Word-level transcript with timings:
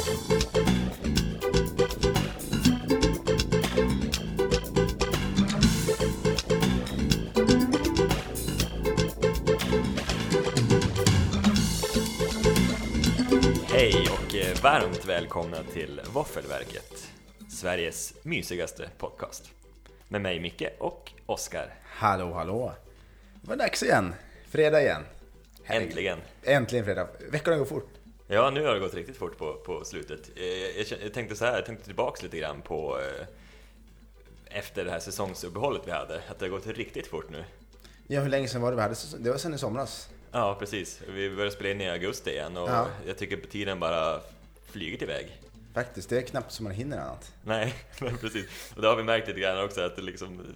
Hej 0.00 0.12
och 14.10 14.34
eh, 14.34 14.62
varmt 14.62 15.04
välkomna 15.04 15.56
till 15.72 16.00
Våffelverket, 16.12 17.08
Sveriges 17.48 18.14
mysigaste 18.22 18.88
podcast. 18.98 19.50
Med 20.08 20.20
mig 20.20 20.40
Micke 20.40 20.62
och 20.78 21.12
Oskar. 21.26 21.74
Hallå, 21.84 22.32
hallå! 22.32 22.72
Det 23.42 23.48
var 23.48 23.56
dags 23.56 23.82
igen. 23.82 24.14
Fredag 24.48 24.82
igen. 24.82 25.02
Herregud. 25.64 25.88
Äntligen! 25.88 26.18
Äntligen 26.42 26.84
fredag. 26.84 27.08
Veckorna 27.30 27.56
går 27.56 27.64
fort. 27.64 27.99
Ja, 28.32 28.50
nu 28.50 28.64
har 28.66 28.74
det 28.74 28.80
gått 28.80 28.94
riktigt 28.94 29.16
fort 29.16 29.38
på, 29.38 29.54
på 29.54 29.84
slutet. 29.84 30.30
Eh, 30.36 30.44
Jag, 30.44 30.86
jag, 30.90 30.98
jag 31.04 31.12
tänkte 31.14 31.36
så 31.36 31.44
här, 31.44 31.54
jag 31.54 31.66
tänkte 31.66 31.84
tillbaks 31.84 32.22
lite 32.22 32.38
grann 32.38 32.62
på 32.62 32.98
eh, 32.98 33.26
efter 34.58 34.84
det 34.84 34.90
här 34.90 35.00
säsongsuppehållet 35.00 35.82
vi 35.86 35.90
hade, 35.90 36.20
att 36.28 36.38
det 36.38 36.44
har 36.44 36.50
gått 36.50 36.66
riktigt 36.66 37.06
fort 37.06 37.30
nu. 37.30 37.44
Ja, 38.06 38.20
hur 38.20 38.28
länge 38.30 38.48
sedan 38.48 38.60
var 38.62 38.70
det 38.70 38.76
vi 38.76 38.82
hade? 38.82 38.94
Det 39.18 39.30
var 39.30 39.38
sen 39.38 39.54
i 39.54 39.58
somras. 39.58 40.08
Ja, 40.32 40.56
precis. 40.58 41.00
Vi 41.08 41.30
började 41.30 41.50
spela 41.50 41.70
in 41.70 41.80
i 41.80 41.90
augusti 41.90 42.30
igen 42.30 42.56
och 42.56 42.68
Ja. 42.68 42.86
jag 43.06 43.18
tycker 43.18 43.36
tiden 43.36 43.80
bara 43.80 44.20
flyger 44.66 45.02
iväg. 45.02 45.40
Faktiskt, 45.74 46.08
det 46.10 46.16
är 46.18 46.22
knappt 46.22 46.52
som 46.52 46.64
man 46.64 46.72
hinner 46.72 46.98
annat. 46.98 47.32
Nej, 47.42 47.74
men 48.00 48.16
precis. 48.18 48.46
Och 48.76 48.82
det 48.82 48.88
har 48.88 48.96
vi 48.96 49.02
märkt 49.02 49.28
lite 49.28 49.40
grann 49.40 49.64
också 49.64 49.80
att 49.80 49.96
det, 49.96 50.02
liksom, 50.02 50.54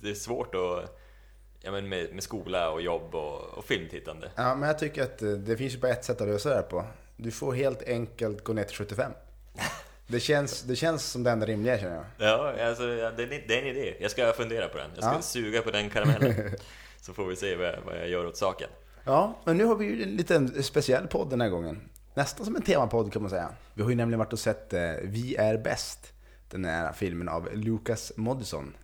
det 0.00 0.10
är 0.10 0.14
svårt 0.14 0.54
att, 0.54 0.98
ja, 1.60 1.70
men 1.70 1.88
med, 1.88 2.14
med 2.14 2.22
skola 2.22 2.70
och 2.70 2.82
jobb 2.82 3.14
och, 3.14 3.40
och 3.58 3.64
filmtittande. 3.64 4.30
Ja, 4.36 4.54
men 4.54 4.68
jag 4.68 4.78
tycker 4.78 5.02
att 5.02 5.22
eh, 5.22 5.28
det 5.30 5.56
finns 5.56 5.74
ju 5.74 5.78
bara 5.78 5.92
ett 5.92 6.04
sätt 6.04 6.20
att 6.20 6.28
lösa 6.28 6.48
det 6.48 6.54
här 6.54 6.62
på. 6.62 6.84
Du 7.16 7.30
får 7.30 7.54
helt 7.54 7.82
enkelt 7.88 8.44
gå 8.44 8.52
ner 8.52 8.64
till 8.64 8.76
75. 8.76 9.12
Det 10.06 10.20
känns, 10.20 10.62
det 10.62 10.76
känns 10.76 11.04
som 11.04 11.22
det 11.22 11.30
enda 11.30 11.46
rimliga 11.46 11.78
känner 11.78 11.94
jag. 11.96 12.04
Ja, 12.18 12.64
alltså, 12.68 12.86
det, 12.86 13.02
är- 13.22 13.44
det 13.48 13.58
är 13.58 13.62
en 13.62 13.66
idé. 13.68 13.94
Jag 14.00 14.10
ska 14.10 14.32
fundera 14.32 14.68
på 14.68 14.78
den. 14.78 14.90
Jag 14.94 15.04
ska 15.04 15.12
Ja. 15.14 15.22
suga 15.22 15.62
på 15.62 15.70
den 15.70 15.90
karamellen. 15.90 16.50
Så 17.00 17.12
får 17.14 17.26
vi 17.26 17.36
se 17.36 17.56
vad 17.56 17.66
jag, 17.66 17.78
vad 17.86 17.96
jag 17.96 18.08
gör 18.08 18.26
åt 18.26 18.36
saken. 18.36 18.68
Ja, 19.04 19.38
men 19.44 19.56
nu 19.56 19.64
har 19.64 19.76
vi 19.76 19.84
ju 19.84 20.02
en 20.02 20.08
liten 20.16 20.62
speciell 20.62 21.06
podd 21.06 21.30
den 21.30 21.40
här 21.40 21.48
gången. 21.48 21.80
Nästan 22.14 22.46
som 22.46 22.56
en 22.56 22.62
temapodd 22.62 23.12
kan 23.12 23.22
man 23.22 23.30
säga. 23.30 23.48
Vi 23.74 23.82
har 23.82 23.90
ju 23.90 23.96
nämligen 23.96 24.18
varit 24.18 24.32
och 24.32 24.38
sett 24.38 24.72
eh, 24.72 24.80
Vi 25.02 25.36
är 25.36 25.58
bäst. 25.58 26.12
Den 26.50 26.64
här 26.64 26.92
filmen 26.92 27.28
av 27.28 27.48
Lucas 27.54 28.12
Moodysson. 28.16 28.76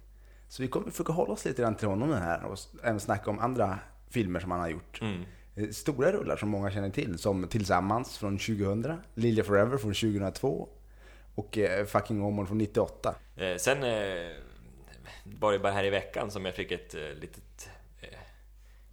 Så 0.48 0.62
vi 0.62 0.68
kommer 0.68 0.90
försöka 0.90 1.12
hålla 1.12 1.32
oss 1.32 1.44
lite 1.44 1.62
grann 1.62 1.74
till 1.74 1.88
honom 1.88 2.08
den 2.10 2.22
här 2.22 2.44
och 2.44 2.58
även 2.82 3.00
snacka 3.00 3.30
om 3.30 3.38
andra 3.38 3.78
filmer 4.10 4.40
som 4.40 4.50
han 4.50 4.60
har 4.60 4.68
gjort. 4.68 5.00
Mm. 5.02 5.24
Eh, 5.56 5.68
Stora 5.68 6.12
rullar 6.12 6.36
som 6.36 6.48
många 6.48 6.70
känner 6.70 6.90
till, 6.90 7.18
som 7.18 7.48
Tillsammans 7.48 8.18
från 8.18 8.38
2000, 8.38 9.00
Lilja 9.14 9.44
Forever 9.44 9.76
från 9.76 9.94
2002 9.94 10.68
och 11.34 11.58
eh, 11.58 11.86
Fucking 11.86 12.22
Åmål 12.22 12.46
från 12.46 12.58
98. 12.58 13.14
Eh, 13.36 13.56
sen 13.56 13.80
var 15.24 15.52
det 15.52 15.58
bara 15.58 15.72
här 15.72 15.84
i 15.84 15.90
veckan 15.90 16.30
som 16.30 16.44
jag 16.44 16.54
fick 16.54 16.72
ett 16.72 16.94
eh, 16.94 17.00
litet 17.00 17.70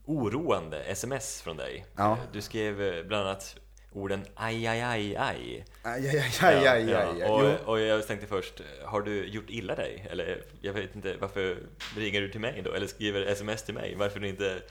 oroande 0.05 0.83
sms 0.83 1.41
från 1.41 1.57
dig. 1.57 1.85
Ja. 1.95 2.17
Du 2.33 2.41
skrev 2.41 3.07
bland 3.07 3.27
annat 3.27 3.55
orden 3.91 4.25
aj, 4.35 4.67
aj, 4.67 4.81
aj, 4.81 5.15
aj. 5.15 5.65
Aj, 5.83 6.07
aj, 6.09 6.17
aj, 6.41 6.67
aj, 6.67 6.67
aj, 6.67 6.93
aj. 6.93 7.15
Jo. 7.19 7.27
Och, 7.27 7.69
och 7.69 7.79
jag 7.79 8.07
tänkte 8.07 8.27
först, 8.27 8.61
har 8.85 9.01
du 9.01 9.27
gjort 9.27 9.49
illa 9.49 9.75
dig? 9.75 10.07
Eller 10.11 10.43
jag 10.61 10.73
vet 10.73 10.95
inte, 10.95 11.17
varför 11.19 11.57
ringer 11.95 12.21
du 12.21 12.29
till 12.31 12.39
mig 12.41 12.61
då? 12.65 12.73
Eller 12.73 12.87
skriver 12.87 13.21
sms 13.21 13.63
till 13.63 13.73
mig? 13.73 13.95
Varför 13.95 14.19
du 14.19 14.27
inte 14.27 14.61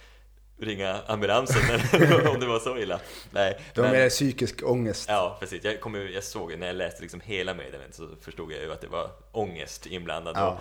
ringa 0.60 1.00
ambulansen 1.06 1.62
om 2.28 2.40
det 2.40 2.46
var 2.46 2.58
så 2.58 2.78
illa? 2.78 3.00
Nej, 3.30 3.58
Det 3.74 3.80
var 3.80 3.88
men- 3.88 3.98
mer 3.98 4.08
psykisk 4.08 4.62
ångest. 4.64 5.06
Ja, 5.08 5.36
precis. 5.40 5.64
Jag, 5.64 5.80
kom, 5.80 5.94
jag 6.14 6.24
såg, 6.24 6.58
när 6.58 6.66
jag 6.66 6.76
läste 6.76 7.02
liksom 7.02 7.20
hela 7.24 7.54
meddelandet 7.54 7.94
så 7.94 8.08
förstod 8.20 8.52
jag 8.52 8.60
ju 8.62 8.72
att 8.72 8.80
det 8.80 8.86
var 8.88 9.10
ångest 9.32 9.86
inblandad 9.86 10.36
Ja. 10.36 10.60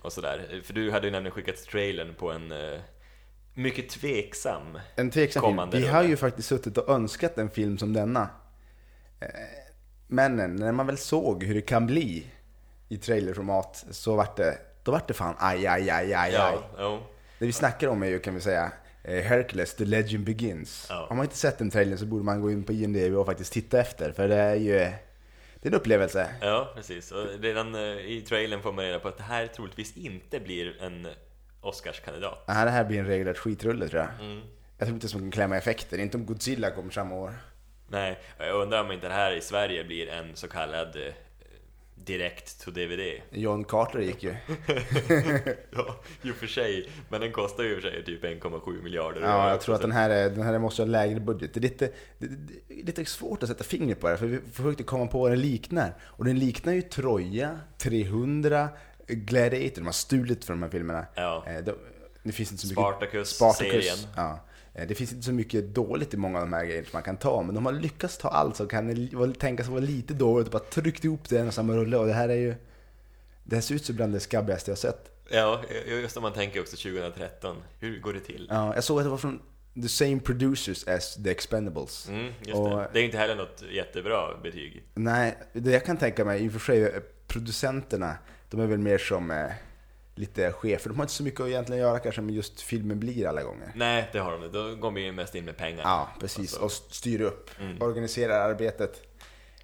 och, 0.00 0.06
och 0.06 0.12
sådär. 0.12 0.62
För 0.64 0.72
du 0.74 0.90
hade 0.90 1.06
ju 1.06 1.10
nämligen 1.10 1.34
skickat 1.34 1.56
trailern 1.64 2.14
på 2.14 2.30
en 2.32 2.52
eh, 2.52 2.80
mycket 3.54 3.88
tveksam 3.88 4.78
En 4.96 5.10
tveksam 5.10 5.40
film. 5.42 5.50
kommande 5.50 5.76
Vi 5.76 5.82
rulle. 5.82 5.92
har 5.92 6.02
ju 6.02 6.16
faktiskt 6.16 6.48
suttit 6.48 6.78
och 6.78 6.88
önskat 6.94 7.38
en 7.38 7.50
film 7.50 7.78
som 7.78 7.92
denna. 7.92 8.28
Eh, 9.20 9.26
Men 10.06 10.36
när 10.56 10.72
man 10.72 10.86
väl 10.86 10.98
såg 10.98 11.44
hur 11.44 11.54
det 11.54 11.60
kan 11.62 11.86
bli 11.86 12.26
i 12.88 12.96
trailerformat 12.98 13.84
så 13.90 14.16
vart 14.16 14.36
det, 14.36 14.58
då 14.84 14.92
vart 14.92 15.08
det 15.08 15.14
fan 15.14 15.34
aj, 15.38 15.66
aj, 15.66 15.90
aj, 15.90 16.14
aj, 16.14 16.14
aj. 16.14 16.32
Ja, 16.32 16.62
jo. 16.78 16.98
Det 17.38 17.46
vi 17.46 17.52
snackar 17.52 17.88
om 17.88 18.02
är 18.02 18.06
ju, 18.06 18.18
kan 18.18 18.34
vi 18.34 18.40
säga, 18.40 18.72
Hercules, 19.04 19.74
The 19.74 19.84
Legend 19.84 20.24
Begins. 20.24 20.86
Ja. 20.88 21.06
Har 21.08 21.16
man 21.16 21.24
inte 21.24 21.36
sett 21.36 21.58
den 21.58 21.70
trailern 21.70 21.98
så 21.98 22.06
borde 22.06 22.24
man 22.24 22.40
gå 22.40 22.50
in 22.50 22.64
på 22.64 22.72
IMDb 22.72 23.14
och 23.14 23.26
faktiskt 23.26 23.52
titta 23.52 23.80
efter, 23.80 24.12
för 24.12 24.28
det 24.28 24.36
är 24.36 24.54
ju 24.54 24.72
det 25.62 25.68
är 25.68 25.72
en 25.72 25.74
upplevelse. 25.74 26.34
ja, 26.40 26.72
precis. 26.74 27.12
Och 27.12 27.26
redan 27.40 27.74
eh, 27.74 27.80
i 27.80 28.24
trailern 28.28 28.62
får 28.62 28.72
man 28.72 28.84
reda 28.84 28.98
på 28.98 29.08
att 29.08 29.16
det 29.16 29.22
här 29.22 29.46
troligtvis 29.46 29.96
inte 29.96 30.40
blir 30.40 30.82
en 30.82 31.08
Oscarskandidat. 31.60 32.44
Här, 32.46 32.64
det 32.64 32.70
här 32.70 32.84
blir 32.84 32.98
en 32.98 33.06
regelrätt 33.06 33.38
skitrulle 33.38 33.88
tror 33.88 34.02
jag. 34.02 34.26
Mm. 34.26 34.42
Jag 34.78 34.86
tror 34.86 34.94
inte 34.94 35.08
som 35.08 35.20
kan 35.20 35.30
klämma 35.30 35.56
effekter, 35.56 35.98
inte 35.98 36.16
om 36.16 36.26
Godzilla 36.26 36.70
kommer 36.70 36.90
samma 36.90 37.14
år. 37.14 37.34
Nej, 37.88 38.18
jag 38.38 38.62
undrar 38.62 38.80
om 38.84 38.92
inte 38.92 39.08
det 39.08 39.14
här 39.14 39.32
i 39.32 39.40
Sverige 39.40 39.84
blir 39.84 40.08
en 40.08 40.36
så 40.36 40.48
kallad 40.48 40.96
eh, 40.96 41.12
direkt 42.04 42.64
to 42.64 42.70
DVD. 42.70 43.20
John 43.30 43.64
Carter 43.64 44.00
gick 44.00 44.22
ju. 44.22 44.34
Ja, 45.70 46.00
och 46.30 46.36
för 46.36 46.46
sig. 46.46 46.90
Men 47.08 47.20
den 47.20 47.32
kostar 47.32 47.64
ju 47.64 47.70
i 47.74 47.78
och 47.78 47.82
för 47.82 47.90
sig 47.90 48.04
typ 48.04 48.24
1,7 48.24 48.82
miljarder. 48.82 49.20
Ja, 49.20 49.50
jag 49.50 49.60
tror 49.60 49.74
att 49.74 49.80
den 49.80 49.92
här, 49.92 50.10
är, 50.10 50.30
den 50.30 50.42
här 50.42 50.58
måste 50.58 50.82
ha 50.82 50.86
lägre 50.86 51.20
budget. 51.20 51.54
Det 51.54 51.60
är 51.60 51.62
lite, 51.62 51.90
det, 52.18 52.26
det 52.68 52.82
lite 52.86 53.04
svårt 53.04 53.42
att 53.42 53.48
sätta 53.48 53.64
fingret 53.64 54.00
på 54.00 54.08
det, 54.08 54.16
för 54.16 54.26
vi 54.26 54.40
försökte 54.52 54.82
komma 54.82 55.06
på 55.06 55.20
vad 55.20 55.30
den 55.30 55.40
liknar. 55.40 55.94
Och 56.02 56.24
den 56.24 56.38
liknar 56.38 56.72
ju 56.72 56.82
Troja, 56.82 57.58
300, 57.78 58.68
Gladiator, 59.06 59.74
de 59.76 59.84
har 59.84 59.92
stulit 59.92 60.44
från 60.44 60.56
de 60.60 60.62
här 60.62 60.70
filmerna. 60.70 61.06
Ja. 61.14 61.44
Eh, 61.46 61.64
de- 61.64 61.74
Det 62.22 62.32
finns 62.32 62.52
inte 62.52 62.66
så 62.66 62.74
Spartacus, 62.74 63.40
mycket... 63.40 63.56
serien. 63.56 63.96
Ja. 64.16 64.40
Eh, 64.74 64.86
Det 64.88 64.94
finns 64.94 65.12
inte 65.12 65.24
så 65.24 65.32
mycket 65.32 65.74
dåligt 65.74 66.14
i 66.14 66.16
många 66.16 66.38
av 66.38 66.44
de 66.44 66.52
här 66.52 66.64
grejerna 66.64 66.84
som 66.86 66.96
man 66.96 67.02
kan 67.02 67.16
ta, 67.16 67.42
men 67.42 67.54
de 67.54 67.66
har 67.66 67.72
lyckats 67.72 68.18
ta 68.18 68.28
allt 68.28 68.56
som 68.56 68.68
kan 68.68 69.32
tänkas 69.38 69.68
vara 69.68 69.80
lite 69.80 70.14
dåligt 70.14 70.46
och 70.46 70.52
bara 70.52 70.62
tryckt 70.70 71.04
ihop 71.04 71.28
det 71.28 71.36
i 71.36 71.38
en 71.38 71.46
och 71.48 71.54
samma 71.54 71.72
rulle. 71.76 71.96
Och 71.96 72.06
det 72.06 72.12
här 72.12 72.28
är 72.28 72.34
ju... 72.36 72.54
Det 73.44 73.56
här 73.56 73.60
ser 73.62 73.74
ut 73.74 73.84
som 73.84 73.96
bland 73.96 74.12
det 74.12 74.20
skabbigaste 74.20 74.70
jag 74.70 74.78
sett. 74.78 75.08
Ja, 75.30 75.62
just 75.86 76.16
om 76.16 76.22
man 76.22 76.32
tänker 76.32 76.60
också 76.60 76.76
2013. 76.76 77.56
Hur 77.80 78.00
går 78.00 78.12
det 78.12 78.20
till? 78.20 78.46
Ja, 78.50 78.74
jag 78.74 78.84
såg 78.84 78.98
att 78.98 79.04
det 79.04 79.10
var 79.10 79.16
från 79.18 79.40
the 79.82 79.88
same 79.88 80.20
producers 80.20 80.88
as 80.88 81.14
The 81.24 81.30
Expendables. 81.30 82.08
Mm, 82.08 82.32
just 82.40 82.54
Och- 82.58 82.70
det. 82.70 82.88
det 82.92 83.00
är 83.00 83.04
inte 83.04 83.18
heller 83.18 83.36
något 83.36 83.62
jättebra 83.72 84.36
betyg. 84.42 84.82
Nej, 84.94 85.38
det 85.52 85.70
jag 85.70 85.84
kan 85.84 85.96
tänka 85.96 86.24
mig, 86.24 86.44
i 86.44 86.48
och 86.48 86.52
för 86.52 86.58
sig, 86.60 86.82
eh, 86.82 87.00
producenterna, 87.26 88.16
de 88.50 88.60
är 88.60 88.66
väl 88.66 88.78
mer 88.78 88.98
som 88.98 89.30
eh, 89.30 89.46
lite 90.14 90.52
chefer. 90.52 90.88
De 90.90 90.96
har 90.96 91.04
inte 91.04 91.12
så 91.14 91.22
mycket 91.22 91.40
att 91.40 91.46
egentligen 91.48 91.82
göra 91.82 91.98
kanske 91.98 92.20
med 92.20 92.34
just 92.34 92.60
filmen 92.60 93.00
blir 93.00 93.26
alla 93.26 93.42
gånger. 93.42 93.72
Nej, 93.74 94.08
det 94.12 94.18
har 94.18 94.32
de 94.32 94.44
inte. 94.44 94.58
Då 94.58 94.74
går 94.76 94.90
vi 94.90 95.00
ju 95.04 95.12
mest 95.12 95.34
in 95.34 95.44
med 95.44 95.56
pengar. 95.56 95.80
Ja, 95.84 96.08
precis. 96.20 96.38
Alltså, 96.38 96.60
Och 96.60 96.72
styr 96.72 97.20
upp, 97.20 97.50
Mm. 97.60 97.82
organiserar 97.82 98.50
arbetet. 98.50 99.02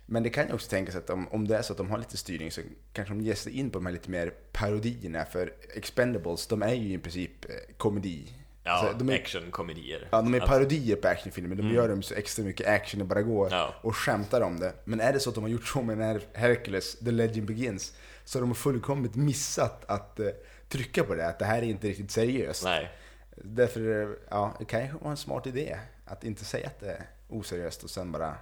Men 0.06 0.22
det 0.22 0.30
kan 0.30 0.46
ju 0.48 0.52
också 0.54 0.70
tänkas 0.70 0.96
att 0.96 1.10
om, 1.10 1.28
om 1.28 1.48
det 1.48 1.56
är 1.56 1.62
så 1.62 1.72
att 1.72 1.76
de 1.76 1.90
har 1.90 1.98
lite 1.98 2.16
styrning 2.16 2.50
så 2.50 2.60
kanske 2.92 3.14
de 3.14 3.20
ger 3.20 3.34
sig 3.34 3.58
in 3.58 3.70
på 3.70 3.78
de 3.78 3.86
här 3.86 3.92
lite 3.92 4.10
mer 4.10 4.32
parodierna. 4.52 5.24
För 5.24 5.52
Expendables, 5.74 6.46
de 6.46 6.62
är 6.62 6.74
ju 6.74 6.94
i 6.94 6.98
princip 6.98 7.44
eh, 7.44 7.50
komedi. 7.76 8.32
ja 8.64 8.70
Alltså, 8.70 8.98
de 8.98 9.08
är, 9.10 9.14
actionkomedier. 9.14 10.08
Ja, 10.12 10.22
de 10.22 10.34
är 10.34 10.40
Att- 10.40 10.48
parodier 10.48 10.96
på 10.96 11.08
actionfilmer. 11.08 11.56
De 11.56 11.70
gör 11.74 11.88
dem 11.88 12.02
så 12.02 12.14
extra 12.14 12.44
mycket 12.44 12.66
action 12.68 12.98
det 12.98 13.04
bara 13.04 13.22
går. 13.22 13.48
Ja. 13.50 13.74
Och 13.82 13.96
skämtar 13.96 14.40
om 14.40 14.60
det. 14.60 14.72
Men 14.84 15.00
är 15.00 15.12
det 15.12 15.20
så 15.20 15.28
att 15.28 15.34
de 15.34 15.44
har 15.44 15.50
gjort 15.50 15.66
så 15.66 15.82
med 15.82 15.98
den 15.98 16.06
här 16.06 16.20
Hercules, 16.34 16.98
The 16.98 17.10
Legend 17.10 17.46
Begins, 17.46 17.94
så 18.28 18.38
har 18.38 18.40
de 18.40 18.54
fullkomligt 18.54 19.14
missat 19.14 19.84
att 19.90 20.20
eh, 20.20 20.26
trycka 20.68 21.04
på 21.04 21.14
det. 21.14 21.26
Att 21.26 21.38
det 21.38 21.44
här 21.44 21.58
är 21.58 21.62
inte 21.62 21.88
riktigt 21.88 22.10
seriöst. 22.10 22.64
Nej. 22.64 22.90
Därför, 23.36 24.02
eh, 24.02 24.08
ja, 24.30 24.54
det 24.58 24.64
kan 24.64 24.80
ju 24.82 24.92
vara 24.92 25.10
en 25.10 25.16
smart 25.16 25.46
idé. 25.46 25.78
Att 26.04 26.24
inte 26.24 26.44
säga 26.44 26.66
att 26.66 26.80
det 26.80 26.90
är 26.90 27.06
oseriöst 27.28 27.84
och 27.84 27.90
sen 27.90 28.12
bara, 28.12 28.34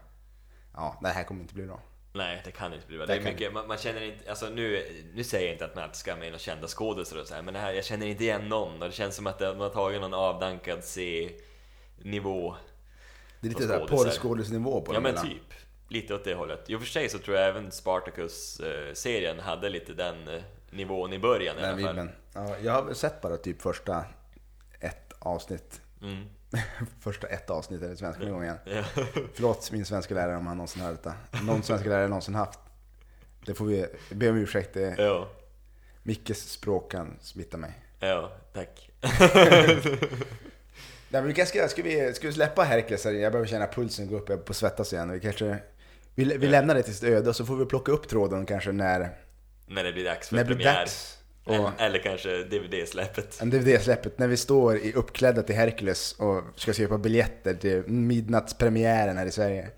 ja, 0.74 0.98
det 1.02 1.08
här 1.08 1.24
kommer 1.24 1.40
inte 1.40 1.54
bli 1.54 1.66
bra. 1.66 1.80
Nej, 2.12 2.42
det 2.44 2.50
kan 2.50 2.72
inte 2.72 2.86
bli 2.86 2.96
bra. 2.96 3.06
Det 3.06 3.14
Det 3.14 3.20
är 3.20 3.32
mycket, 3.32 3.52
man, 3.52 3.68
man 3.68 3.78
känner 3.78 4.02
inte, 4.02 4.30
alltså 4.30 4.48
nu, 4.48 4.82
nu 5.14 5.24
säger 5.24 5.46
jag 5.46 5.54
inte 5.54 5.64
att 5.64 5.74
man 5.74 5.84
alltid 5.84 5.96
ska 5.96 6.16
med 6.16 6.26
några 6.26 6.38
kända 6.38 6.68
skådespelare 6.68 7.22
och 7.22 7.28
så 7.28 7.34
här, 7.34 7.42
men 7.42 7.54
det 7.54 7.60
här, 7.60 7.72
jag 7.72 7.84
känner 7.84 8.06
inte 8.06 8.24
igen 8.24 8.48
någon 8.48 8.82
och 8.82 8.88
det 8.88 8.94
känns 8.94 9.16
som 9.16 9.26
att 9.26 9.38
de 9.38 9.60
har 9.60 9.68
tagit 9.70 10.00
någon 10.00 10.14
avdankad 10.14 10.84
C-nivå. 10.84 12.56
Det 13.40 13.46
är 13.46 13.48
lite 13.48 13.62
såhär 13.62 13.78
skådisar. 13.78 14.04
porrskådisnivå 14.04 14.80
på 14.80 14.94
Ja 14.94 14.94
dem 14.94 15.02
men 15.02 15.22
typ, 15.28 15.54
lite 15.88 16.14
åt 16.14 16.24
det 16.24 16.34
hållet. 16.34 16.70
I 16.70 16.74
och 16.74 16.80
för 16.80 16.86
sig 16.88 17.08
så 17.08 17.18
tror 17.18 17.36
jag 17.36 17.48
även 17.48 17.70
Spartacus-serien 17.72 19.38
hade 19.40 19.68
lite 19.68 19.92
den 19.92 20.28
eh, 20.28 20.42
nivån 20.70 21.12
i 21.12 21.18
början 21.18 21.58
i 21.58 21.60
Den 21.60 21.84
alla 21.84 21.94
fall. 21.94 22.08
Ja, 22.34 22.56
jag 22.62 22.72
har 22.82 22.94
sett 22.94 23.20
bara 23.20 23.36
typ 23.36 23.62
första 23.62 24.04
ett 24.80 25.12
avsnitt. 25.18 25.80
Mm. 26.02 26.24
första 27.00 27.26
ett 27.26 27.50
avsnitt 27.50 27.82
är 27.82 27.88
det 27.88 27.96
svenska 27.96 28.22
Mm. 28.22 28.34
gången. 28.34 28.56
Ja. 28.64 28.82
Förlåt 29.34 29.72
min 29.72 29.84
svenska 29.84 30.14
lärare 30.14 30.36
om 30.36 30.46
han 30.46 30.56
någonsin 30.56 30.82
hört 30.82 31.02
detta. 31.02 31.14
Någon 31.42 31.62
svenska 31.62 31.88
lärare 31.88 32.08
någonsin 32.08 32.34
haft. 32.34 32.58
Det 33.46 33.54
får 33.54 33.64
vi 33.64 33.86
be 34.10 34.30
om 34.30 34.36
ursäkt. 34.36 34.74
Det, 34.74 34.94
ja, 34.98 35.28
Mickes 36.02 36.50
språk 36.50 36.90
kan 36.92 37.16
smitta 37.20 37.56
mig. 37.56 37.72
ja, 38.00 38.32
tack. 38.52 38.90
Nej, 41.08 41.20
men 41.22 41.26
vi 41.26 41.34
kanske 41.34 41.68
ska, 41.68 41.82
vi, 41.82 42.14
ska 42.14 42.26
vi 42.26 42.32
släppa 42.32 42.62
Hercules 42.62 43.04
här? 43.04 43.12
Jag 43.12 43.32
behöver 43.32 43.48
känna 43.48 43.66
pulsen 43.66 44.08
gå 44.08 44.16
upp, 44.16 44.28
jag 44.28 44.44
på 44.44 44.50
att 44.52 44.56
svettas 44.56 44.92
igen. 44.92 45.10
Vi 45.12 45.20
kanske 45.20 45.58
Vi, 46.16 46.24
vi 46.24 46.46
lämnar 46.46 46.74
det 46.74 46.82
till 46.82 46.94
sitt 46.94 47.04
öde 47.04 47.28
och 47.28 47.36
så 47.36 47.46
får 47.46 47.56
vi 47.56 47.64
plocka 47.66 47.92
upp 47.92 48.08
tråden 48.08 48.46
kanske 48.46 48.72
när, 48.72 49.10
När 49.66 49.84
det 49.84 49.92
blir 49.92 50.04
dags 50.04 50.28
för 50.28 50.36
när 50.36 50.42
det 50.44 50.46
blir 50.46 50.56
premiär. 50.56 50.74
dags. 50.80 51.18
Och 51.44 51.54
Eller, 51.54 51.72
eller 51.78 51.98
kanske 51.98 52.44
DVD-släppet. 52.44 53.38
DVD-släppet, 53.40 54.18
när 54.18 54.28
vi 54.28 54.36
står 54.36 54.76
i 54.78 54.92
uppklädda 54.92 55.42
till 55.42 55.54
Hercules 55.56 56.12
och 56.18 56.42
ska 56.56 56.72
köpa 56.72 56.98
biljetter 56.98 57.54
till 57.54 57.82
midnattspremiären 57.88 59.18
här 59.18 59.26
i 59.26 59.30
Sverige. 59.30 59.70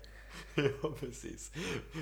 ja, 0.83 0.91
precis. 0.99 1.51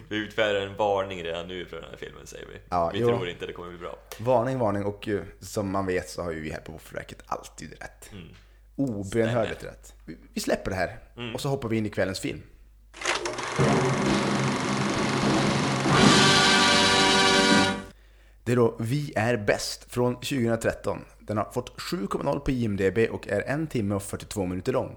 Vi 0.10 0.18
utfärdar 0.18 0.62
en 0.62 0.76
varning 0.76 1.24
redan 1.24 1.48
nu 1.48 1.66
för 1.66 1.76
den 1.82 1.90
här 1.90 1.98
filmen, 1.98 2.28
säger 2.28 2.46
vi. 2.46 2.60
Ja, 2.70 2.90
vi 2.94 3.00
jo. 3.00 3.08
tror 3.08 3.30
inte 3.30 3.46
det 3.46 3.54
kommer 3.54 3.70
bli 3.70 3.78
bra. 3.80 4.00
Varning, 4.20 4.60
varning 4.60 4.84
och 4.86 5.08
eh, 5.08 5.20
som 5.40 5.72
man 5.72 5.86
vet 5.86 6.10
så 6.10 6.22
har 6.24 6.32
ju 6.32 6.42
vi 6.42 6.50
här 6.52 6.60
på 6.60 6.72
Våffelverket 6.72 7.24
alltid 7.26 7.70
rätt. 7.72 8.10
Mm. 8.12 8.28
Obönhörligt 8.76 9.64
rätt. 9.64 9.94
Vi- 10.06 10.18
Vi 10.34 10.42
släpper 10.42 10.72
det 10.72 10.78
här 10.78 11.00
Mm. 11.18 11.36
och 11.36 11.42
så 11.42 11.50
hoppar 11.50 11.70
vi 11.70 11.78
in 11.78 11.86
i 11.86 11.90
kvällens 11.90 12.20
film. 12.20 12.42
Det 18.48 18.54
är 18.54 18.56
då 18.56 18.76
Vi 18.80 19.14
är 19.16 19.38
bäst 19.38 19.92
från 19.92 20.16
2013. 20.16 21.06
Den 21.20 21.38
har 21.38 21.52
fått 21.52 21.78
7,0 21.78 22.40
på 22.40 22.52
IMDB 22.52 22.98
och 23.12 23.28
är 23.28 23.42
en 23.48 23.68
timme 23.68 23.96
och 23.96 24.04
42 24.04 24.46
minuter 24.46 24.74
lång. 24.74 24.96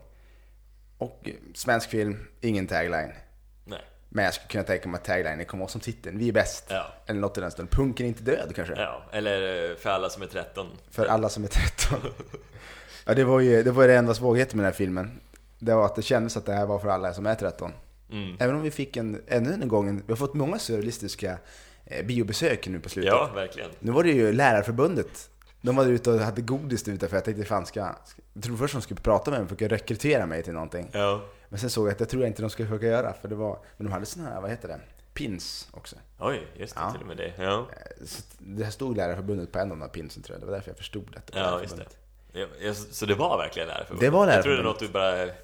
Och 0.98 1.20
eh, 1.24 1.34
svensk 1.54 1.90
film, 1.90 2.26
ingen 2.40 2.66
tagline. 2.66 3.12
Nej. 3.64 3.80
Men 4.08 4.24
jag 4.24 4.34
skulle 4.34 4.48
kunna 4.48 4.64
tänka 4.64 4.88
mig 4.88 4.98
att 4.98 5.04
taglinen 5.04 5.44
kommer 5.44 5.60
vara 5.60 5.70
som 5.70 5.80
titeln. 5.80 6.18
Vi 6.18 6.28
är 6.28 6.32
bäst. 6.32 6.64
Ja. 6.68 6.86
Eller 7.06 7.20
något 7.20 7.38
i 7.38 7.40
den 7.40 7.50
stilen. 7.50 7.68
Punken 7.68 8.06
är 8.06 8.08
inte 8.08 8.22
död 8.22 8.52
kanske. 8.56 8.74
Ja, 8.74 9.02
eller 9.12 9.70
eh, 9.70 9.76
för 9.76 9.90
alla 9.90 10.10
som 10.10 10.22
är 10.22 10.26
13. 10.26 10.66
För 10.90 11.06
alla 11.06 11.28
som 11.28 11.44
är 11.44 11.48
13. 11.48 11.98
ja, 13.04 13.14
det 13.14 13.24
var 13.24 13.40
ju 13.40 13.62
det, 13.62 13.70
var 13.70 13.88
det 13.88 13.96
enda 13.96 14.14
svagheten 14.14 14.56
med 14.56 14.64
den 14.64 14.72
här 14.72 14.78
filmen. 14.78 15.20
Det 15.58 15.74
var 15.74 15.86
att 15.86 15.96
det 15.96 16.02
kändes 16.02 16.36
att 16.36 16.46
det 16.46 16.52
här 16.52 16.66
var 16.66 16.78
för 16.78 16.88
alla 16.88 17.12
som 17.12 17.26
är 17.26 17.34
13. 17.34 17.72
Mm. 18.12 18.36
Även 18.40 18.56
om 18.56 18.62
vi 18.62 18.70
fick 18.70 18.96
en, 18.96 19.22
ännu 19.26 19.52
en 19.52 19.68
gång, 19.68 20.02
vi 20.06 20.12
har 20.12 20.16
fått 20.16 20.34
många 20.34 20.58
surrealistiska 20.58 21.38
biobesök 22.04 22.66
nu 22.66 22.80
på 22.80 22.88
slutet. 22.88 23.12
Ja, 23.12 23.30
verkligen. 23.34 23.70
Nu 23.80 23.92
var 23.92 24.02
det 24.04 24.10
ju 24.10 24.32
Lärarförbundet. 24.32 25.30
De 25.62 25.76
var 25.76 25.86
ute 25.86 26.10
och 26.10 26.20
hade 26.20 26.42
godis 26.42 26.88
utanför. 26.88 27.16
Jag 27.16 27.24
tänkte 27.24 27.44
fan 27.44 27.66
ska... 27.66 27.80
Jag 28.34 28.42
trodde 28.42 28.58
först 28.58 28.74
de 28.74 28.82
skulle 28.82 29.00
prata 29.00 29.30
med 29.30 29.40
mig 29.40 29.44
och 29.44 29.48
försöka 29.50 29.74
rekrytera 29.74 30.26
mig 30.26 30.42
till 30.42 30.52
någonting. 30.52 30.88
Ja. 30.92 31.20
Men 31.48 31.58
sen 31.58 31.70
såg 31.70 31.86
jag 31.86 31.92
att 31.92 31.98
det 31.98 32.06
tror 32.06 32.22
jag 32.22 32.30
inte 32.30 32.42
de 32.42 32.50
skulle 32.50 32.68
försöka 32.68 32.86
göra. 32.86 33.12
För 33.12 33.28
det 33.28 33.34
var... 33.34 33.58
Men 33.76 33.86
de 33.86 33.92
hade 33.92 34.06
såna 34.06 34.30
här, 34.30 34.40
vad 34.40 34.50
heter 34.50 34.68
det? 34.68 34.80
Pins 35.14 35.68
också. 35.72 35.96
Oj, 36.18 36.46
just 36.56 36.74
det, 36.74 36.80
Ja. 36.80 36.90
till 36.92 37.00
och 37.00 37.06
med 37.06 37.16
det. 37.16 37.32
Ja, 37.38 37.66
Eh, 37.72 38.06
Så 38.06 38.22
det 38.38 38.64
här 38.64 38.70
stod 38.70 38.96
Lärarförbundet 38.96 39.52
på 39.52 39.58
en 39.58 39.62
av 39.64 39.68
de 39.78 39.80
här 39.82 39.88
pinsen 39.88 40.22
tror 40.22 40.34
jag. 40.34 40.42
Det 40.42 40.46
var 40.46 40.52
därför 40.52 40.70
jag 40.70 40.76
förstod 40.78 41.16
att 41.16 41.26
det 41.26 41.34
var 41.40 41.46
ja 41.46 41.60
just 41.62 41.76
det. 41.76 41.84
Lärarförbundet. 42.32 42.62
Ja, 42.62 42.74
så 42.90 43.06
det 43.06 43.14
var 43.14 43.38
verkligen 43.38 43.68
Lärarförbundet? 43.68 44.00
Det 44.00 44.10
var 44.10 44.26
Jag 44.28 44.42
trodde 44.42 44.56
Lärarförbundet. 44.62 44.82
något 44.82 44.92
du 44.92 45.28
bara 45.28 45.34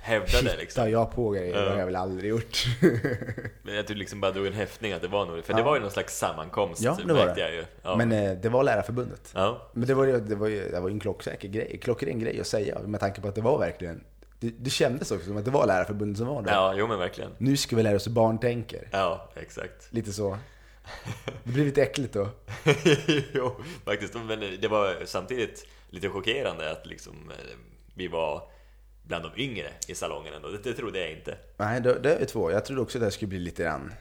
hävdade 0.00 0.42
Hittar 0.42 0.56
liksom. 0.56 0.90
jag 0.90 1.10
på 1.10 1.30
grejer, 1.30 1.64
det 1.64 1.70
har 1.70 1.78
jag 1.78 1.86
väl 1.86 1.96
aldrig 1.96 2.30
gjort. 2.30 2.64
Men 3.62 3.78
att 3.80 3.86
du 3.86 3.94
liksom 3.94 4.20
bara 4.20 4.30
drog 4.32 4.46
en 4.46 4.52
häftning 4.52 4.92
att 4.92 5.02
det 5.02 5.08
var 5.08 5.26
nog, 5.26 5.44
för 5.44 5.54
det 5.54 5.62
var 5.62 5.74
ju 5.74 5.80
någon 5.82 5.90
slags 5.90 6.18
sammankomst 6.18 6.82
Ja, 6.82 6.98
det 7.06 7.12
var 7.12 7.34
det. 7.34 7.66
Ja. 7.82 7.96
Men 7.96 8.12
eh, 8.12 8.32
det 8.32 8.48
var 8.48 8.64
Lärarförbundet. 8.64 9.30
ja. 9.34 9.70
Men 9.72 9.88
det 9.88 9.94
var 9.94 10.04
ju, 10.04 10.20
det 10.20 10.34
var 10.34 10.48
ju, 10.48 10.70
det 10.70 10.80
var 10.80 10.88
ju 10.88 10.92
en 10.92 11.00
klocksäker 11.00 11.48
grej, 11.48 11.78
klockren 11.82 12.18
grej 12.18 12.40
att 12.40 12.46
säga 12.46 12.78
med 12.78 13.00
tanke 13.00 13.20
på 13.20 13.28
att 13.28 13.34
det 13.34 13.40
var 13.40 13.58
verkligen, 13.58 14.04
det, 14.40 14.50
det 14.58 14.70
kändes 14.70 15.10
också 15.10 15.26
som 15.26 15.36
att 15.36 15.44
det 15.44 15.50
var 15.50 15.66
Lärarförbundet 15.66 16.18
som 16.18 16.26
var 16.26 16.42
där. 16.42 16.52
ja, 16.52 16.74
jo 16.76 16.86
men 16.86 16.98
verkligen. 16.98 17.30
Nu 17.38 17.56
ska 17.56 17.76
vi 17.76 17.82
lära 17.82 17.96
oss 17.96 18.06
hur 18.06 18.12
barn 18.12 18.38
tänker. 18.38 18.88
Ja, 18.92 19.30
exakt. 19.36 19.88
Lite 19.92 20.12
så. 20.12 20.38
Det 21.44 21.50
blir 21.52 21.64
lite 21.64 21.82
äckligt 21.82 22.14
då. 22.14 22.28
jo, 23.32 23.54
faktiskt. 23.84 24.14
Men 24.14 24.40
det 24.60 24.68
var 24.68 24.96
samtidigt 25.04 25.66
lite 25.90 26.08
chockerande 26.08 26.70
att 26.70 26.86
liksom 26.86 27.30
eh, 27.30 27.56
vi 27.94 28.08
var 28.08 28.42
bland 29.02 29.24
de 29.24 29.42
yngre 29.42 29.68
i 29.88 29.94
salongen 29.94 30.34
ändå. 30.34 30.48
Det, 30.48 30.58
det 30.58 30.74
trodde 30.74 31.00
jag 31.00 31.12
inte. 31.12 31.38
Nej, 31.56 31.80
det, 31.80 31.98
det 31.98 32.14
är 32.14 32.24
två. 32.24 32.50
Jag 32.50 32.64
trodde 32.64 32.82
också 32.82 32.98
att 32.98 33.04
det 33.04 33.10
skulle 33.10 33.28
bli 33.28 33.38
lite 33.38 33.62
grann, 33.62 33.92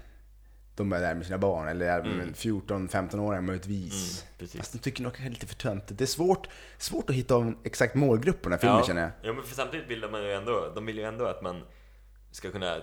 de 0.75 0.89
där 0.89 1.15
med 1.15 1.25
sina 1.25 1.37
barn, 1.37 1.67
eller 1.67 1.99
mm. 1.99 2.33
14-15-åringar 2.33 3.41
möjligtvis. 3.41 4.21
Mm, 4.21 4.33
precis. 4.37 4.57
Fast 4.57 4.73
de 4.73 4.79
tycker 4.79 5.03
nog 5.03 5.11
att 5.11 5.17
det 5.17 5.25
är 5.25 5.29
lite 5.29 5.47
för 5.47 5.55
töntigt. 5.55 5.97
Det 5.97 6.03
är 6.03 6.05
svårt, 6.05 6.47
svårt 6.77 7.09
att 7.09 7.15
hitta 7.15 7.35
en 7.35 7.57
exakt 7.63 7.95
målgrupp 7.95 8.41
på 8.41 8.49
den 8.49 8.53
här 8.53 8.59
filmen 8.59 8.77
ja. 8.77 8.85
känner 8.85 9.01
jag. 9.01 9.11
Ja, 9.21 9.33
men 9.33 9.43
för 9.43 9.55
samtidigt 9.55 9.87
vill 9.87 10.09
man 10.11 10.23
ju 10.23 10.33
ändå, 10.33 10.71
de 10.75 10.85
vill 10.85 10.97
ju 10.97 11.03
ändå 11.03 11.25
att 11.25 11.41
man 11.41 11.63
ska 12.31 12.51
kunna 12.51 12.77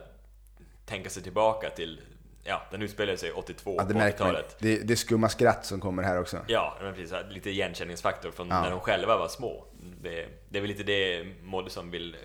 tänka 0.87 1.11
sig 1.11 1.23
tillbaka 1.23 1.71
till, 1.71 2.01
ja, 2.45 2.63
den 2.71 2.83
utspelar 2.83 3.17
sig 3.17 3.33
82 3.33 3.75
Ja, 3.79 3.85
det 3.85 3.93
på 3.93 3.99
märker 3.99 4.19
man. 4.25 4.29
80-talet. 4.35 4.57
Det, 4.59 4.77
det 4.79 4.95
är 4.95 4.97
skumma 4.97 5.29
skratt 5.29 5.67
som 5.67 5.81
kommer 5.81 6.03
här 6.03 6.21
också. 6.21 6.39
Ja, 6.47 6.77
men 6.83 6.95
precis. 6.95 7.15
Lite 7.31 7.51
igenkänningsfaktor 7.51 8.31
från 8.31 8.49
Ja. 8.49 8.63
när 8.63 8.71
de 8.71 8.81
själva 8.81 9.17
var 9.19 9.29
små. 9.29 9.65
Det, 10.03 10.27
det 10.49 10.59
är 10.59 10.61
väl 10.61 10.69
lite 10.71 10.83
det 10.83 11.27
Moddison 11.43 11.91
vill 11.91 12.17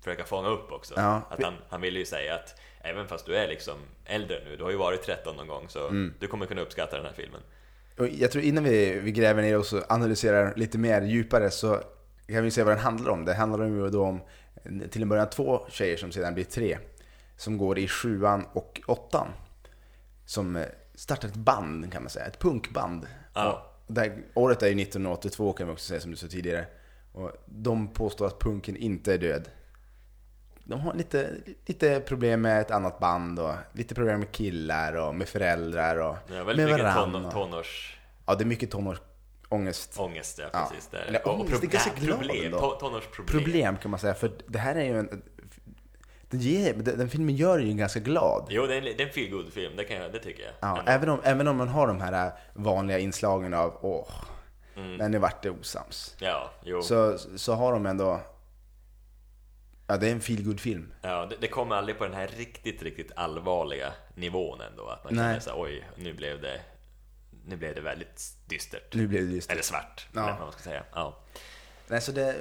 försöka 0.00 0.24
fånga 0.24 0.48
upp 0.48 0.72
också. 0.72 0.94
Ja. 0.96 1.22
Att 1.30 1.42
han, 1.42 1.54
han 1.68 1.80
vill 1.80 1.96
ju 1.96 2.04
säga 2.04 2.34
att 2.34 2.60
även 2.80 3.08
fast 3.08 3.26
du 3.26 3.36
är 3.36 3.48
liksom 3.48 3.74
äldre 4.04 4.40
nu, 4.44 4.56
du 4.56 4.62
har 4.64 4.70
ju 4.70 4.76
varit 4.76 5.02
13 5.02 5.36
någon 5.36 5.48
gång, 5.48 5.64
så 5.68 5.88
Mm. 5.88 6.14
du 6.18 6.26
kommer 6.26 6.46
kunna 6.46 6.60
uppskatta 6.60 6.96
den 6.96 7.04
här 7.06 7.12
filmen. 7.12 7.40
Och 7.98 8.08
jag 8.08 8.30
tror 8.32 8.44
innan 8.44 8.64
vi, 8.64 8.98
vi 8.98 9.12
gräver 9.12 9.42
ner 9.42 9.58
oss 9.58 9.72
och 9.72 9.82
analyserar 9.92 10.52
lite 10.56 10.78
mer 10.78 11.02
djupare 11.02 11.50
så 11.50 11.80
kan 12.28 12.44
vi 12.44 12.50
se 12.50 12.62
vad 12.62 12.72
den 12.76 12.82
handlar 12.84 13.10
om. 13.12 13.24
Det 13.24 13.34
handlar 13.34 13.66
ju 13.66 13.88
då 13.90 14.04
om 14.04 14.20
till 14.90 15.02
en 15.02 15.08
början 15.08 15.30
två 15.30 15.66
tjejer 15.70 15.96
som 15.96 16.12
sedan 16.12 16.34
blir 16.34 16.44
tre. 16.44 16.78
Som 17.38 17.58
går 17.58 17.78
i 17.78 17.88
sjuan 17.88 18.46
och 18.52 18.80
åttan. 18.86 19.28
Som 20.24 20.56
eh, 20.56 20.66
startar 20.94 21.28
ett 21.28 21.34
band 21.34 21.92
kan 21.92 22.02
man 22.02 22.10
säga, 22.10 22.26
ett 22.26 22.38
punkband. 22.38 23.06
Ja. 23.34 23.72
Och 23.86 23.96
här, 23.96 24.22
året 24.34 24.62
är 24.62 24.66
ju 24.66 24.82
1982 24.82 25.52
kan 25.52 25.66
vi 25.66 25.72
också 25.72 25.86
säga 25.88 26.00
som 26.00 26.10
du 26.10 26.16
sa 26.16 26.26
tidigare. 26.26 26.66
Och 27.12 27.32
de 27.46 27.88
påstår 27.88 28.26
att 28.26 28.38
punken 28.40 28.76
inte 28.76 29.14
är 29.14 29.18
död. 29.18 29.48
De 30.64 30.80
har 30.80 30.94
lite, 30.94 31.30
lite 31.66 32.00
problem 32.00 32.40
med 32.40 32.60
ett 32.60 32.70
annat 32.70 32.98
band 32.98 33.38
och 33.38 33.54
lite 33.72 33.94
problem 33.94 34.18
med 34.20 34.32
killar 34.32 34.92
och 34.96 35.14
med 35.14 35.28
föräldrar 35.28 35.96
och 35.96 36.16
Ja, 36.36 36.44
med 36.44 36.68
varann 36.68 37.12
ton, 37.12 37.24
och- 37.24 37.32
tonårsångest, 37.32 37.94
Ja, 38.26 38.34
det 38.34 38.44
är 38.44 38.46
mycket 38.46 38.70
tonårsångest. 38.70 39.94
ja, 39.98 40.10
Ja. 40.52 40.68
precis. 40.70 40.88
Där. 40.88 40.98
Eller 40.98 41.26
Och- 41.28 41.34
och 41.34 41.40
ångest, 41.40 41.60
det 41.60 41.66
är 41.66 41.70
ganska 41.70 41.92
nej, 41.96 42.04
glad 42.06 42.18
problem, 42.18 42.52
to- 42.54 42.78
tonårsproblem. 42.80 43.26
Problem 43.44 43.76
kan 43.76 43.90
man 43.90 44.00
säga, 44.00 44.14
för 44.14 44.30
det 44.46 44.58
här 44.58 44.74
är 44.74 44.84
ju 44.84 44.98
en... 44.98 45.22
Den, 46.30 46.40
ger, 46.40 46.74
den 46.74 46.98
den 46.98 47.08
filmen 47.10 47.36
gör 47.36 47.58
ju 47.58 47.70
en 47.70 47.76
ganska 47.76 48.00
glad. 48.00 48.46
Jo, 48.50 48.66
det 48.66 48.74
är 48.74 48.78
en, 48.78 48.84
det 48.84 49.02
är 49.02 49.06
en 49.06 49.12
feel 49.12 49.50
film 49.50 49.76
det, 49.76 49.84
kan 49.84 49.96
jag, 49.96 50.12
det 50.12 50.18
tycker 50.18 50.42
jag. 50.42 50.52
Ja, 50.60 50.78
Ändå. 50.78 50.90
även, 50.92 51.08
om, 51.08 51.20
även 51.24 51.48
om 51.48 51.56
man 51.56 51.68
har 51.68 51.86
de 51.86 52.00
här 52.00 52.32
vanliga 52.54 52.98
inslagen 52.98 53.54
av 53.54 53.78
åh, 53.80 54.08
Mm. 54.76 54.96
när 54.96 55.08
ni 55.08 55.18
vart 55.18 55.42
det 55.42 55.50
osams. 55.50 56.16
Ja, 56.18 56.50
jo. 56.64 56.82
Så, 56.82 57.18
så 57.36 57.54
har 57.54 57.72
de 57.72 57.86
ändå... 57.86 58.20
Ja, 59.86 59.96
det 59.96 60.08
är 60.08 60.12
en 60.12 60.20
feel 60.20 60.58
film 60.58 60.92
Ja, 61.02 61.26
det, 61.26 61.36
det 61.40 61.48
kommer 61.48 61.76
aldrig 61.76 61.98
på 61.98 62.04
den 62.04 62.14
här 62.14 62.28
riktigt, 62.28 62.82
riktigt 62.82 63.12
allvarliga 63.16 63.92
nivån 64.14 64.60
ändå. 64.60 64.86
Att 64.88 65.04
man 65.04 65.14
Nej. 65.14 65.24
känner 65.24 65.40
så 65.40 65.50
här, 65.50 65.60
oj, 65.60 65.84
nu 65.96 66.12
blev 66.14 66.40
det, 66.40 66.60
nu 67.46 67.56
blev 67.56 67.74
det 67.74 67.80
väldigt 67.80 68.32
dystert. 68.46 68.94
Nu 68.94 69.06
blev 69.06 69.26
det 69.28 69.34
just 69.34 69.50
Eller 69.52 69.62
svart, 69.62 70.06
Ja. 70.12 70.20
eller 70.20 70.32
vad 70.32 70.40
man 70.40 70.52
ska 70.52 70.62
säga. 70.62 70.82
Ja. 70.94 71.18
Nej, 71.88 72.00
så 72.00 72.12
det, 72.12 72.36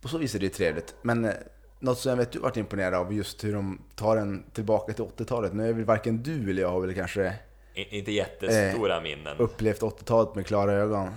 på 0.00 0.08
så 0.08 0.18
vis 0.18 0.34
är 0.34 0.38
det 0.38 0.44
ju 0.46 0.50
trevligt. 0.50 0.94
Men 1.02 1.24
eh, 1.24 1.34
något 1.78 1.98
som 1.98 2.10
jag 2.10 2.16
vet 2.16 2.32
du 2.32 2.38
varit 2.38 2.56
imponerad 2.56 2.94
av, 2.94 3.12
just 3.12 3.44
hur 3.44 3.52
de 3.52 3.82
tar 3.94 4.16
en 4.16 4.42
tillbaka 4.52 4.92
till 4.92 5.04
80-talet. 5.04 5.52
Nu 5.52 5.68
är 5.68 5.72
väl 5.72 5.84
varken 5.84 6.22
du 6.22 6.50
eller 6.50 6.62
jag 6.62 6.68
har 6.70 6.80
väl 6.80 6.94
kanske 6.94 7.34
Inte 7.74 8.12
jättestora 8.12 8.96
Eh, 8.96 9.02
minnen. 9.02 9.36
upplevt 9.38 9.80
80-talet 9.82 10.34
med 10.34 10.46
klara 10.46 10.72
ögon. 10.72 11.08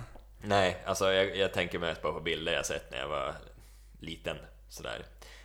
Nej, 0.44 0.76
alltså 0.84 1.12
jag, 1.12 1.36
jag 1.36 1.52
tänker 1.52 1.78
mest 1.78 2.02
bara 2.02 2.12
på 2.12 2.20
bilder 2.20 2.52
jag 2.52 2.66
sett 2.66 2.90
när 2.90 2.98
jag 2.98 3.08
var 3.08 3.34
liten. 4.00 4.36
Sådär. 4.68 5.04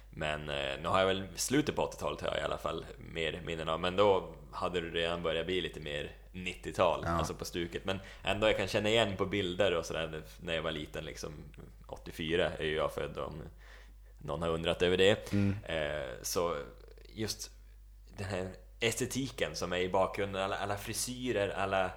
Men 0.10 0.50
eh, 0.50 0.56
nu 0.82 0.88
har 0.88 1.00
jag 1.00 1.08
väl 1.08 1.24
slutet 1.36 1.76
på 1.76 1.82
80-talet 1.86 2.22
har 2.22 2.28
jag 2.28 2.38
i 2.38 2.42
alla 2.42 2.58
fall 2.58 2.86
mer 3.14 3.42
minnen 3.46 3.70
av. 3.70 3.80
Men 3.80 3.96
då 3.96 4.30
hade 4.52 4.82
det 4.82 4.88
redan 5.00 5.24
börjat 5.24 5.46
bli 5.46 5.62
lite 5.62 5.80
mer 5.80 6.12
90-tal, 6.34 7.02
Ja. 7.06 7.10
alltså 7.10 7.34
på 7.34 7.46
stuket. 7.46 7.86
Men 7.86 8.00
ändå, 8.24 8.48
jag 8.48 8.58
kan 8.58 8.68
känna 8.68 8.90
igen 8.90 9.18
på 9.18 9.26
bilder 9.26 9.76
och 9.76 9.86
sådär 9.86 10.22
när 10.42 10.56
jag 10.56 10.62
var 10.62 10.72
liten. 10.72 11.06
Liksom, 11.06 11.32
84 11.88 12.50
är 12.60 12.64
ju 12.64 12.76
jag 12.76 12.92
född 12.94 13.18
om 13.18 13.34
någon 14.27 14.41
har 14.41 14.50
undrat 14.50 14.81
över 14.81 14.98
det. 14.98 15.34
Eh, 15.63 16.22
så 16.22 16.55
just 17.13 17.51
den 18.17 18.27
här 18.27 18.48
estetiken 18.79 19.55
som 19.55 19.74
är 19.74 19.77
i 19.77 19.89
bakgrunden, 19.89 20.41
alla, 20.41 20.57
alla 20.57 20.77
frisyrer, 20.77 21.50
alla 21.50 21.91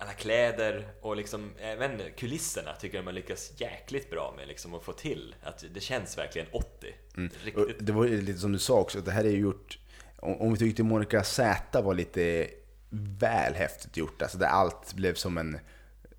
alla 0.00 0.12
kläder 0.12 0.88
och 1.00 1.16
liksom 1.16 1.50
även 1.58 2.00
kulisserna 2.16 2.72
tycker 2.72 2.98
jag 2.98 3.04
man 3.04 3.14
lyckas 3.14 3.52
jäkligt 3.56 4.10
bra 4.10 4.34
med 4.36 4.48
liksom 4.48 4.74
att 4.74 4.82
få 4.82 4.92
till. 4.92 5.34
Att 5.42 5.64
det 5.74 5.80
känns 5.80 6.18
verkligen 6.18 6.48
80. 6.52 6.66
Och 7.14 7.22
Riktigt. 7.44 7.86
det 7.86 7.92
var 7.92 8.06
lite 8.06 8.38
som 8.38 8.52
du 8.52 8.58
sa 8.58 8.80
också, 8.80 8.98
att 8.98 9.04
det 9.04 9.12
här 9.12 9.24
är 9.24 9.30
ju 9.30 9.38
gjort... 9.38 9.78
Om 10.18 10.52
vi 10.52 10.58
tyckte 10.58 10.82
Monica 10.82 11.24
Z 11.24 11.82
var 11.82 11.94
lite 11.94 12.48
väl 12.90 13.54
häftigt 13.54 13.96
gjort, 13.96 14.22
alltså 14.22 14.38
där 14.38 14.46
allt 14.46 14.94
blev 14.94 15.14
som 15.14 15.38
en, 15.38 15.58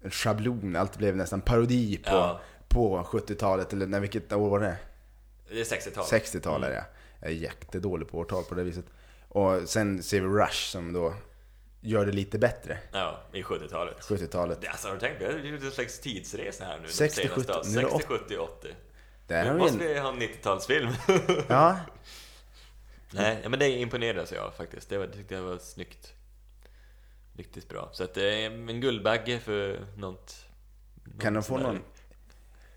en 0.02 0.12
schablon, 0.12 0.76
allt 0.76 0.98
blev 0.98 1.16
nästan 1.16 1.42
parodi 1.42 1.98
på, 1.98 2.10
Ja. 2.12 2.42
På 2.72 3.04
70-talet, 3.04 3.74
eller 3.74 3.88
när, 3.88 4.00
vilket 4.00 4.34
år 4.34 4.50
var 4.50 4.60
det? 4.60 4.78
Det 5.50 5.60
är 5.60 5.64
60-tal. 5.64 6.04
60-talet 6.06 6.72
ja. 6.76 6.84
Jag 7.22 7.30
är 7.32 7.36
jättedålig 7.36 8.08
på 8.08 8.18
årtal 8.18 8.44
på 8.44 8.56
det 8.56 8.64
viset. 8.64 8.86
Och 9.30 9.70
sen 9.70 10.04
ser 10.04 10.22
vi 10.22 10.28
Rush 10.28 10.70
som 10.72 10.94
då 10.94 11.14
gör 11.82 12.06
det 12.06 12.12
lite 12.12 12.38
bättre, 12.40 12.78
Ja, 12.92 13.22
i 13.34 13.42
70-talet. 13.44 13.98
70-talet. 14.02 14.62
Det- 14.62 14.68
Alltså 14.68 14.88
har 14.88 14.94
du 14.94 15.00
tänkt, 15.00 15.22
vi 15.22 15.26
har 15.26 15.32
gjort 15.34 15.62
en 15.64 15.72
slags 15.72 16.00
tidsresa 16.00 16.66
här 16.66 16.78
nu. 16.80 16.88
de 16.88 16.92
60, 16.94 17.22
senaste 17.22 17.54
70, 17.54 17.70
nu 17.74 17.80
är 17.80 17.84
det 17.84 17.90
60, 17.92 18.08
70, 18.08 18.38
80. 18.38 18.68
Där 19.28 19.54
Nu 19.54 19.60
måste 19.60 19.78
vi 19.78 20.00
ha 20.00 20.10
en 20.10 20.22
90-talsfilm. 20.22 20.92
ja. 21.50 21.80
Nej, 23.14 23.46
men 23.50 23.60
det 23.60 23.70
imponerades 23.70 24.32
jag 24.32 24.54
faktiskt. 24.54 24.90
Det 24.90 24.98
var, 24.98 25.08
tyckte 25.08 25.34
jag 25.36 25.42
var 25.42 25.58
snyggt. 25.58 26.14
Riktigt 27.38 27.70
bra. 27.70 27.90
Så 27.94 28.04
att 28.04 28.14
det 28.14 28.46
är 28.46 28.52
en 28.52 28.82
Guldbagge 28.82 29.40
för 29.40 29.86
något... 29.98 30.36
Kan 31.20 31.34
de 31.34 31.38
något 31.40 31.46
få 31.48 31.58
någon 31.58 31.80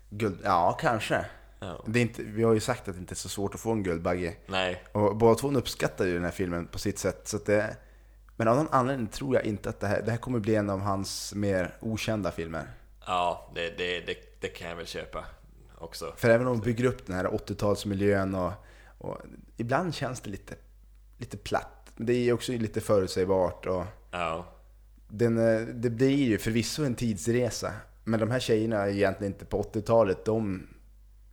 guld? 0.09 0.39
Ja, 0.43 0.77
kanske. 0.81 1.25
Ja. 1.59 1.83
Det 1.87 1.99
är 1.99 2.01
inte, 2.01 2.23
vi 2.23 2.43
har 2.43 2.53
ju 2.53 2.59
sagt 2.59 2.87
att 2.87 2.95
det 2.95 2.99
inte 2.99 3.13
är 3.13 3.15
så 3.15 3.29
svårt 3.29 3.53
att 3.53 3.59
få 3.59 3.71
en 3.71 3.83
Guldbagge. 3.83 4.35
Nej, 4.47 4.83
Och 4.91 5.15
båda 5.17 5.35
två 5.35 5.51
uppskattar 5.51 6.05
ju 6.05 6.13
den 6.13 6.23
här 6.23 6.31
filmen 6.31 6.67
på 6.67 6.79
sitt 6.79 6.99
sätt. 6.99 7.27
Så 7.27 7.37
det, 7.37 7.77
men 8.35 8.47
av 8.47 8.55
någon 8.57 8.69
anledning 8.71 9.07
tror 9.07 9.35
jag 9.35 9.45
inte 9.45 9.69
att 9.69 9.79
det 9.79 9.87
här, 9.87 10.01
det 10.01 10.11
här 10.11 10.17
kommer 10.17 10.39
bli 10.39 10.55
en 10.55 10.69
av 10.69 10.79
hans 10.79 11.33
mer 11.35 11.77
okända 11.79 12.31
filmer. 12.31 12.67
ja, 13.07 13.51
det, 13.55 13.77
det, 13.77 13.99
det, 13.99 14.15
det 14.39 14.47
kan 14.47 14.69
jag 14.69 14.75
väl 14.75 14.85
köpa 14.87 15.25
också. 15.77 16.13
För 16.17 16.29
även 16.29 16.47
om 16.47 16.59
de 16.59 16.63
bygger 16.65 16.85
upp 16.85 17.07
den 17.07 17.15
här 17.15 17.25
80-talsmiljön 17.25 18.35
och, 18.45 18.51
och 18.97 19.17
ibland 19.57 19.95
känns 19.95 20.21
det 20.21 20.29
lite, 20.29 20.55
lite 21.17 21.37
platt. 21.37 21.91
Men 21.95 22.05
det 22.05 22.13
är 22.13 22.33
också 22.33 22.51
lite 22.51 22.81
förutsägbart 22.81 23.65
och 23.65 23.83
Ja, 24.11 24.45
den, 25.07 25.37
eh, 25.37 25.61
det 25.61 25.89
blir 25.89 26.09
ju 26.23 26.37
förvisso 26.37 26.83
en 26.83 26.95
tidsresa. 26.95 27.73
Men 28.07 28.19
de 28.19 28.31
här 28.31 28.39
tjejerna 28.39 28.77
är 28.77 28.89
egentligen 28.89 29.33
inte 29.33 29.45
på 29.45 29.61
80-talet. 29.63 30.25
De 30.25 30.67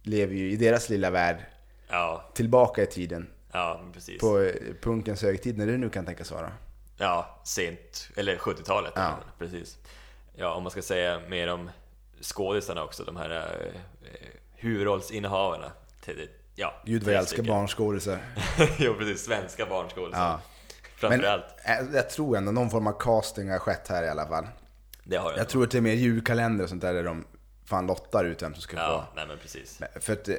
lever 0.03 0.35
ju 0.35 0.51
i 0.51 0.57
deras 0.57 0.89
lilla 0.89 1.11
värld 1.11 1.47
ja, 1.89 2.31
tillbaka 2.35 2.83
i 2.83 2.87
tiden. 2.87 3.31
ja, 3.53 3.81
men 3.83 3.93
precis. 3.93 4.21
På 4.21 4.41
eh, 4.41 4.55
punkens 4.83 5.23
högtid, 5.23 5.59
när 5.59 5.67
det 5.67 5.77
nu 5.77 5.91
kan 5.91 6.07
tänkas 6.07 6.31
vara. 6.31 6.53
Ja, 6.97 7.41
sent, 7.45 8.09
eller 8.17 8.37
70-talet. 8.37 8.93
Ja. 8.97 9.19
Precis. 9.39 9.79
Ja, 10.37 10.55
om 10.55 10.63
man 10.63 10.71
ska 10.73 10.83
säga 10.83 11.21
mer 11.29 11.49
om 11.49 11.71
skådisarna 12.21 12.85
också, 12.85 13.05
de 13.05 13.17
här 13.17 13.31
eh, 13.31 13.81
huvudrollsinnehavarna. 14.55 15.73
Ja, 16.55 16.75
Gud 16.85 17.03
vad 17.03 17.15
jag 17.15 17.21
älskar 17.21 17.43
barnskådisar. 17.43 18.19
jo, 18.79 18.95
precis. 18.95 19.25
Svenska 19.25 19.67
barnskådisar. 19.67 20.21
Ja. 20.21 20.41
Men 21.01 21.11
Framförallt. 21.11 21.45
eh, 21.65 21.95
jag 21.95 22.11
tror 22.11 22.37
ändå 22.37 22.53
någon 22.53 22.71
form 22.71 22.87
av 22.87 22.93
casting 22.99 23.51
har 23.51 23.59
skett 23.59 23.89
här 23.89 24.03
i 24.03 24.09
alla 24.09 24.27
fall. 24.27 24.47
Det 25.05 25.17
har 25.17 25.31
jag. 25.31 25.41
Jag 25.41 25.49
tror 25.49 25.65
att 25.65 25.71
det 25.71 25.79
är 25.79 25.83
mer 25.83 25.93
julkalender 25.95 26.65
och 26.65 26.69
sånt 26.71 26.83
där, 26.83 26.95
där 26.95 27.05
de 27.05 27.25
fan 27.65 27.87
lottar 27.87 28.25
ut 28.25 28.43
vem 28.43 28.53
som 28.55 28.63
ska 28.63 28.77
Ja, 28.77 29.07
få. 29.11 29.17
nej 29.17 29.27
men 29.27 29.39
precis. 29.39 29.81
För 30.01 30.13
att 30.13 30.29
eh, 30.29 30.35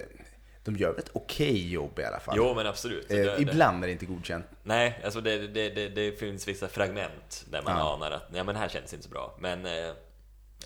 de 0.64 0.76
gör 0.76 1.00
ett 1.00 1.10
okej 1.14 1.72
jobb 1.72 2.00
i 2.00 2.04
alla 2.04 2.20
fall. 2.20 2.36
Jo, 2.38 2.54
men 2.56 2.68
absolut. 2.68 3.08
Det- 3.10 3.20
Eh, 3.20 3.26
det- 3.36 3.42
ibland 3.42 3.84
är 3.84 3.88
det 3.88 3.92
inte 3.94 4.06
godkänt. 4.06 4.46
Nej, 4.64 5.02
alltså 5.04 5.22
det, 5.22 5.48
det, 5.48 5.70
det, 5.70 5.90
det 5.90 6.20
finns 6.20 6.48
vissa 6.48 6.68
fragment 6.68 7.46
där 7.52 7.62
man 7.62 7.78
Ja. 7.78 7.94
anar 7.94 8.12
att 8.12 8.32
nej, 8.32 8.44
men 8.44 8.56
det 8.56 8.60
här 8.62 8.70
känns 8.70 8.94
inte 8.94 9.06
så 9.06 9.12
bra. 9.12 9.38
Men 9.40 9.66
eh, 9.66 9.92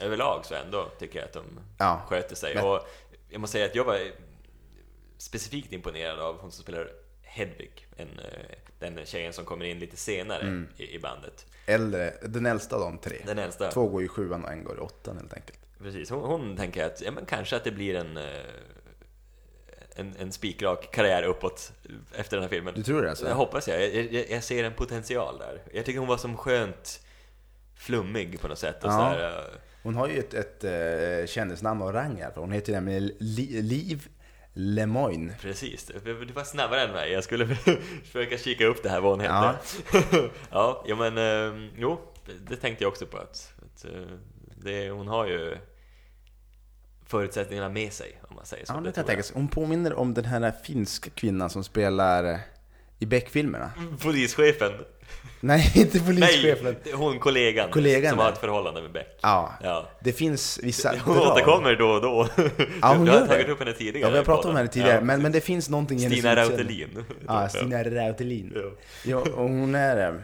överlag 0.01 0.45
så 0.45 0.55
ändå 0.55 0.89
tycker 0.99 1.19
jag 1.19 1.25
att 1.25 1.33
de 1.33 1.43
Ja. 1.77 2.01
sköter 2.07 2.35
sig. 2.35 2.55
Men- 2.55 2.65
Och 2.65 2.79
jag 3.29 3.41
måste 3.41 3.51
säga 3.51 3.65
att 3.65 3.75
jag 3.75 3.83
var 3.85 3.99
specifikt 5.17 5.73
imponerad 5.73 6.19
av 6.19 6.37
hon 6.39 6.51
som 6.51 6.63
spelar 6.63 6.89
Hedvig, 7.21 7.87
en, 7.97 8.07
eh, 8.19 8.57
den 8.79 9.05
tjejen 9.05 9.33
som 9.33 9.45
kommer 9.45 9.65
in 9.65 9.79
lite 9.79 9.97
senare 9.97 10.41
Mm. 10.41 10.67
i, 10.77 10.95
i 10.95 10.99
bandet. 10.99 11.45
Äldre, 11.65 12.13
den 12.21 12.45
äldsta 12.45 12.75
av 12.75 12.81
de 12.81 12.97
tre. 12.97 13.17
Den 13.25 13.39
äldsta. 13.39 13.71
Två 13.71 13.87
går 13.87 14.03
i 14.03 14.07
sjuan 14.07 14.43
och 14.43 14.51
en 14.51 14.63
går 14.63 14.75
i 14.77 14.79
åttan 14.79 15.17
helt 15.17 15.33
enkelt. 15.33 15.59
Precis, 15.79 16.09
hon, 16.09 16.19
hon 16.23 16.57
tänker 16.57 16.85
att 16.85 17.01
ja, 17.01 17.11
men 17.11 17.25
kanske 17.25 17.55
att 17.55 17.63
det 17.63 17.71
blir 17.71 17.95
en, 17.95 18.17
eh, 18.17 18.23
en, 19.95 20.15
en 20.19 20.31
spikrak 20.31 20.91
karriär 20.91 21.23
uppåt 21.23 21.71
efter 22.15 22.37
den 22.37 22.43
här 22.43 22.49
filmen. 22.49 22.73
Du 22.75 22.83
tror 22.83 23.01
det 23.01 23.09
alltså? 23.09 23.27
Jag 23.27 23.35
hoppas 23.35 23.67
jag. 23.67 23.81
Jag, 23.95 24.13
jag. 24.13 24.29
jag 24.29 24.43
ser 24.43 24.63
en 24.63 24.73
potential 24.73 25.37
där. 25.39 25.61
Jag 25.73 25.85
tycker 25.85 25.99
hon 25.99 26.07
var 26.07 26.17
som 26.17 26.37
skönt 26.37 27.01
flummig 27.75 28.39
på 28.41 28.47
något 28.47 28.59
sätt. 28.59 28.83
Och 28.83 28.89
Ja. 28.89 28.93
så 28.93 29.01
här, 29.01 29.37
eh, 29.37 29.43
Hon 29.83 29.95
har 29.95 30.07
ju 30.07 30.19
ett, 30.19 30.33
ett 30.33 30.63
uh, 30.63 31.25
kändisnamn 31.27 31.81
av 31.81 31.91
rang 31.93 32.17
fall. 32.17 32.31
Hon 32.35 32.51
heter 32.51 32.73
nämligen 32.73 33.11
Li- 33.19 33.61
Liv 33.61 34.07
Lemoine. 34.59 35.33
precis, 35.41 35.91
du 36.03 36.33
var 36.33 36.43
snabbare 36.43 36.81
än 36.81 36.91
mig. 36.91 37.11
Jag 37.11 37.23
skulle 37.23 37.55
försöka 38.03 38.37
kika 38.37 38.65
upp 38.65 38.83
det 38.83 38.89
här 38.89 39.01
vad 39.01 39.11
hon 39.11 39.19
hette. 39.19 39.59
Ja, 40.51 40.83
ja, 40.87 40.95
men 40.95 41.17
eh, 41.17 41.69
jo, 41.77 41.99
det 42.49 42.55
tänkte 42.55 42.83
jag 42.83 42.89
också 42.91 43.05
på. 43.05 43.17
Att, 43.17 43.53
att 43.65 43.85
eh, 43.85 43.91
det, 44.55 44.89
hon 44.89 45.07
har 45.07 45.27
ju 45.27 45.57
förutsättningarna 47.05 47.69
med 47.69 47.93
sig, 47.93 48.21
om 48.29 48.35
man 48.35 48.45
säger 48.45 48.65
så. 48.65 48.73
Ja, 48.73 48.79
det 48.81 48.91
jag 49.17 49.25
sig. 49.25 49.35
Hon 49.35 49.47
påminner 49.47 49.93
om 49.93 50.13
den 50.13 50.25
här 50.25 50.51
finska 50.51 51.09
kvinnan 51.09 51.49
som 51.49 51.63
spelar 51.63 52.39
i 52.99 53.05
Beck-filmerna. 53.05 53.71
Polischefen. 54.01 54.71
Nej, 55.39 55.71
inte 55.75 55.99
polischefen. 55.99 56.75
Nej, 56.85 56.93
hon 56.93 57.19
kollegan, 57.19 57.69
Kollegan, 57.71 58.09
som 58.09 58.19
har 58.19 58.25
ja. 58.25 58.31
ett 58.33 58.37
förhållande 58.39 58.81
med 58.81 58.91
Beck. 58.91 59.19
Ja, 59.21 59.53
Ja. 59.63 59.89
det 59.99 60.13
finns 60.13 60.59
vissa 60.63 60.95
Hon 61.05 61.15
drag. 61.15 61.27
återkommer 61.31 61.75
då 61.75 61.89
och 61.89 62.01
då. 62.01 62.27
Ja, 62.81 62.93
hon 62.95 63.05
du 63.05 63.11
har 63.11 63.27
tagit 63.27 63.47
upp 63.49 63.59
henne 63.59 63.73
tidigare. 63.73 63.99
Ja, 64.01 64.09
vi 64.09 64.15
har 64.17 64.23
i 64.23 64.25
pratat 64.25 64.45
om 64.45 64.55
henne 64.55 64.67
tidigare, 64.69 64.95
Ja. 64.95 65.01
men, 65.01 65.21
men 65.21 65.31
det 65.31 65.41
finns 65.41 65.69
någonting 65.69 65.97
i 65.99 66.01
hennes 66.03 66.17
Stina. 66.19 66.35
Rautelin. 66.35 67.05
Ja, 67.27 67.49
Stina 67.49 67.83
Rautelin. 67.83 68.53
Ja. 68.55 68.71
Ja, 69.05 69.17
och 69.17 69.49
hon 69.49 69.75
är... 69.75 70.07
eh, 70.13 70.19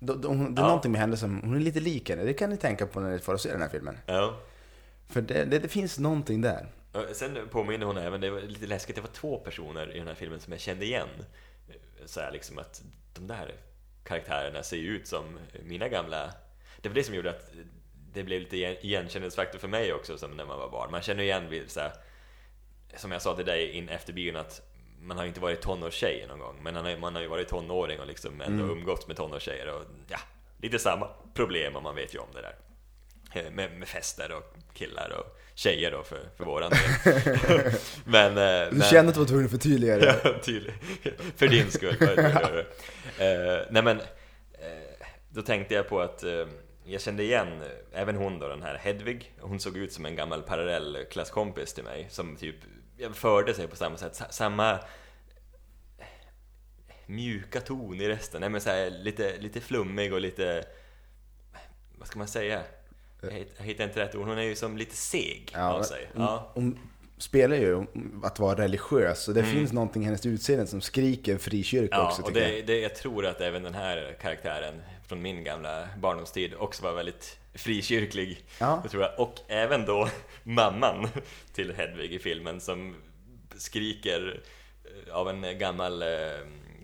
då- 0.00 0.14
då- 0.14 0.28
hon- 0.28 0.54
Det 0.54 0.60
är 0.60 0.62
Ja. 0.62 0.66
någonting 0.68 0.92
med 0.92 1.00
henne 1.00 1.16
som... 1.16 1.40
Hon 1.40 1.56
är 1.56 1.60
lite 1.60 1.80
lik 1.80 2.10
henne. 2.10 2.24
Det 2.24 2.32
kan 2.32 2.50
ni 2.50 2.56
tänka 2.56 2.86
på 2.86 3.00
när 3.00 3.10
ni 3.10 3.18
får 3.18 3.36
se 3.36 3.52
den 3.52 3.62
här 3.62 3.68
filmen. 3.68 3.98
Ja. 4.06 4.34
För 5.08 5.20
det, 5.20 5.44
det, 5.44 5.58
det 5.58 5.68
finns 5.68 5.98
någonting 5.98 6.40
där. 6.40 6.66
Sen 7.12 7.38
påminner 7.50 7.86
hon 7.86 7.96
även, 7.96 8.20
det 8.20 8.30
var 8.30 8.40
lite 8.40 8.66
läskigt, 8.66 8.96
det 8.96 9.02
var 9.02 9.08
två 9.08 9.36
personer 9.38 9.94
i 9.94 9.98
den 9.98 10.08
här 10.08 10.14
filmen 10.14 10.40
som 10.40 10.52
jag 10.52 10.60
kände 10.60 10.84
igen. 10.84 11.08
Så 12.06 12.20
här 12.20 12.32
liksom 12.32 12.58
att 12.58 12.82
de 13.14 13.26
där 13.26 13.54
karaktärerna 14.04 14.62
ser 14.62 14.76
ju 14.76 14.88
ut 14.96 15.06
som 15.06 15.38
mina 15.62 15.88
gamla... 15.88 16.32
Det 16.80 16.88
var 16.88 16.94
det 16.94 17.04
som 17.04 17.14
gjorde 17.14 17.30
att 17.30 17.50
det 18.12 18.22
blev 18.22 18.40
lite 18.40 18.56
igen- 18.56 18.76
igenkänningsfaktor 18.80 19.58
för 19.58 19.68
mig 19.68 19.92
också 19.92 20.18
som 20.18 20.30
när 20.30 20.44
man 20.44 20.58
var 20.58 20.70
barn. 20.70 20.90
Man 20.90 21.02
känner 21.02 21.22
igen 21.22 21.48
vid 21.50 21.70
så 21.70 21.80
här, 21.80 21.92
som 22.96 23.12
jag 23.12 23.22
sa 23.22 23.36
till 23.36 23.46
dig 23.46 23.70
in 23.70 23.88
efter 23.88 24.12
bion 24.12 24.36
att 24.36 24.62
man 25.00 25.18
har 25.18 25.24
inte 25.24 25.40
varit 25.40 25.60
tonårstjej 25.60 26.24
någon 26.28 26.38
gång, 26.38 26.58
men 26.62 26.74
man 26.74 26.84
har, 26.84 26.96
man 26.96 27.14
har 27.14 27.22
ju 27.22 27.28
varit 27.28 27.48
tonåring 27.48 28.00
och 28.00 28.06
liksom 28.06 28.40
ändå 28.40 28.64
umgåtts 28.72 29.06
med 29.06 29.16
tonårstjejer 29.16 29.74
och 29.76 29.82
ja, 30.08 30.18
lite 30.58 30.78
samma 30.78 31.08
problem 31.34 31.76
och 31.76 31.82
man 31.82 31.94
vet 31.94 32.14
ju 32.14 32.18
om 32.18 32.28
det 32.34 32.40
där. 32.40 32.56
Eh, 33.34 33.50
Med, 33.50 33.72
med 33.78 33.88
fester 33.88 34.32
och 34.32 34.54
killar 34.74 35.10
och 35.18 35.39
tjejer 35.54 35.90
då 35.90 36.02
för, 36.02 36.20
för 36.36 36.44
våran 36.44 36.70
del. 36.70 37.72
men, 38.04 38.38
eh, 38.38 38.70
Du 38.70 38.76
men, 38.76 38.86
kände 38.88 39.08
att 39.08 39.14
du 39.14 39.20
var 39.20 39.26
tvungen 39.28 39.44
att 39.44 39.50
förtydliga 39.50 39.96
det. 39.98 40.20
Ja, 40.24 40.34
tydligt. 40.42 40.74
För 41.36 41.48
din 41.48 41.70
skull. 41.70 41.96
uh, 42.02 42.66
nej 43.70 43.82
men, 43.82 44.00
eh, 44.00 45.06
då 45.30 45.42
tänkte 45.42 45.74
jag 45.74 45.88
på 45.88 46.00
att 46.00 46.22
eh, 46.22 46.46
jag 46.84 47.00
kände 47.00 47.22
igen 47.22 47.62
även 47.92 48.16
hon 48.16 48.38
då, 48.38 48.48
den 48.48 48.62
här 48.62 48.78
Hedvig. 48.78 49.32
Hon 49.40 49.60
såg 49.60 49.76
ut 49.76 49.92
som 49.92 50.06
en 50.06 50.16
gammal 50.16 50.42
parallellklasskompis 50.42 51.72
till 51.74 51.84
mig 51.84 52.06
som 52.10 52.36
typ 52.36 52.56
förde 53.14 53.54
sig 53.54 53.68
på 53.68 53.76
samma 53.76 53.96
sätt. 53.96 54.14
Sa- 54.16 54.30
Samma 54.30 54.78
mjuka 57.06 57.60
ton 57.60 58.00
i 58.00 58.08
rösten. 58.08 58.40
Nej 58.40 58.50
men 58.50 58.60
så 58.60 58.70
här, 58.70 58.90
lite, 58.90 59.36
lite 59.38 59.60
flummig 59.60 60.12
och 60.12 60.20
lite, 60.20 60.64
vad 61.98 62.08
ska 62.08 62.18
man 62.18 62.28
säga? 62.28 62.62
Jag 63.22 63.30
hit- 63.30 63.54
jag 63.58 63.64
hittar 63.64 63.84
inte 63.84 64.00
rätt 64.00 64.14
ord. 64.14 64.26
Hon 64.28 64.38
är 64.38 64.42
ju 64.42 64.54
som 64.56 64.76
lite 64.76 64.96
seg 64.96 65.52
av 65.56 65.82
sig. 65.82 66.08
hon, 66.14 66.22
Ja. 66.22 66.50
hon 66.54 66.78
spelar 67.18 67.56
ju 67.56 67.84
att 68.22 68.38
vara 68.38 68.58
religiös, 68.58 69.22
så 69.22 69.32
det 69.32 69.44
finns 69.44 69.72
någonting 69.72 70.02
i 70.02 70.04
hennes 70.04 70.26
utseende 70.26 70.66
som 70.66 70.80
skriker 70.80 71.38
frikyrka 71.38 71.94
Mm. 71.96 72.04
Ja, 72.04 72.08
också 72.10 72.22
och 72.22 72.32
det, 72.32 72.56
jag. 72.56 72.66
det, 72.66 72.80
jag 72.80 72.94
tror 72.94 73.26
att 73.26 73.40
även 73.40 73.62
den 73.62 73.74
här 73.74 74.16
karaktären 74.22 74.74
från 75.08 75.22
min 75.22 75.44
gamla 75.44 75.88
barndomstid 75.98 76.54
också 76.58 76.82
var 76.82 76.92
väldigt 76.92 77.38
frikyrklig. 77.54 78.44
Ja. 78.60 78.84
Tror 78.90 79.02
jag. 79.02 79.20
Och 79.20 79.34
även 79.48 79.84
då 79.84 80.08
mamman 80.42 81.08
till 81.52 81.74
Hedvig 81.76 82.12
i 82.12 82.18
filmen 82.18 82.60
som 82.60 82.94
skriker 83.56 84.40
eh, 84.84 85.14
av 85.14 85.28
en 85.30 85.58
gammal 85.58 86.02
eh, 86.02 86.08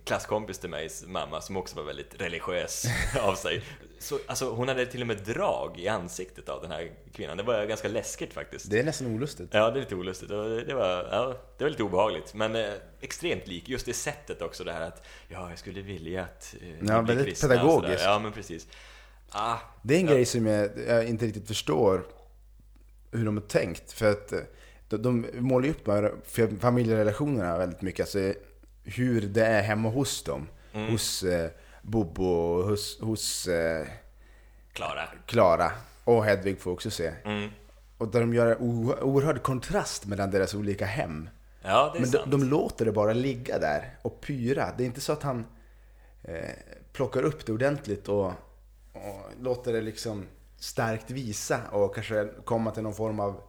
klasskompis 0.07 0.59
till 0.59 0.69
mig, 0.69 0.89
mamma, 1.07 1.41
som 1.41 1.57
också 1.57 1.75
var 1.75 1.83
väldigt 1.83 2.21
religiös 2.21 2.85
av 3.21 3.35
sig. 3.35 3.63
Så, 3.99 4.19
alltså, 4.27 4.49
hon 4.53 4.67
hade 4.67 4.85
till 4.85 5.01
och 5.01 5.07
med 5.07 5.17
drag 5.17 5.79
i 5.79 5.87
ansiktet 5.87 6.49
av 6.49 6.61
den 6.61 6.71
här 6.71 6.91
kvinnan. 7.13 7.37
Det 7.37 7.43
var 7.43 7.65
ganska 7.65 7.87
läskigt 7.87 8.33
faktiskt. 8.33 8.69
Det 8.69 8.79
är 8.79 8.83
nästan 8.83 9.07
olustigt. 9.15 9.49
Ja, 9.51 9.71
det 9.71 9.79
är 9.79 9.81
lite 9.81 9.95
olustigt. 9.95 10.29
Det 10.29 10.73
var, 10.73 11.07
ja, 11.11 11.35
det 11.57 11.63
var 11.63 11.69
lite 11.71 11.83
obehagligt, 11.83 12.33
men 12.33 12.55
eh, 12.55 12.73
extremt 13.01 13.47
lik. 13.47 13.69
Just 13.69 13.85
det 13.85 13.93
sättet 13.93 14.41
också, 14.41 14.63
det 14.63 14.71
här 14.73 14.81
att 14.81 15.05
ja, 15.27 15.49
jag 15.49 15.59
skulle 15.59 15.81
vilja 15.81 16.23
att 16.23 16.55
eh, 16.61 16.87
Ja, 16.87 17.01
väldigt 17.01 17.41
pedagogiskt. 17.41 18.03
Ja, 18.03 18.19
men 18.19 18.31
precis. 18.31 18.67
Ah, 19.29 19.57
Det 19.81 19.95
är 19.95 19.99
en 19.99 20.05
Ja. 20.07 20.11
grej 20.13 20.25
som 20.25 20.45
jag, 20.45 20.69
jag 20.87 21.05
inte 21.05 21.25
riktigt 21.25 21.47
förstår 21.47 22.05
hur 23.11 23.25
de 23.25 23.37
har 23.37 23.43
tänkt. 23.47 23.91
För 23.91 24.11
att 24.11 24.31
eh, 24.33 24.39
de, 24.89 24.97
de 25.01 25.25
målar 25.33 25.65
ju 25.65 25.71
upp 25.71 25.85
de 25.85 25.91
här 25.91 26.13
fa- 26.31 26.59
familjerelationerna 26.59 27.57
väldigt 27.57 27.81
mycket. 27.81 27.99
Alltså 28.03 28.33
hur 28.87 29.21
det 29.21 29.45
är 29.45 29.61
hemma 29.61 29.89
hos 29.89 30.23
dem. 30.23 30.47
Mm. 30.73 30.91
Hos 30.91 31.23
eh, 31.23 31.49
Bobo 31.81 32.23
och 32.25 32.63
hos, 32.63 32.99
hos 33.01 33.47
eh, 33.47 33.87
Klara. 34.73 35.09
Klara. 35.25 35.71
och 36.03 36.25
Hedvig 36.25 36.59
får 36.59 36.71
också 36.71 36.91
se. 36.91 37.13
Mm. 37.25 37.49
Och 37.97 38.07
där 38.07 38.19
de 38.19 38.33
gör 38.33 38.47
en 38.47 38.57
oerhörd 39.01 39.43
kontrast 39.43 40.05
mellan 40.05 40.31
deras 40.31 40.53
olika 40.53 40.85
hem. 40.85 41.29
Ja, 41.61 41.89
det 41.93 41.99
är 41.99 42.01
Men 42.01 42.11
de, 42.11 42.17
sant. 42.17 42.31
de 42.31 42.43
låter 42.43 42.85
det 42.85 42.91
bara 42.91 43.13
ligga 43.13 43.59
där 43.59 43.97
och 44.01 44.21
pyra. 44.21 44.73
Det 44.77 44.83
är 44.83 44.85
inte 44.85 45.01
så 45.01 45.13
att 45.13 45.23
han 45.23 45.45
eh, 46.23 46.49
plockar 46.93 47.23
upp 47.23 47.45
det 47.45 47.51
ordentligt 47.51 48.07
och, 48.07 48.25
och 48.93 49.31
låter 49.41 49.73
det 49.73 49.81
liksom 49.81 50.25
starkt 50.59 51.11
visa 51.11 51.59
och 51.71 51.95
kanske 51.95 52.29
komma 52.45 52.71
till 52.71 52.83
någon 52.83 52.93
form 52.95 53.19
av 53.19 53.41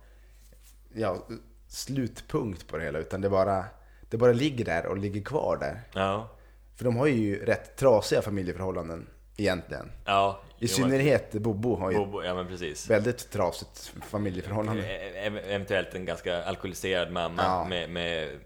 ja, 0.95 1.27
slutpunkt 1.69 2.69
på 2.69 2.77
det 2.77 2.85
hela. 2.85 2.99
Utan 2.99 3.21
det 3.21 3.31
bara, 3.31 3.65
det 4.11 4.17
bara 4.17 4.33
ligger 4.33 4.65
där 4.65 4.87
och 4.87 4.99
ligger 4.99 5.21
kvar 5.23 5.57
där. 5.61 5.81
Ja. 5.95 6.31
För 6.77 6.85
de 6.85 6.97
har 6.97 7.07
ju 7.07 7.45
rätt 7.45 7.77
trasiga 7.77 8.23
familjeförhållanden 8.23 9.07
egentligen. 9.37 9.93
Ja, 10.05 10.41
I 10.51 10.55
jo, 10.59 10.69
synnerhet 10.69 11.33
Bobo 11.33 11.77
har 11.77 11.91
ju 11.91 11.97
Bobo, 11.97 12.23
ja 12.23 12.35
men 12.35 12.47
precis. 12.47 12.91
väldigt 12.91 13.31
trasigt 13.31 13.93
familjeförhållande. 14.11 14.83
E- 14.87 15.27
ev- 15.27 15.39
Eventuellt 15.45 15.95
en 15.95 16.05
ganska 16.05 16.45
alkoholiserad 16.45 17.13
mamma 17.13 17.43
Ja. 17.43 17.65
med, 17.69 17.91
med 17.91 18.39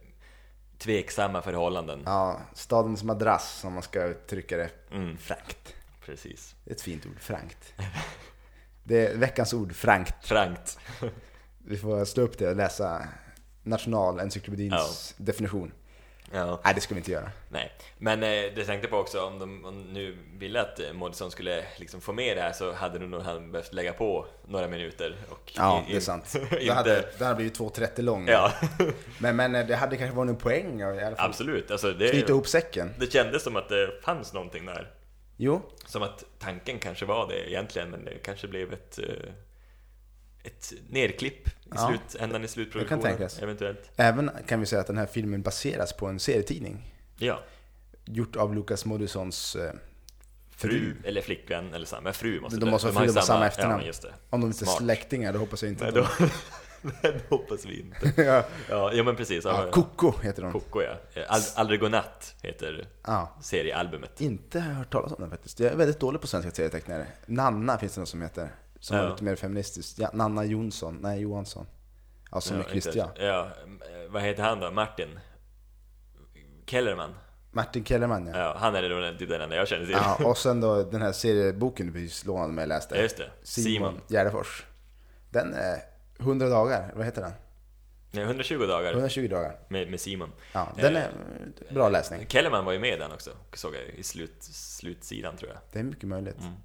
tveksamma 0.79 1.43
förhållanden. 1.43 2.03
Ja, 2.07 2.41
stadens 2.55 3.03
madrass 3.05 3.65
om 3.65 3.73
man 3.73 3.83
ska 3.83 4.05
uttrycka 4.05 4.57
det 4.57 4.71
Mm, 4.93 5.17
frankt. 5.19 5.75
precis. 6.07 6.55
Det 6.65 6.71
är 6.71 6.75
ett 6.75 6.81
fint 6.83 7.07
ord, 7.07 7.21
frankt. 7.21 7.75
Det 8.85 9.07
är 9.07 9.17
veckans 9.17 9.55
ord, 9.55 9.75
frankt. 9.75 10.27
Frankt. 10.27 10.79
Vi 11.59 11.77
får 11.77 12.05
slå 12.05 12.23
upp 12.23 12.39
det 12.39 12.49
och 12.49 12.57
läsa 12.57 13.09
Nationalencyklopedins 13.63 15.15
definition. 15.17 15.73
Ja, 16.35 16.61
Nej, 16.65 16.75
det 16.75 16.81
ska 16.81 16.95
vi 16.95 16.99
inte 16.99 17.11
göra. 17.11 17.31
nej. 17.49 17.73
Men 17.99 18.23
eh, 18.23 18.29
det 18.29 18.65
tänkte 18.65 18.89
på 18.89 18.97
också, 18.97 19.21
om 19.27 19.39
de 19.39 19.65
om 19.65 19.81
nu 19.83 20.17
ville 20.39 20.61
att 20.61 20.81
eh, 20.81 20.93
Moodysson 20.93 21.31
skulle 21.31 21.65
liksom 21.77 22.01
få 22.01 22.13
med 22.13 22.37
det 22.37 22.41
här 22.43 22.53
så 22.53 22.73
hade 22.73 22.99
nog 22.99 23.23
han 23.23 23.53
behövt 23.53 23.73
lägga 23.73 23.93
på 23.93 24.27
några 24.49 24.69
minuter. 24.69 25.17
Och 25.29 25.53
Ja, 25.57 25.79
in- 25.79 25.85
det 25.91 25.97
är 25.97 26.01
sant. 26.01 26.35
inte- 26.43 26.57
Det 26.59 26.71
hade, 26.73 27.09
det 27.19 27.25
hade 27.25 27.37
blivit 27.37 27.59
2.30 27.59 28.03
lång. 28.03 28.29
Ja, 28.29 28.53
Men, 29.19 29.37
men 29.37 29.55
eh, 29.55 29.67
det 29.67 29.77
hade 29.77 29.97
kanske 29.97 30.17
varit 30.17 30.29
en 30.31 30.37
poäng 30.37 30.81
i 30.81 30.85
alla 30.85 31.17
fall. 31.17 31.29
absolut. 31.29 31.71
Alltså, 31.71 31.93
Knyta 31.95 32.13
det, 32.13 32.29
ihop 32.29 32.47
säcken. 32.49 32.95
det 32.99 33.13
kändes 33.13 33.43
som 33.43 33.57
att 33.57 33.69
det 33.69 33.91
fanns 34.03 34.33
någonting 34.33 34.67
där. 34.67 34.91
Jo, 35.37 35.63
Som 35.87 36.03
att 36.03 36.25
tanken 36.39 36.79
kanske 36.79 37.05
var 37.07 37.29
det 37.29 37.51
egentligen, 37.51 37.91
men 37.91 38.05
det 38.05 38.15
kanske 38.25 38.49
blev 38.49 38.73
ett, 38.73 38.99
eh, 38.99 39.33
ett 40.45 40.73
nedklipp 40.91 41.49
i 41.75 41.79
Ja. 41.79 41.89
slutändan 42.09 42.45
i 42.45 42.49
slutproduktionen. 42.49 43.03
tänkas. 43.03 43.39
Eventuellt. 43.43 43.91
även 43.97 44.31
kan 44.47 44.61
vi 44.61 44.67
säga 44.67 44.81
att 44.81 44.87
den 44.87 44.99
här 44.99 45.07
filmen 45.07 45.43
baseras 45.43 45.93
på 45.93 46.07
en 46.07 46.19
serietidning. 46.21 46.95
Ja. 47.19 47.41
Gjort 48.05 48.37
av 48.37 48.55
Lukas 48.55 48.85
Moodyssons 48.85 49.57
eh, 49.57 49.73
Fru, 50.57 50.95
eller 51.05 51.21
flickvän, 51.23 51.75
eller 51.75 51.87
samma 51.87 52.13
fru 52.13 52.41
måste 52.41 52.57
De 52.59 52.65
det- 52.65 52.71
måste 52.71 52.89
ju 52.89 52.95
fru, 52.95 53.07
de 53.07 53.13
har 53.15 53.21
samma 53.23 53.47
efternamn. 53.47 53.83
Ja, 53.87 53.93
det. 54.03 54.09
Om 54.31 54.41
de 54.41 54.47
inte 54.47 54.65
är 54.65 54.67
släktingar, 54.67 55.33
då 55.33 55.39
hoppas 55.39 55.63
jag 55.63 55.73
inte 55.73 55.85
Nej, 55.85 55.93
då, 55.93 56.07
de... 56.19 56.93
det 57.03 57.21
hoppas 57.31 57.65
vi 57.67 57.81
inte. 57.81 58.13
ja, 58.23 58.45
Ja, 58.69 58.93
ja 58.93 59.03
men 59.05 59.17
precis. 59.17 59.45
ja, 59.45 59.69
Koko 59.73 60.13
heter 60.23 60.43
de. 60.43 60.53
Koko 60.53 60.83
ja. 60.83 60.95
Ald 61.29 61.45
Aldrig 61.55 61.81
godnatt 61.81 62.35
heter 62.43 62.87
Ja, 63.07 63.37
seriealbumet. 63.43 64.21
inte 64.21 64.61
hört 64.61 64.93
talas 64.93 65.13
om 65.13 65.21
den 65.21 65.31
faktiskt. 65.31 65.61
Jag 65.61 65.73
är 65.73 65.77
väldigt 65.77 66.01
dålig 66.01 66.21
på 66.21 66.27
svenska 66.27 66.51
serietecknare. 66.51 67.07
Nanna 67.27 67.79
finns 67.79 67.95
det 67.95 68.01
någon 68.01 68.07
som 68.07 68.23
heter. 68.23 68.49
Som 68.83 68.97
Ja. 68.97 69.03
var 69.03 69.11
lite 69.11 69.25
mer 69.25 69.37
feministiskt. 69.37 69.99
Ja, 69.99 70.11
Nanna 70.13 70.45
Jonsson, 70.45 70.99
nej 71.03 71.21
Johansson. 71.21 71.67
Ja, 72.31 72.41
som 72.41 72.57
är 72.57 72.61
inte- 72.61 72.71
Christian. 72.71 73.09
Ja, 73.17 73.41
eh, 73.47 74.11
vad 74.11 74.23
heter 74.23 74.43
han 74.43 74.61
då? 74.61 74.71
Martin? 74.71 75.19
Kellerman? 76.67 77.15
Martin 77.51 77.85
Kellerman 77.85 78.27
ja. 78.27 78.39
Ja, 78.39 78.57
han 78.59 78.75
är 78.75 78.89
då 78.89 79.01
den, 79.01 79.19
typ 79.19 79.29
den 79.29 79.41
enda 79.41 79.57
jag 79.57 79.69
känner 79.69 79.85
till. 79.87 79.95
ja. 79.95 80.19
Och 80.25 80.39
sen 80.39 80.61
då 80.61 80.83
den 80.91 81.03
här 81.03 81.13
serieboken 81.13 81.87
du 81.87 81.93
precis 81.93 82.25
lånade 82.25 82.53
mig 82.53 82.67
läste. 82.67 82.95
Ja, 82.97 83.03
just 83.03 83.17
det. 83.17 83.31
Simon, 83.43 83.65
Simon. 83.75 84.01
Gärdefors. 84.09 84.65
Den 85.31 85.55
är 85.55 85.79
100 86.19 86.49
dagar, 86.49 86.93
vad 86.97 87.05
heter 87.05 87.23
den? 87.23 87.33
Nej, 88.11 88.25
120 88.25 88.59
dagar 88.67 88.93
120 88.93 89.29
dagar. 89.29 89.59
med, 89.69 89.91
med 89.91 90.01
Simon. 90.01 90.33
Ja, 90.53 90.69
den 90.77 90.97
Eh, 90.97 91.03
är 91.03 91.75
bra 91.75 91.89
läsning. 91.89 92.27
Kellerman 92.29 92.65
var 92.65 92.73
ju 92.73 92.79
med 92.79 92.95
i 92.95 92.99
den 92.99 93.13
också, 93.13 93.31
såg 93.55 93.75
jag 93.75 93.83
i 93.83 94.03
slut, 94.03 94.37
slutsidan 94.43 95.37
tror 95.37 95.51
jag. 95.51 95.61
Det 95.73 95.79
är 95.79 95.83
mycket 95.83 96.09
möjligt. 96.09 96.37
Ja. 96.39 96.45
Mm. 96.47 96.59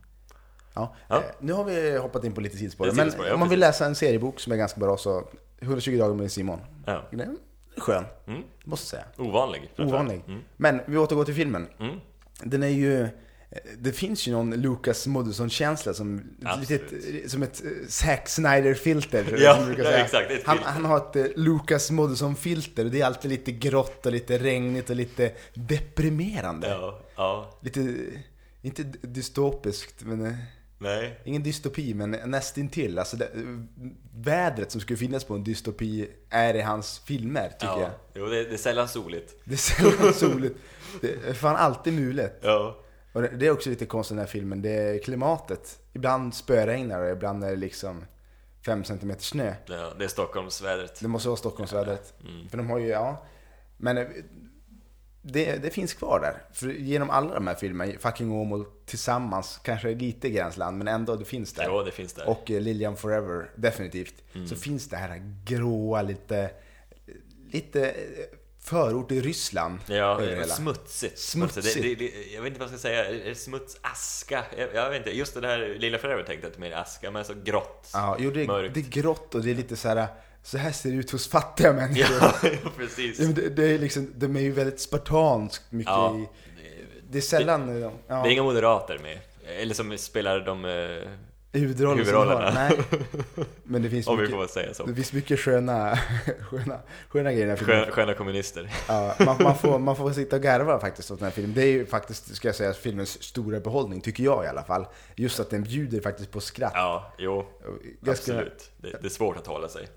Ja. 1.08 1.16
Eh, 1.18 1.22
nu 1.40 1.54
har 1.54 1.64
vi 1.64 1.98
hoppat 1.98 2.24
in 2.24 2.32
på 2.34 2.42
lite 2.42 2.58
sidospår. 2.58 2.92
Men 2.94 3.12
ja, 3.28 3.34
om 3.34 3.40
man 3.40 3.50
vill 3.50 3.60
läsa 3.60 3.86
en 3.86 3.96
seriebok 3.96 4.40
som 4.40 4.52
är 4.54 4.58
ganska 4.58 4.80
bra 4.80 4.98
så 4.98 5.28
120 5.62 5.98
dagar 5.98 6.16
med 6.16 6.32
Simon. 6.32 6.60
Ja. 6.86 7.04
Skön, 7.78 8.04
Mm. 8.28 8.42
måste 8.66 8.88
säga. 8.88 9.04
Ovanlig. 9.18 9.72
Ovanlig. 9.78 10.22
Mm. 10.28 10.42
Men 10.58 10.80
vi 10.86 10.98
återgår 10.98 11.26
till 11.26 11.34
filmen. 11.34 11.68
Mm. 11.80 12.00
Den 12.44 12.64
är 12.64 12.68
ju... 12.68 13.02
eh, 13.02 13.08
Det 13.78 13.92
finns 13.92 14.28
ju 14.28 14.32
någon 14.32 14.52
Lucas 14.56 15.08
Moodysson-känsla 15.08 15.94
som, 15.94 16.22
som 17.28 17.44
ett 17.44 17.64
eh, 17.66 17.72
Zack 17.88 18.30
Snyder-filter. 18.30 19.36
Ja, 19.40 19.60
ja, 19.78 19.90
exakt, 19.90 20.32
Han, 20.46 20.58
han 20.64 20.86
har 20.86 20.98
ett 20.98 21.38
Lucas 21.38 21.92
Moodysson-filter 21.92 22.86
det 22.86 23.02
är 23.02 23.06
alltid 23.06 23.32
lite 23.32 23.52
grått 23.52 24.06
och 24.06 24.12
lite 24.12 24.38
regnigt 24.38 24.90
och 24.90 24.96
lite 24.96 25.32
deprimerande. 25.54 26.68
Ja, 26.68 27.00
ja, 27.16 27.52
Lite, 27.62 27.96
inte 28.62 28.84
dystopiskt, 29.02 30.04
men... 30.06 30.38
nej. 30.78 31.20
Ingen 31.24 31.44
dystopi, 31.44 31.94
men 31.94 32.12
nästintill. 32.12 33.00
Alltså 33.00 33.18
det, 33.18 33.30
vädret 34.16 34.72
som 34.72 34.82
skulle 34.82 34.98
finnas 34.98 35.24
på 35.24 35.34
en 35.36 35.44
dystopi 35.44 36.08
är 36.30 36.54
i 36.54 36.62
hans 36.62 37.00
filmer, 37.00 37.50
tycker 37.50 37.66
Ja. 37.66 37.82
jag. 37.82 37.92
Jo, 38.14 38.26
det, 38.26 38.44
det 38.44 38.54
är 38.54 38.58
sällan 38.58 38.88
soligt. 38.88 39.36
Det 39.44 39.54
är 39.54 39.58
sällan 39.58 40.14
soligt. 40.34 40.58
Det 41.02 41.28
är 41.30 41.34
fan 41.34 41.56
alltid 41.56 41.94
mulet. 41.94 42.40
Ja. 42.42 42.78
Och 43.14 43.22
det, 43.22 43.28
det 43.28 43.48
är 43.48 43.52
också 43.52 43.70
lite 43.70 43.86
konstigt 43.86 44.12
i 44.12 44.16
den 44.16 44.26
här 44.26 44.32
filmen. 44.32 44.62
Det 44.62 44.70
är 44.72 45.00
klimatet. 45.00 45.80
Ibland 45.94 46.34
spöregnar 46.36 47.02
det, 47.02 47.12
ibland 47.12 47.44
är 47.44 47.50
det 47.50 47.56
liksom 47.56 48.06
5 48.66 48.84
cm 48.84 49.14
snö. 49.20 49.54
ja, 49.68 49.94
det 50.00 50.04
är 50.04 50.08
Stockholmsvädret. 50.08 51.00
Det 51.02 51.08
måste 51.08 51.28
vara 51.30 51.38
Stockholmsvädret. 51.38 52.14
Mm. 52.22 52.50
För 52.50 52.58
de 52.58 52.70
har 52.70 52.78
ju, 52.80 52.88
ja. 52.88 53.26
Men 53.78 54.08
det, 55.28 55.64
det 55.64 55.70
finns 55.70 55.94
kvar 55.94 56.20
där. 56.20 56.42
För 56.54 56.68
genom 56.68 57.10
alla 57.10 57.34
de 57.34 57.48
här 57.48 57.56
filmerna, 57.56 57.94
Fucking 58.00 58.32
Åmål 58.32 58.66
tillsammans, 58.86 59.60
kanske 59.64 59.96
lite 59.96 60.30
Gränsland, 60.30 60.78
men 60.78 60.88
ändå 60.88 61.16
det 61.16 61.26
finns 61.26 61.54
där. 61.54 61.64
Ja, 61.64 61.84
det 61.84 61.92
finns 61.92 62.14
där. 62.14 62.30
Och 62.30 62.52
eh, 62.52 62.62
Lilian 62.62 62.98
Forever, 62.98 63.52
definitivt. 63.56 64.16
Mm. 64.36 64.48
Så 64.48 64.56
finns 64.56 64.90
det 64.90 64.98
här 64.98 65.22
gråa, 65.46 66.02
lite, 66.02 66.52
lite 67.52 67.90
eh, 67.90 67.94
förort 68.60 69.12
i 69.12 69.22
Ryssland. 69.22 69.80
Ja, 69.88 70.20
hela. 70.20 70.46
smutsigt. 70.46 71.20
Smutsigt. 71.20 71.74
Det, 71.74 71.82
det, 71.82 71.96
det, 71.96 72.34
jag 72.34 72.42
vet 72.42 72.48
inte 72.48 72.60
vad 72.60 72.72
jag 72.72 72.80
ska 72.80 72.88
säga, 72.88 73.06
är 73.06 73.30
det 73.30 73.36
smuts, 73.36 73.78
aska? 73.82 74.46
Jag, 74.58 74.74
jag 74.74 74.90
vet 74.90 74.98
inte, 74.98 75.18
just 75.18 75.34
det 75.34 75.42
där 75.42 75.76
Lilla 75.80 75.98
Forever 75.98 76.24
tänkte 76.24 76.48
jag 76.48 76.56
är 76.56 76.60
mer 76.60 76.72
aska, 76.72 77.12
men 77.12 77.26
så 77.26 77.34
grått. 77.44 77.90
Ja, 77.94 78.18
jo, 78.20 78.32
det, 78.32 78.48
Mörkt. 78.48 78.74
det 78.74 78.80
är 78.80 79.02
grått 79.02 79.36
och 79.36 79.42
det 79.42 79.52
är 79.52 79.56
lite 79.56 79.76
så 79.76 79.88
här. 79.88 80.08
Så 80.48 80.58
här 80.58 80.72
ser 80.72 80.90
det 80.92 80.96
ut 80.96 81.12
hos 81.12 81.28
fattiga 81.28 81.74
människor. 81.74 82.18
Ja, 82.22 82.34
ja, 82.64 82.70
precis. 82.78 83.18
Det, 83.18 83.50
det 83.50 83.66
är 83.66 83.80
liksom, 83.80 84.14
de 84.16 84.36
är 84.36 84.42
ju 84.42 84.52
väldigt 84.52 84.80
spartanskt 84.80 85.72
mycket 85.72 85.92
Ja, 85.94 86.18
i... 86.18 86.28
Det 87.10 87.18
är 87.18 87.22
sällan... 87.22 87.82
ja, 87.82 87.92
Det 88.08 88.14
är 88.14 88.28
inga 88.32 88.44
moderater 88.44 89.00
med. 89.00 89.20
Eller 89.62 89.74
som 89.74 89.98
spelar 89.98 90.40
de 90.40 90.66
eh, 90.66 91.10
huvudrollerna. 91.60 92.52
Nej. 92.54 92.80
Men 93.64 93.82
det 93.82 93.90
finns 93.90 94.08
Om 94.08 94.18
vi 94.18 94.22
mycket, 94.24 94.38
får 94.38 94.48
säga 94.48 94.74
så. 94.74 94.86
det 94.86 94.96
finns 94.96 95.14
mycket 95.14 95.40
sköna, 95.40 96.00
sköna, 96.50 96.80
sköna 97.10 97.32
grejer 97.32 97.46
i 97.46 97.50
den 97.50 97.50
här 97.50 97.66
filmen. 97.66 97.92
Sköna, 97.92 98.14
kommunister. 98.14 98.74
Ja, 98.88 99.16
man, 99.26 99.38
man, 99.44 99.58
får, 99.58 99.80
man 99.80 99.96
får 99.96 100.12
sitta 100.12 100.36
och 100.36 100.42
garva 100.42 100.80
faktiskt 100.80 101.12
åt 101.12 101.20
den 101.20 101.26
här 101.26 101.32
filmen. 101.32 101.54
Det 101.54 101.62
är 101.62 101.72
ju 101.72 101.86
faktiskt, 101.86 102.36
ska 102.36 102.48
jag 102.48 102.56
säga, 102.56 102.74
filmens 102.74 103.24
stora 103.24 103.60
behållning, 103.60 104.02
tycker 104.02 104.24
jag 104.24 104.46
i 104.46 104.48
alla 104.48 104.64
fall. 104.64 104.86
Just 105.16 105.40
att 105.40 105.50
den 105.50 105.64
bjuder 105.64 106.02
faktiskt 106.02 106.32
på 106.32 106.40
skratt. 106.40 106.74
Ja, 106.76 107.14
jo, 107.18 107.46
ganska- 108.02 108.12
absolut. 108.34 108.72
Det, 108.78 108.92
det 109.02 109.08
är 109.08 109.10
svårt 109.10 109.38
att 109.38 109.48
hålla 109.48 109.68
sig. 109.68 109.88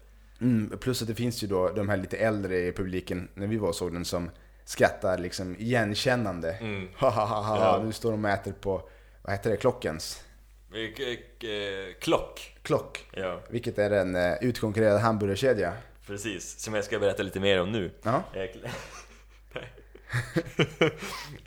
Mm, 0.40 0.78
plus 0.78 1.02
att 1.02 1.08
det 1.08 1.14
finns 1.14 1.42
ju 1.42 1.46
då 1.46 1.68
de 1.68 1.88
här 1.88 1.96
lite 1.96 2.16
äldre 2.16 2.58
i 2.58 2.72
publiken, 2.72 3.28
när 3.34 3.46
vi 3.46 3.56
var 3.56 3.68
och 3.68 3.74
såg 3.74 3.92
den, 3.92 4.04
som 4.04 4.30
skrattar 4.64 5.18
liksom 5.18 5.56
igenkännande. 5.58 6.52
Mm. 6.52 6.88
Ha, 6.96 7.10
ha, 7.10 7.24
ha, 7.24 7.42
ha, 7.42 7.58
Ja. 7.58 7.82
nu 7.84 7.92
står 7.92 8.10
de 8.10 8.24
och 8.24 8.30
äter 8.30 8.52
på, 8.52 8.88
vad 9.22 9.32
heter 9.32 9.50
det, 9.50 9.56
klockens? 9.56 10.24
Eh, 10.72 11.94
Klock. 12.00 12.56
Klock. 12.62 13.04
Ja, 13.12 13.40
Vilket 13.48 13.78
är 13.78 13.90
en 13.90 14.16
uh, 14.16 14.34
utkonkurrerad 14.40 15.00
hamburgerkedja. 15.00 15.72
precis. 16.06 16.58
Som 16.60 16.74
jag 16.74 16.84
ska 16.84 16.98
berätta 16.98 17.22
lite 17.22 17.40
mer 17.40 17.60
om 17.60 17.72
nu. 17.72 17.90
Ja. 18.02 18.22
Jag, 18.34 18.48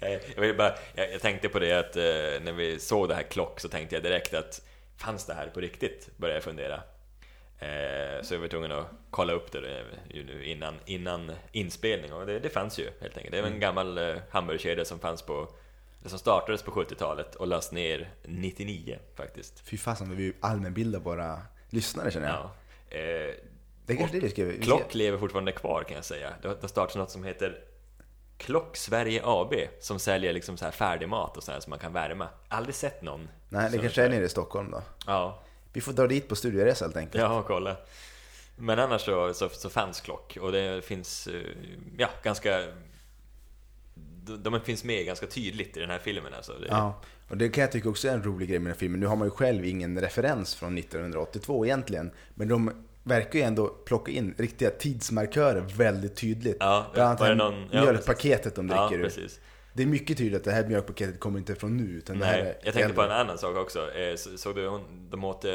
Nej, 0.01 0.21
jag, 0.35 0.41
vill 0.41 0.57
bara, 0.57 0.75
jag, 0.95 1.21
tänkte 1.21 1.49
på 1.49 1.59
det 1.59 1.73
att 1.73 1.95
eh, 1.95 2.01
när 2.43 2.53
vi 2.53 2.79
såg 2.79 3.09
det 3.09 3.15
här 3.15 3.23
klock 3.23 3.59
så 3.59 3.69
tänkte 3.69 3.95
jag 3.95 4.03
direkt 4.03 4.33
att 4.33 4.61
fanns 4.97 5.25
det 5.25 5.33
här 5.33 5.47
på 5.47 5.59
riktigt? 5.59 6.09
Började 6.17 6.35
jag 6.37 6.43
fundera. 6.43 6.81
Eh, 7.63 8.21
så 8.21 8.33
jag 8.33 8.39
var 8.39 8.47
tvungen 8.47 8.71
att 8.71 8.87
kolla 9.09 9.33
upp 9.33 9.51
det 9.51 9.79
eh, 10.09 10.51
innan, 10.51 10.75
innan 10.85 11.31
inspelning 11.51 12.13
och 12.13 12.25
det, 12.25 12.39
det 12.39 12.49
fanns 12.49 12.79
ju 12.79 12.89
helt 13.01 13.17
enkelt. 13.17 13.35
Det 13.35 13.41
var 13.41 13.49
en 13.49 13.59
gammal 13.59 13.97
eh, 13.97 14.15
hamburgerkedja 14.29 14.85
som 14.85 14.99
fanns 14.99 15.21
på 15.21 15.47
som 16.05 16.19
startades 16.19 16.63
på 16.63 16.71
70-talet 16.71 17.35
och 17.35 17.47
lades 17.47 17.71
ner 17.71 18.13
99 18.23 18.99
faktiskt. 19.15 19.59
Fy 19.59 19.77
fasen, 19.77 20.09
vi 20.09 20.15
vill 20.15 20.25
ju 20.25 20.33
allmänbilda 20.39 20.99
våra 20.99 21.39
lyssnare 21.69 22.11
känner 22.11 22.27
jag. 22.27 22.49
Ja. 22.89 22.97
Eh, 22.97 23.33
Det 23.85 23.95
kanske 23.95 24.19
det 24.19 24.25
vi 24.25 24.29
ska... 24.29 24.45
vi 24.45 24.59
Klock 24.59 24.93
lever 24.95 25.17
fortfarande 25.17 25.51
kvar 25.51 25.83
kan 25.83 25.95
jag 25.95 26.05
säga. 26.05 26.33
Det 26.41 26.47
har 26.47 26.67
startats 26.67 26.95
något 26.95 27.11
som 27.11 27.23
heter 27.23 27.59
Klock 28.37 28.77
Sverige 28.77 29.21
AB 29.25 29.53
som 29.79 29.99
säljer 29.99 30.33
liksom 30.33 30.57
så 30.57 30.65
här 30.65 30.71
färdigmat 30.71 31.37
och 31.37 31.43
så 31.43 31.51
här 31.51 31.59
som 31.59 31.69
man 31.69 31.79
kan 31.79 31.93
värma. 31.93 32.27
Aldrig 32.47 32.75
sett 32.75 33.01
någon. 33.01 33.29
Nej, 33.49 33.69
det 33.71 33.77
kanske 33.77 34.03
är 34.03 34.09
nere 34.09 34.25
i 34.25 34.29
Stockholm 34.29 34.71
då. 34.71 34.81
Ja, 35.07 35.39
Vi 35.73 35.81
får 35.81 35.93
dra 35.93 36.07
dit 36.07 36.27
på 36.27 36.35
studieresa 36.35 36.85
helt 36.85 36.97
enkelt. 36.97 37.21
ja 37.23 37.43
kolla. 37.47 37.77
Men 38.55 38.79
annars 38.79 39.01
så, 39.01 39.33
så, 39.33 39.49
så 39.49 39.69
fanns 39.69 40.01
Klock 40.01 40.37
och 40.41 40.51
det 40.51 40.85
finns, 40.85 41.27
eh, 41.27 41.41
ja, 41.97 42.09
ganska... 42.23 42.63
De, 44.25 44.61
finns 44.61 44.83
med 44.83 45.05
ganska 45.05 45.27
tydligt 45.27 45.77
i 45.77 45.79
den 45.79 45.89
här 45.89 45.99
filmen 45.99 46.33
alltså. 46.33 46.53
Ja, 46.69 47.01
och 47.29 47.37
det 47.37 47.49
kan 47.49 47.61
jag 47.61 47.71
tycka 47.71 47.89
också 47.89 48.07
är 48.07 48.13
en 48.13 48.23
rolig 48.23 48.49
grej 48.49 48.59
med 48.59 48.65
den 48.65 48.73
här 48.73 48.79
filmen. 48.79 48.99
Nu 48.99 49.05
har 49.05 49.15
man 49.15 49.27
ju 49.27 49.31
själv 49.31 49.65
ingen 49.65 50.01
referens 50.01 50.55
från 50.55 50.77
1982 50.77 51.65
egentligen. 51.65 52.11
Men 52.35 52.47
de 52.47 52.71
verkar 53.03 53.39
ju 53.39 53.45
ändå 53.45 53.67
plocka 53.67 54.11
in 54.11 54.35
riktiga 54.37 54.69
tidsmarkörer 54.69 55.61
väldigt 55.61 56.15
tydligt. 56.15 56.57
Ja, 56.59 56.85
Bland 56.93 57.07
annat 57.07 57.19
det 57.29 57.35
någon- 57.35 57.69
ja, 57.71 57.81
mjölkpaketet 57.81 58.55
de 58.55 58.69
ja, 58.69 58.87
dricker 58.87 58.99
ur. 58.99 59.03
precis. 59.03 59.39
Det 59.75 59.83
är 59.83 59.87
mycket 59.87 60.17
tydligt 60.17 60.37
att 60.37 60.43
det 60.43 60.51
här 60.51 60.65
mjölkpaketet 60.67 61.19
kommer 61.19 61.39
inte 61.39 61.55
från 61.55 61.77
nu, 61.77 61.83
utan 61.83 62.19
det 62.19 62.25
här 62.25 62.43
Nej, 62.43 62.51
är 62.51 62.55
jag 62.63 62.73
tänkte 62.73 62.93
på 62.93 63.01
en 63.01 63.05
äldre. 63.05 63.17
annan 63.21 63.37
sak 63.37 63.57
också. 63.57 63.91
Eh, 63.93 64.15
så- 64.15 64.37
Såg 64.37 64.55
du 64.55 64.67
hon, 64.67 65.07
de 65.09 65.23
åt 65.23 65.45
eh, 65.45 65.51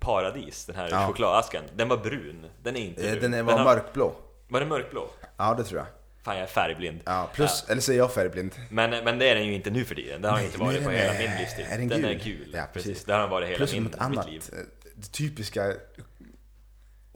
paradis, 0.00 0.64
den 0.66 0.76
här 0.76 0.88
Ja. 0.90 1.06
chokladasken? 1.06 1.64
Den 1.76 1.88
var 1.88 1.96
brun. 1.96 2.46
Den 2.62 2.76
är 2.76 2.80
inte 2.80 3.02
Eh, 3.06 3.10
brun. 3.10 3.22
Den 3.22 3.34
är, 3.34 3.42
var 3.42 3.52
har- 3.52 3.64
mörkblå. 3.64 4.14
Var 4.48 4.60
den 4.60 4.68
mörkblå? 4.68 5.10
Ja, 5.36 5.54
det 5.58 5.64
tror 5.64 5.78
jag. 5.78 5.86
Fan, 6.24 6.34
jag 6.36 6.42
är 6.42 6.46
färgblind. 6.46 7.00
Ja, 7.04 7.30
plus, 7.34 7.64
eller 7.68 7.80
så 7.80 7.92
är 7.92 7.96
jag 7.96 8.12
färgblind. 8.14 8.52
Men, 8.70 8.90
men 9.04 9.18
det 9.18 9.28
är 9.28 9.34
den 9.34 9.46
ju 9.46 9.54
inte 9.54 9.70
nu 9.70 9.84
för 9.84 9.94
tiden. 9.94 10.22
Det 10.22 10.28
har 10.28 10.36
den 10.36 10.44
Nej, 10.44 10.46
inte 10.46 10.58
varit 10.58 10.84
på 10.84 10.90
den, 10.90 10.98
hela 11.00 11.14
eh, 11.14 11.30
min 11.30 11.38
livstid. 11.40 11.66
är 11.70 11.78
den 11.78 11.88
den 11.88 12.04
är 12.04 12.14
gul? 12.14 12.50
Ja, 12.54 12.64
precis. 12.72 13.04
Det 13.04 13.12
har 13.12 13.20
den 13.20 13.30
varit 13.30 13.48
hela 13.48 13.56
Plus 13.56 13.72
min, 13.72 13.82
något 13.82 13.92
mitt 13.92 14.00
annat. 14.00 14.30
liv. 14.30 14.42
eh, 14.52 14.58
Det 14.94 15.12
typiska 15.12 15.72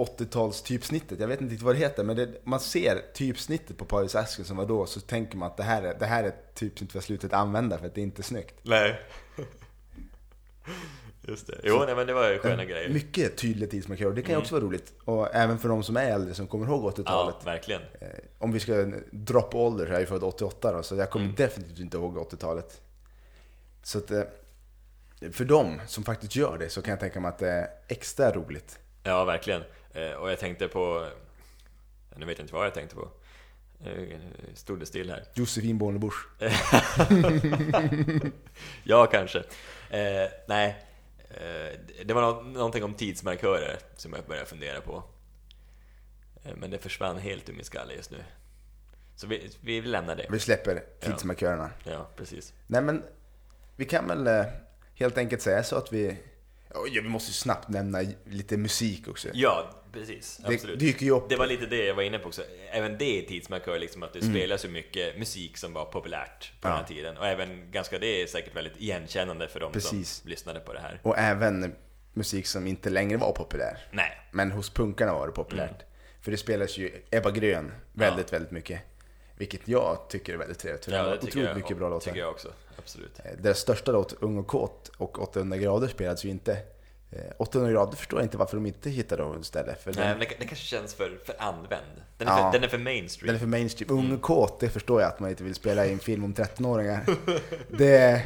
80-tals 0.04 0.62
typsnittet. 0.62 1.20
Jag 1.20 1.28
vet 1.28 1.40
inte 1.40 1.52
riktigt 1.52 1.64
vad 1.66 1.74
det 1.74 1.78
heter, 1.78 2.04
men 2.04 2.16
det, 2.16 2.28
man 2.44 2.60
ser 2.60 3.02
typsnittet 3.14 3.76
på 3.78 3.84
Paris 3.84 4.14
Asken 4.14 4.44
som 4.44 4.56
var 4.56 4.66
då, 4.66 4.86
så 4.86 5.00
tänker 5.00 5.36
man 5.36 5.46
att 5.50 5.56
det 5.56 5.62
här 5.62 5.82
är, 5.82 5.94
det 5.98 6.06
här 6.06 6.24
är 6.24 6.28
ett 6.28 6.54
typsnitt 6.54 6.94
vi 6.94 6.98
har 6.98 7.02
slutat 7.02 7.32
använda 7.32 7.78
för 7.78 7.86
att 7.86 7.94
det 7.94 8.00
är 8.00 8.02
inte 8.02 8.22
snyggt. 8.22 8.54
Nej. 8.62 9.00
Just 11.28 11.46
det. 11.46 11.60
Jo, 11.64 11.82
nej, 11.86 11.94
men 11.94 12.06
det 12.06 12.12
var 12.12 12.30
ju 12.30 12.38
sköna 12.38 12.64
grejer. 12.64 12.88
Mycket 12.88 13.36
tydliga 13.36 13.70
tidsmarkörer, 13.70 14.12
det 14.12 14.22
kan 14.22 14.28
ju 14.28 14.34
Mm. 14.34 14.42
också 14.42 14.54
vara 14.54 14.64
roligt. 14.64 14.92
Och 15.04 15.34
även 15.34 15.58
för 15.58 15.68
de 15.68 15.82
som 15.82 15.96
är 15.96 16.10
äldre 16.10 16.34
som 16.34 16.46
kommer 16.46 16.66
ihåg 16.66 16.84
80-talet. 16.84 17.34
Ja, 17.38 17.44
verkligen. 17.44 17.82
Eh, 18.00 18.08
Om 18.38 18.52
vi 18.52 18.60
ska 18.60 18.92
droppa 19.10 19.58
ålder, 19.58 19.86
så 19.86 19.92
är 19.92 19.98
jag 19.98 20.08
född 20.08 20.24
88 20.24 20.72
då, 20.72 20.82
så 20.82 20.96
jag 20.96 21.10
kommer 21.10 21.24
Mm. 21.24 21.36
definitivt 21.36 21.78
inte 21.78 21.96
ihåg 21.96 22.18
80-talet. 22.18 22.80
Så 23.82 23.98
att, 23.98 24.10
eh, 24.10 24.22
för 25.32 25.44
dem 25.44 25.80
som 25.86 26.04
faktiskt 26.04 26.36
gör 26.36 26.58
det 26.58 26.68
så 26.70 26.82
kan 26.82 26.90
jag 26.90 27.00
tänka 27.00 27.20
mig 27.20 27.28
att 27.28 27.38
det 27.38 27.50
är 27.50 27.68
extra 27.88 28.32
roligt. 28.32 28.78
Ja, 29.02 29.24
verkligen. 29.24 29.62
Eh, 29.94 30.10
Och 30.12 30.30
jag 30.30 30.38
tänkte 30.38 30.68
på... 30.68 31.08
Nu 32.16 32.26
vet 32.26 32.38
jag 32.38 32.44
inte 32.44 32.54
vad 32.54 32.66
jag 32.66 32.74
tänkte 32.74 32.94
på. 32.96 33.08
Eh, 33.84 34.18
Stod 34.54 34.80
det 34.80 34.86
still 34.86 35.10
här. 35.10 35.24
Josefin 35.34 35.78
Bornebusch. 35.78 36.26
Ja, 38.84 39.06
kanske. 39.06 39.38
Eh, 39.90 40.30
nej, 40.48 40.84
eh, 41.30 41.78
det 42.04 42.14
var 42.14 42.22
nå- 42.22 42.42
någonting 42.42 42.84
om 42.84 42.94
tidsmarkörer 42.94 43.78
som 43.96 44.12
jag 44.12 44.24
började 44.24 44.46
fundera 44.46 44.80
på. 44.80 45.02
Eh, 46.44 46.52
men 46.56 46.70
det 46.70 46.78
försvann 46.78 47.18
helt 47.18 47.48
ur 47.48 47.52
min 47.54 47.64
skalle 47.64 47.94
just 47.94 48.10
nu. 48.10 48.18
Så 49.16 49.26
vi, 49.26 49.50
vi 49.60 49.82
lämnar 49.82 50.16
det. 50.16 50.26
Vi 50.30 50.38
släpper 50.40 50.82
tidsmarkörerna. 51.00 51.70
Ja, 51.84 52.08
precis. 52.16 52.52
Nej 52.66 52.82
men, 52.82 53.02
vi 53.76 53.84
kan 53.84 54.08
väl 54.08 54.26
eh, 54.26 54.44
helt 54.94 55.18
enkelt 55.18 55.42
säga 55.42 55.62
så 55.62 55.76
att 55.76 55.92
vi... 55.92 56.18
Ja, 56.74 56.80
vi 56.94 57.00
måste 57.08 57.30
ju 57.30 57.34
snabbt 57.34 57.68
nämna 57.68 57.98
lite 58.24 58.56
musik 58.56 59.08
också. 59.08 59.28
Ja, 59.32 59.70
precis. 59.92 60.40
Det 60.46 60.54
Absolut. 60.54 60.78
dyker 60.78 61.04
ju 61.06 61.10
upp. 61.12 61.28
Det 61.28 61.36
var 61.36 61.46
lite 61.46 61.66
det 61.66 61.84
jag 61.84 61.94
var 61.94 62.02
inne 62.02 62.18
på 62.18 62.28
också. 62.28 62.42
Även 62.72 62.98
det 62.98 63.18
är 63.18 63.22
tidsmarkör, 63.28 63.78
liksom 63.78 64.02
att 64.02 64.12
det 64.12 64.18
Mm. 64.22 64.32
spelas 64.34 64.60
så 64.60 64.68
mycket 64.68 65.18
musik 65.18 65.56
som 65.56 65.72
var 65.72 65.84
populärt 65.84 66.52
på 66.60 66.68
Ja. 66.68 66.72
den 66.72 66.78
här 66.78 66.86
tiden. 66.86 67.16
Och 67.16 67.26
även 67.26 67.70
ganska, 67.70 67.98
det 67.98 68.22
är 68.22 68.26
säkert 68.26 68.56
väldigt 68.56 68.76
igenkännande 68.76 69.48
för 69.48 69.60
de 69.60 69.72
Precis. 69.72 70.10
som 70.10 70.30
lyssnade 70.30 70.60
på 70.60 70.72
det 70.72 70.80
här. 70.80 71.00
Och 71.02 71.18
även 71.18 71.74
musik 72.12 72.46
som 72.46 72.66
inte 72.66 72.90
längre 72.90 73.16
var 73.18 73.32
populär. 73.32 73.78
Nej, 73.90 74.18
Men 74.32 74.50
hos 74.50 74.70
punkarna 74.70 75.12
var 75.14 75.26
det 75.26 75.32
populärt. 75.32 75.82
För 76.22 76.30
det 76.30 76.36
spelas 76.36 76.78
ju 76.78 77.02
Ebba 77.10 77.30
Grön 77.30 77.72
väldigt, 77.92 78.32
väldigt 78.32 78.50
mycket. 78.50 78.80
Vilket 79.36 79.68
jag 79.68 80.06
tycker 80.08 80.32
är 80.34 80.36
väldigt 80.36 80.58
trevligt. 80.58 80.84
För 80.84 80.92
ja, 80.92 81.02
var 81.02 81.10
det 81.10 81.16
tycker 81.16 81.28
otroligt 81.28 81.48
jag, 81.48 81.56
mycket 81.56 81.76
bra 81.76 81.88
låtar. 81.88 82.04
tycker 82.04 82.18
jag 82.20 82.30
också. 82.30 82.52
Absolut. 82.82 83.18
Eh, 83.24 83.30
Deras 83.42 83.58
största 83.58 83.92
låt, 83.92 84.12
Ung 84.22 84.38
och 84.38 84.46
kåt 84.46 84.90
och 84.96 85.22
800 85.22 85.56
grader 85.56 85.88
spelades 85.88 86.24
ju 86.24 86.28
inte. 86.28 86.52
Eh, 87.12 87.20
800 87.38 87.72
grader 87.72 87.96
förstår 87.96 88.18
jag 88.20 88.26
inte 88.26 88.36
varför 88.36 88.56
de 88.56 88.66
inte 88.66 88.90
hittade 88.90 89.22
dem 89.22 89.40
istället. 89.40 89.82
För 89.82 89.92
Nej, 89.92 90.08
den, 90.08 90.18
men 90.18 90.28
det, 90.28 90.34
det 90.38 90.46
kanske 90.46 90.66
känns 90.66 90.94
för, 90.94 91.18
för 91.24 91.34
använd. 91.38 92.02
Den 92.18 92.28
är, 92.28 92.32
Ja. 92.38 92.52
för, 92.52 92.58
den 92.58 92.64
är 92.64 92.68
för 92.70 92.78
mainstream. 92.78 93.26
den 93.26 93.34
är 93.34 93.38
för 93.40 93.46
mainstream. 93.46 93.98
Ung 93.98 94.12
och 94.12 94.22
kåt, 94.22 94.60
det 94.60 94.68
förstår 94.68 95.00
jag 95.00 95.08
att 95.08 95.20
man 95.20 95.30
inte 95.30 95.44
vill 95.44 95.54
spela 95.54 95.86
i 95.86 95.92
en 95.92 95.98
film 95.98 96.24
om 96.24 96.34
13-åringar. 96.34 97.06
Det 97.78 98.22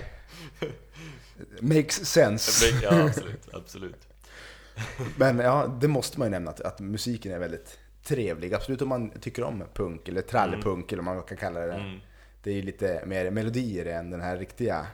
makes 1.60 2.04
sense. 2.06 2.66
Ja, 2.82 3.04
absolut. 3.06 3.48
absolut. 3.54 4.08
Men 5.16 5.38
ja, 5.38 5.66
det 5.80 5.88
måste 5.88 6.18
man 6.18 6.26
ju 6.26 6.30
nämna, 6.30 6.50
att, 6.50 6.60
att 6.60 6.80
musiken 6.80 7.32
är 7.32 7.38
väldigt 7.38 7.78
trevlig. 8.04 8.54
Absolut 8.54 8.82
om 8.82 8.88
man 8.88 9.10
tycker 9.10 9.42
om 9.44 9.64
punk, 9.74 10.08
eller 10.08 10.22
trallepunk, 10.22 10.92
eller 10.92 11.02
vad 11.02 11.14
man 11.14 11.24
kan 11.24 11.36
kalla 11.36 11.60
det. 11.60 11.74
Mm. 11.74 11.98
Det 12.44 12.50
är 12.50 12.54
ju 12.54 12.62
lite 12.62 13.02
mer 13.06 13.30
melodier 13.30 13.86
än 13.86 14.10
den 14.10 14.20
här 14.20 14.36
riktiga 14.36 14.86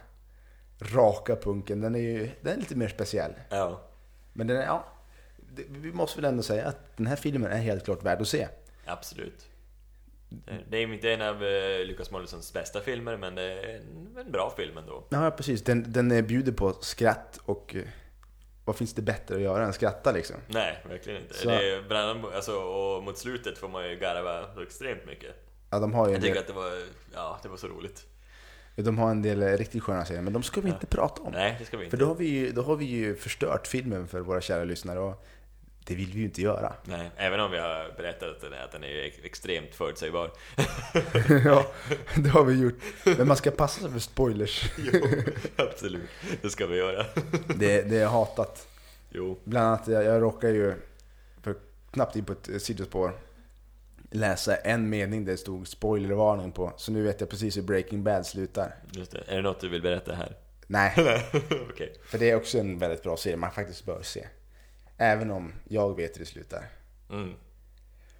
raka 0.80 1.36
punken. 1.36 1.80
Den 1.80 1.94
är 1.94 1.98
ju 1.98 2.30
den 2.40 2.52
är 2.52 2.56
lite 2.56 2.76
mer 2.76 2.88
speciell. 2.88 3.32
Ja, 3.50 3.80
Men 4.32 4.46
den 4.46 4.56
är, 4.56 4.62
ja, 4.62 4.84
det, 5.54 5.62
vi 5.68 5.92
måste 5.92 6.20
väl 6.20 6.24
ändå 6.30 6.42
säga 6.42 6.66
att 6.68 6.96
den 6.96 7.06
här 7.06 7.16
filmen 7.16 7.52
är 7.52 7.56
helt 7.58 7.84
klart 7.84 8.02
värd 8.02 8.20
att 8.20 8.28
se. 8.28 8.48
absolut. 8.86 9.46
Det- 10.68 10.76
är 10.78 10.92
inte 10.92 11.12
en 11.12 11.22
av 11.22 11.42
uh, 11.42 11.86
Lukas 11.86 12.10
Moodyssons 12.10 12.52
bästa 12.52 12.80
filmer, 12.80 13.16
men 13.16 13.34
det 13.34 13.42
är 13.42 13.76
en, 13.76 14.16
en 14.18 14.32
bra 14.32 14.54
film 14.56 14.78
ändå. 14.78 15.04
Ja, 15.08 15.30
precis. 15.30 15.62
Den, 15.64 15.92
den 15.92 16.10
eh, 16.12 16.22
bjuder 16.24 16.52
på 16.52 16.72
skratt 16.72 17.40
och 17.44 17.74
eh, 17.76 17.82
vad 18.64 18.76
finns 18.76 18.94
det 18.94 19.02
bättre 19.02 19.34
att 19.34 19.40
göra 19.40 19.64
än 19.66 19.72
skratta 19.72 20.12
liksom? 20.12 20.36
Nej, 20.46 20.78
verkligen 20.88 21.22
inte. 21.22 21.34
Så- 21.34 21.48
Det 21.48 21.70
är, 21.74 22.34
alltså, 22.34 22.52
och 22.56 23.02
mot 23.02 23.18
slutet 23.18 23.58
får 23.58 23.68
man 23.68 23.88
ju 23.90 23.96
garva 23.96 24.62
extremt 24.62 25.06
mycket. 25.06 25.34
Ja, 25.70 25.78
de 25.78 25.94
har 25.94 26.06
ju 26.08 26.12
Jag 26.12 26.22
tycker 26.22 26.34
del, 26.34 26.40
att 26.42 26.46
det 26.46 26.52
var, 26.52 26.82
ja, 27.14 27.38
det 27.42 27.48
var 27.48 27.56
så 27.56 27.68
roligt. 27.68 28.06
de 28.76 28.98
har 28.98 29.10
en 29.10 29.22
del 29.22 29.56
riktigt 29.58 29.82
sköna 29.82 30.04
scener, 30.04 30.22
men 30.22 30.32
de 30.32 30.42
ska 30.42 30.60
vi 30.60 30.68
inte 30.70 30.86
prata 30.86 31.22
om. 31.22 31.32
Nej, 31.32 31.56
det 31.58 31.64
ska 31.64 31.76
vi 31.76 31.84
inte. 31.84 31.96
För 31.96 32.04
då 32.04 32.08
har, 32.10 32.14
vi 32.14 32.26
ju, 32.28 32.52
då 32.52 32.62
har 32.62 32.76
vi 32.76 32.84
ju 32.84 33.16
förstört 33.16 33.66
filmen 33.66 34.08
för 34.08 34.20
våra 34.20 34.40
kära 34.40 34.64
lyssnare 34.64 34.98
och 34.98 35.24
det 35.84 35.94
vill 35.94 36.12
vi 36.12 36.18
ju 36.18 36.24
inte 36.24 36.42
göra. 36.42 36.72
Nej, 36.84 37.10
även 37.16 37.40
om 37.40 37.50
vi 37.50 37.58
har 37.58 37.94
berättat 37.96 38.28
att 38.28 38.40
den 38.40 38.52
är, 38.52 38.64
att 38.64 38.72
den 38.72 38.84
är 38.84 38.88
ex- 39.06 39.18
extremt 39.22 39.74
förutsägbar. 39.74 40.30
ja, 41.44 41.66
det 42.16 42.28
har 42.28 42.44
vi 42.44 42.60
gjort. 42.62 42.74
Men 43.04 43.28
man 43.28 43.36
ska 43.36 43.50
passa 43.50 43.80
sig 43.80 43.90
för 43.90 43.98
spoilers. 43.98 44.70
jo, 44.92 45.00
absolut. 45.56 46.08
Det 46.42 46.50
ska 46.50 46.66
vi 46.66 46.76
göra. 46.76 47.06
Det, 47.56 47.82
det 47.82 47.96
är 47.98 48.06
hatat. 48.06 48.68
Jo. 49.10 49.38
Bland 49.44 49.66
annat, 49.66 49.88
jag, 49.88 50.04
jag 50.04 50.22
råkar 50.22 50.48
ju 50.48 50.74
för 51.42 51.54
knappt 51.90 52.16
in 52.16 52.24
på 52.24 52.32
ett 52.32 52.62
sidospår 52.62 53.12
läsa 54.10 54.56
en 54.56 54.88
mening 54.88 55.24
där 55.24 55.32
det 55.32 55.38
stod 55.38 55.68
spoilervarning 55.68 56.52
på. 56.52 56.72
Så 56.76 56.92
nu 56.92 57.02
vet 57.02 57.20
jag 57.20 57.30
precis 57.30 57.56
hur 57.56 57.62
Breaking 57.62 58.04
Bad 58.04 58.26
slutar. 58.26 58.74
Just 58.92 59.10
det. 59.12 59.24
Är 59.26 59.36
det 59.36 59.42
något 59.42 59.60
du 59.60 59.68
vill 59.68 59.82
berätta 59.82 60.14
här? 60.14 60.36
Nej, 60.66 60.94
Okej. 61.70 61.94
för 62.04 62.18
det 62.18 62.30
är 62.30 62.36
också 62.36 62.58
en 62.58 62.78
väldigt 62.78 63.02
bra 63.02 63.16
serie 63.16 63.36
man 63.36 63.52
faktiskt 63.52 63.86
bör 63.86 64.02
se. 64.02 64.26
Även 64.96 65.30
om 65.30 65.52
jag 65.68 65.96
vet 65.96 66.14
hur 66.14 66.20
det 66.20 66.26
slutar. 66.26 66.64
Mm. 67.10 67.34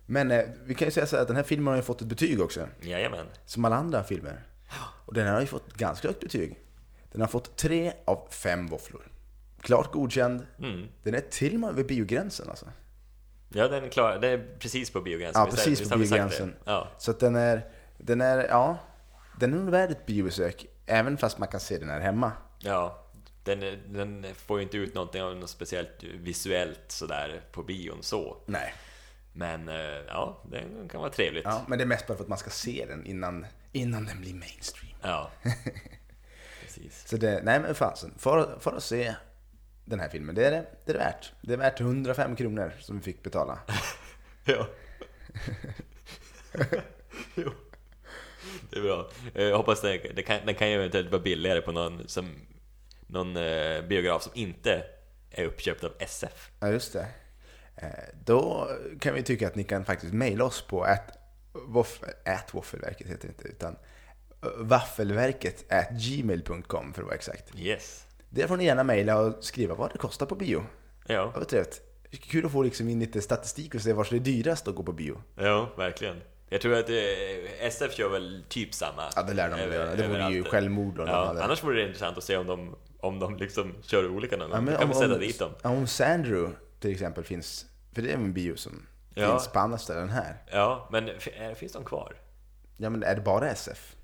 Men 0.06 0.30
eh, 0.30 0.44
vi 0.64 0.74
kan 0.74 0.88
ju 0.88 0.92
säga 0.92 1.06
så 1.06 1.16
här 1.16 1.22
att 1.22 1.28
den 1.28 1.36
här 1.36 1.42
filmen 1.42 1.66
har 1.66 1.76
ju 1.76 1.82
fått 1.82 2.00
ett 2.00 2.06
betyg 2.08 2.40
också. 2.40 2.68
Jajamän. 2.80 3.26
Som 3.46 3.64
alla 3.64 3.76
andra 3.76 4.04
filmer. 4.04 4.42
Och 5.06 5.14
den 5.14 5.26
har 5.26 5.40
ju 5.40 5.46
fått 5.46 5.74
ganska 5.74 6.08
högt 6.08 6.20
betyg. 6.20 6.58
Den 7.12 7.20
har 7.20 7.28
fått 7.28 7.56
tre 7.56 7.92
av 8.04 8.28
fem 8.30 8.66
våfflor. 8.66 9.02
Klart 9.60 9.92
godkänd. 9.92 10.46
Mm. 10.58 10.88
Den 11.02 11.14
är 11.14 11.20
till 11.20 11.54
och 11.54 11.60
med 11.60 11.74
vid 11.74 11.86
biogränsen 11.86 12.48
alltså. 12.48 12.66
Ja, 13.54 13.68
den 13.68 13.84
är 13.84 13.88
klar. 13.88 14.18
Det 14.18 14.28
är 14.28 14.46
precis 14.58 14.90
på 14.90 15.00
biogränsen. 15.00 15.42
Ja, 15.42 15.50
precis 15.50 15.90
på 15.90 15.98
biogränsen. 15.98 16.54
Ja. 16.64 16.88
Så 16.98 17.10
att 17.10 17.20
den 17.20 17.36
är, 17.36 17.66
den 17.98 18.20
är, 18.20 18.48
ja, 18.48 18.78
den 19.40 19.54
är 19.54 19.58
nog 19.58 19.70
värd 19.70 19.90
ett 19.90 20.06
biobesök. 20.06 20.66
Även 20.86 21.18
fast 21.18 21.38
man 21.38 21.48
kan 21.48 21.60
se 21.60 21.78
den 21.78 21.88
här 21.88 22.00
hemma. 22.00 22.32
Ja, 22.58 23.06
den, 23.44 23.60
den 23.86 24.26
får 24.34 24.58
ju 24.58 24.62
inte 24.62 24.76
ut 24.76 24.94
någonting 24.94 25.22
av 25.22 25.36
något 25.36 25.50
speciellt 25.50 26.02
visuellt 26.02 26.84
sådär 26.88 27.40
på 27.52 27.62
bion 27.62 28.02
så. 28.02 28.36
Nej. 28.46 28.74
Men 29.32 29.68
eh, 29.68 29.74
ja, 30.08 30.42
den 30.50 30.88
kan 30.88 31.00
vara 31.00 31.10
trevligt. 31.10 31.44
Ja, 31.44 31.62
men 31.68 31.78
det 31.78 31.84
är 31.84 31.86
mest 31.86 32.06
bara 32.06 32.16
för 32.16 32.24
att 32.24 32.28
man 32.28 32.38
ska 32.38 32.50
se 32.50 32.84
den 32.88 33.06
innan, 33.06 33.46
innan 33.72 34.04
den 34.04 34.20
blir 34.20 34.34
mainstream. 34.34 34.96
Ja. 35.02 35.30
Precis. 36.62 37.08
Så 37.08 37.16
det, 37.16 37.40
nej 37.44 37.60
men 37.60 37.74
fasen, 37.74 38.14
för, 38.18 38.58
för 38.60 38.76
att 38.76 38.82
se 38.82 39.14
den 39.90 40.00
här 40.00 40.08
filmen, 40.08 40.34
det 40.34 40.46
är 40.46 40.50
det, 40.50 40.66
det 40.84 40.92
är 40.92 40.98
det 40.98 41.04
värt. 41.04 41.32
Det 41.42 41.52
är 41.52 41.56
värt 41.56 41.80
105 41.80 42.36
kronor 42.36 42.72
som 42.80 42.96
vi 42.96 43.02
fick 43.02 43.22
betala. 43.22 43.58
Ja. 44.44 44.66
jo. 47.34 47.50
Det 48.70 48.76
är 48.78 48.82
bra. 48.82 49.10
Eh, 49.34 49.44
Jag 49.44 49.56
hoppas 49.56 49.80
det, 49.80 49.98
det 49.98 50.22
kan, 50.22 50.46
den 50.46 50.54
kan 50.54 50.68
ju 50.70 50.74
eventuellt 50.74 51.10
vara 51.10 51.22
billigare 51.22 51.60
på 51.60 51.72
någon, 51.72 52.08
som, 52.08 52.30
någon 53.06 53.36
eh, 53.36 53.82
biograf 53.82 54.22
som 54.22 54.32
inte 54.34 54.84
är 55.30 55.44
uppköpt 55.44 55.84
av 55.84 55.92
SF. 55.98 56.50
Ja, 56.60 56.68
just 56.68 56.92
det. 56.92 57.06
Eh, 57.76 57.88
Då 58.24 58.70
kan 59.00 59.14
vi 59.14 59.22
tycka 59.22 59.46
att 59.46 59.54
ni 59.54 59.64
kan 59.64 59.84
faktiskt 59.84 60.12
mejla 60.12 60.44
oss 60.44 60.62
på 60.62 60.82
at, 60.84 61.18
waff, 61.52 62.00
at 62.24 62.54
waffelverket 62.54 63.06
heter 63.06 63.28
det 63.28 63.28
inte, 63.28 63.48
utan 63.48 63.76
eh, 64.42 64.48
vaffelverket 64.56 65.72
at 65.72 65.90
gmail.com 65.90 66.92
för 66.94 67.02
att 67.02 67.06
vara 67.06 67.14
exakt. 67.16 67.58
Yes. 67.58 68.06
Får 68.48 68.56
ni 68.56 68.64
gärna 68.64 68.84
mejla 68.84 69.18
och 69.20 69.44
skriva 69.44 69.74
vad 69.74 69.92
det 69.92 69.98
kostar 69.98 70.26
på 70.26 70.34
bio. 70.34 70.62
Ja, 71.06 71.30
Det 71.34 71.38
var 71.38 71.44
trevligt. 71.44 71.82
Kul 72.10 72.46
att 72.46 72.52
få 72.52 72.62
liksom 72.62 72.88
in 72.88 73.00
lite 73.00 73.20
statistik 73.20 73.74
och 73.74 73.80
se 73.80 73.92
vart 73.92 74.10
det 74.10 74.16
är 74.16 74.20
dyrast 74.20 74.68
att 74.68 74.74
gå 74.74 74.82
på 74.82 74.92
bio. 74.92 75.22
ja 75.36 75.68
verkligen. 75.76 76.16
Jag 76.48 76.60
tror 76.60 76.74
att 76.74 76.88
eh, 76.90 76.96
SF 77.66 77.92
kör 77.94 78.08
väl 78.08 78.44
typ 78.48 78.74
samma. 78.74 79.02
Ja, 79.16 79.22
det 79.22 79.34
lär 79.34 79.50
de 79.50 79.56
väl 79.56 79.72
göra. 79.72 79.94
Det 79.96 80.08
vore 80.08 80.30
ju 80.32 80.44
självmord 80.44 80.98
om 81.00 81.06
de 81.06 81.12
Ja, 81.12 81.24
hade. 81.26 81.44
annars 81.44 81.64
vore 81.64 81.76
det 81.76 81.82
intressant 81.86 82.18
att 82.18 82.24
se 82.24 82.36
om 82.36 82.46
de, 82.46 82.76
om 83.00 83.18
de 83.18 83.36
liksom 83.36 83.74
kör 83.82 84.08
olika 84.08 84.36
någon 84.36 84.50
Ja, 84.50 84.60
men 84.60 84.76
kan 84.76 84.88
om, 84.88 84.94
sätta 84.94 85.14
om, 85.14 85.20
dit 85.20 85.38
dem. 85.38 85.50
om 85.62 85.86
Sandrew 85.86 86.52
till 86.80 86.90
exempel 86.92 87.24
finns, 87.24 87.66
för 87.94 88.02
det 88.02 88.10
är 88.10 88.14
en 88.14 88.32
bio 88.32 88.56
som 88.56 88.86
Ja. 89.14 89.30
finns 89.30 89.48
på 89.48 89.58
andra 89.58 89.78
ställen 89.78 90.08
här. 90.08 90.36
Ja, 90.52 90.88
men 90.92 91.10
finns 91.56 91.72
de 91.72 91.84
kvar? 91.84 92.14
Ja 92.76 92.90
men 92.90 93.02
är 93.02 93.14
det 93.14 93.20
bara 93.20 93.48
SF? 93.50 93.96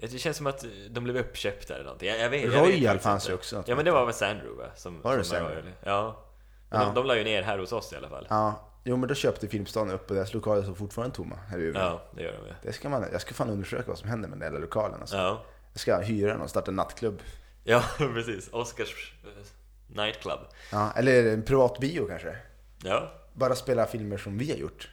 Det 0.00 0.18
känns 0.18 0.36
som 0.36 0.46
att 0.46 0.64
de 0.90 1.04
blev 1.04 1.16
uppköpta 1.16 1.74
eller 1.74 1.84
någonting. 1.84 2.08
Jag, 2.08 2.18
jag 2.18 2.30
vet, 2.30 2.42
jag 2.42 2.50
vet 2.50 2.60
Royal 2.60 2.82
faktiskt 2.84 3.02
fanns 3.04 3.28
ju 3.28 3.34
också. 3.34 3.64
Ja 3.66 3.76
men 3.76 3.84
det 3.84 3.90
var 3.90 4.04
väl 4.04 4.14
Sandro 4.14 4.56
va? 4.56 4.64
Som, 4.76 5.02
Var 5.02 5.16
det 5.16 5.24
som 5.24 5.36
Sandro? 5.36 5.50
Royal. 5.50 5.64
Ja. 5.84 6.24
Ja. 6.70 6.78
De, 6.84 6.94
de 6.94 7.06
la 7.06 7.16
ju 7.16 7.24
ner 7.24 7.42
här 7.42 7.58
hos 7.58 7.72
oss 7.72 7.92
i 7.92 7.96
alla 7.96 8.08
fall. 8.08 8.26
Ja, 8.30 8.68
jo 8.84 8.96
men 8.96 9.08
då 9.08 9.14
köpte 9.14 9.48
Filmstaden 9.48 9.94
upp 9.94 10.10
och 10.10 10.16
deras 10.16 10.34
lokaler 10.34 10.62
står 10.62 10.74
fortfarande 10.74 11.16
tomma 11.16 11.36
här 11.48 11.58
i 11.58 11.62
Umeå. 11.62 11.82
Ja, 11.82 12.02
det 12.12 12.22
gör 12.22 12.32
de 12.32 12.46
ju. 12.46 12.54
Det 12.62 12.72
ska 12.72 12.88
man, 12.88 13.04
jag 13.12 13.20
ska 13.20 13.34
fan 13.34 13.50
undersöka 13.50 13.84
vad 13.86 13.98
som 13.98 14.08
händer 14.08 14.28
med 14.28 14.38
den 14.38 14.52
där 14.52 14.60
lokalen 14.60 15.00
alltså. 15.00 15.16
Ja. 15.16 15.44
Jag 15.72 15.80
ska 15.80 15.98
hyra 15.98 16.32
den 16.32 16.40
och 16.40 16.50
starta 16.50 16.70
en 16.70 16.76
nattklubb. 16.76 17.22
Ja, 17.64 17.82
precis. 17.98 18.48
Oscars 18.52 19.14
eh, 19.24 19.96
nightclub. 19.96 20.38
Ja, 20.72 20.92
eller 20.96 21.32
en 21.32 21.42
privat 21.42 21.78
bio 21.78 22.06
kanske. 22.08 22.36
Ja. 22.84 23.12
Bara 23.32 23.54
spela 23.54 23.86
filmer 23.86 24.16
som 24.16 24.38
vi 24.38 24.50
har 24.50 24.58
gjort. 24.58 24.88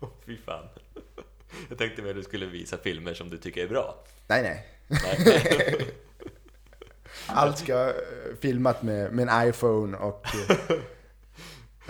Åh, 0.00 0.08
Fy 0.26 0.36
fan. 0.36 0.64
Jag 1.68 1.78
tänkte 1.78 2.02
väl 2.02 2.10
att 2.10 2.16
du 2.16 2.22
skulle 2.22 2.46
visa 2.46 2.78
filmer 2.78 3.14
som 3.14 3.30
du 3.30 3.38
tycker 3.38 3.64
är 3.64 3.68
bra. 3.68 4.04
Nej, 4.26 4.42
nej. 4.42 4.66
Nej. 4.88 5.86
Allt 7.26 7.58
ska 7.58 7.88
eh, 7.88 7.94
filmat 8.40 8.82
med, 8.82 9.12
med 9.12 9.28
en 9.28 9.48
iPhone 9.48 9.96
och 9.96 10.26
eh, 10.50 10.66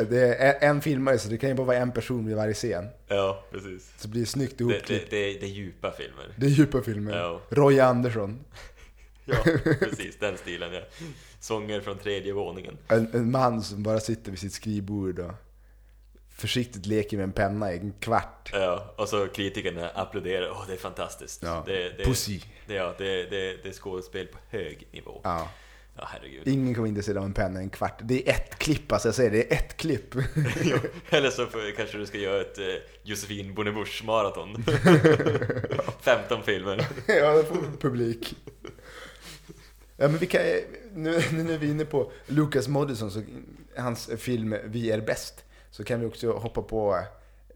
det 0.09 0.35
är 0.35 0.69
en- 0.71 0.81
filmare 0.81 1.19
så 1.19 1.29
det 1.29 1.39
kan 1.39 1.49
ju 1.51 1.55
bara 1.55 1.67
vara 1.67 1.77
en 1.77 1.93
person 1.93 2.27
vid 2.27 2.37
varje 2.37 2.55
scen. 2.55 2.89
Ja, 3.09 3.45
precis. 3.51 3.93
Så 3.97 4.09
blir 4.09 4.21
det 4.21 4.27
snyggt 4.27 4.59
Det, 4.59 4.65
ihopklippt. 4.65 5.11
det, 5.11 5.17
det, 5.33 5.39
det 5.41 5.47
är 5.47 5.51
djupa 5.51 5.93
filmer. 5.93 6.35
Det 6.37 6.47
är 6.47 6.51
djupa 6.51 6.83
filmer. 6.83 7.17
Ja. 7.17 7.41
Roy 7.49 7.81
Andersson. 7.81 8.45
Ja, 9.25 9.37
precis. 9.81 10.17
Den 10.19 10.37
stilen, 10.37 10.73
ja. 10.75 10.81
Sånger 11.41 11.81
från 11.81 11.99
tredje 11.99 12.33
våningen. 12.33 12.79
En, 12.89 13.15
en 13.15 13.31
man 13.31 13.63
som 13.63 13.83
bara 13.83 14.01
sitter 14.01 14.31
vid 14.31 14.41
sitt 14.41 14.53
skrivbord 14.53 15.19
och 15.19 15.33
försiktigt 16.41 16.87
leker 16.87 17.17
med 17.17 17.25
en 17.25 17.33
penna 17.33 17.73
i 17.73 17.79
en 17.79 17.93
kvart. 18.01 18.51
Ja, 18.53 18.95
och 18.97 19.09
så 19.09 19.29
kritikerna 19.29 19.89
applåderar. 19.89 20.51
Åh, 20.51 20.65
det 20.67 20.73
är 20.73 20.77
fantastiskt. 20.77 21.43
Ja. 21.43 21.63
Det, 21.67 21.89
det, 21.89 22.05
Pussy. 22.05 22.41
Det, 22.67 22.75
ja, 22.75 22.95
det, 22.99 23.31
det, 23.31 23.63
det 23.63 23.69
är 23.69 23.73
skådespel 23.73 24.27
på 24.27 24.39
hög 24.51 24.89
nivå. 24.93 25.21
Ja. 25.25 25.49
Ja, 25.97 26.09
herregud. 26.13 26.49
Ingen 26.49 26.75
kommer 26.75 26.89
intresserad 26.89 27.19
av 27.19 27.25
en 27.25 27.33
penna 27.33 27.61
i 27.61 27.63
en 27.63 27.71
kvart. 27.71 28.01
Det 28.03 28.29
är 28.29 28.33
ett 28.35 28.59
klipp, 28.59 28.93
alltså 28.93 29.09
jag 29.09 29.15
säger 29.15 29.31
det, 29.31 29.53
är 29.53 29.57
ett 29.57 29.77
klipp. 29.77 30.15
Jo, 30.63 30.77
Eller 31.11 31.31
så 31.31 31.47
får, 31.47 31.77
kanske 31.77 31.99
du 31.99 32.07
ska 32.07 32.19
göra 32.19 32.41
ett 32.41 32.59
eh, 32.59 32.65
Josefin 33.03 33.55
Bornebusch 33.55 34.05
maraton. 34.05 34.65
15 36.01 36.43
filmer. 36.43 36.87
ja, 37.07 37.43
publik. 37.81 38.37
Ja, 39.97 40.09
men 40.09 40.19
vi 40.19 40.27
kan, 40.27 40.41
nu, 40.95 41.23
nu 41.33 41.43
när 41.43 41.59
vi 41.59 41.67
är 41.67 41.71
inne 41.71 41.85
på 41.85 42.13
Lucas 42.27 42.69
Moodysson, 42.69 43.11
hans 43.77 44.11
film 44.19 44.57
Vi 44.65 44.91
är 44.91 45.01
bäst, 45.01 45.45
så 45.71 45.85
kan 45.85 46.01
vi 46.01 46.07
också 46.07 46.33
hoppa 46.33 46.63
på 46.63 47.05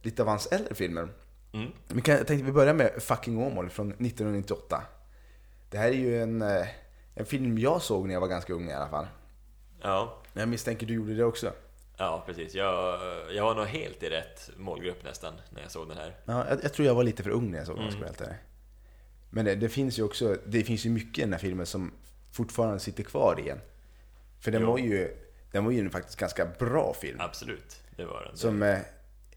lite 0.02 0.22
av 0.22 0.28
hans 0.28 0.46
äldre 0.46 0.74
filmer. 0.74 1.08
Mm. 1.52 1.70
Vi 1.88 2.00
kan, 2.00 2.14
jag 2.16 2.26
tänkte 2.26 2.46
vi 2.46 2.52
börjar 2.52 2.74
med 2.74 3.02
Fucking 3.02 3.38
Åmål 3.38 3.70
från 3.70 3.88
1998. 3.88 4.82
Det 5.70 5.78
här 5.78 5.88
är 5.88 5.92
ju 5.92 6.22
en, 6.22 6.42
eh, 6.42 6.66
en 7.14 7.26
film 7.26 7.58
jag 7.58 7.82
såg 7.82 8.06
när 8.06 8.14
jag 8.14 8.20
var 8.20 8.28
ganska 8.28 8.52
ung 8.52 8.68
i 8.70 8.72
alla 8.74 8.88
fall. 8.88 9.06
Ja, 9.82 10.22
Jag 10.32 10.48
misstänker 10.48 10.86
du 10.86 10.94
gjorde 10.94 11.14
det 11.14 11.24
också. 11.24 11.52
ja 11.96 12.22
precis. 12.26 12.54
Jag, 12.54 13.00
jag 13.32 13.44
var 13.44 13.54
nog 13.54 13.66
helt 13.66 14.02
i 14.02 14.10
rätt 14.10 14.50
målgrupp 14.56 15.04
nästan 15.04 15.34
när 15.50 15.62
jag 15.62 15.70
såg 15.70 15.88
den 15.88 15.96
här. 15.98 16.16
Ja, 16.24 16.46
jag, 16.48 16.64
jag 16.64 16.72
tror 16.72 16.86
jag 16.86 16.94
var 16.94 17.04
lite 17.04 17.22
för 17.22 17.30
ung 17.30 17.50
när 17.50 17.58
jag 17.58 17.66
såg 17.66 17.76
den, 17.78 17.92
ska 17.92 18.00
Mm. 18.24 18.34
Men 19.30 19.44
det, 19.44 19.54
det 19.54 19.68
finns 19.68 19.98
ju 19.98 20.02
också, 20.02 20.36
det 20.46 20.64
finns 20.64 20.86
ju 20.86 20.90
mycket 20.90 21.18
i 21.18 21.20
den 21.20 21.32
här 21.32 21.40
filmen 21.40 21.66
som 21.66 21.92
fortfarande 22.32 22.78
sitter 22.80 23.02
kvar 23.02 23.40
i 23.46 23.48
en. 23.48 23.60
För 24.40 24.50
den 24.50 24.62
Jo. 24.62 24.70
var 24.70 24.78
ju, 24.78 25.16
den 25.52 25.64
var 25.64 25.72
ju 25.72 25.80
en 25.80 25.90
faktiskt 25.90 26.18
ganska 26.18 26.46
bra 26.58 26.94
film. 26.94 27.20
Absolut, 27.20 27.80
det 27.96 28.04
var 28.04 28.24
den. 28.24 28.36
Som 28.36 28.62
eh, 28.62 28.78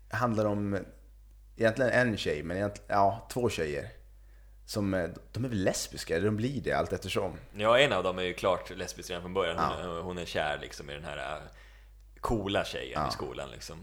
handlar 0.10 0.46
om, 0.46 0.74
eh, 0.74 0.82
egentligen 1.58 1.92
en 1.92 2.18
tjej, 2.18 2.44
men 2.44 2.58
egentligen, 2.58 2.88
ja, 2.90 3.28
två 3.34 3.50
tjejer. 3.50 3.90
Som, 4.66 4.94
eh, 4.94 5.10
de 5.32 5.46
är 5.46 5.50
väl 5.50 5.64
lesbiska, 5.64 6.16
eller 6.16 6.26
de 6.26 6.36
blir 6.38 6.62
det 6.62 6.72
allt 6.74 6.94
eftersom. 6.94 7.32
Ja, 7.56 7.80
en 7.80 7.94
av 7.94 8.04
dem 8.04 8.20
är 8.20 8.24
ju 8.24 8.34
klart 8.34 8.70
lesbisk 8.78 9.10
redan 9.10 9.22
från 9.22 9.34
början. 9.34 9.58
Hon, 9.58 9.90
Ja. 9.90 9.98
är- 9.98 10.02
hon 10.02 10.18
är 10.18 10.26
kär 10.26 10.58
liksom 10.62 10.90
i 10.90 10.94
den 10.94 11.04
här 11.04 11.18
äh, 11.18 11.42
coola 12.22 12.66
tjejen 12.66 13.02
Ja. 13.02 13.08
i 13.08 13.12
skolan 13.12 13.50
liksom. 13.52 13.78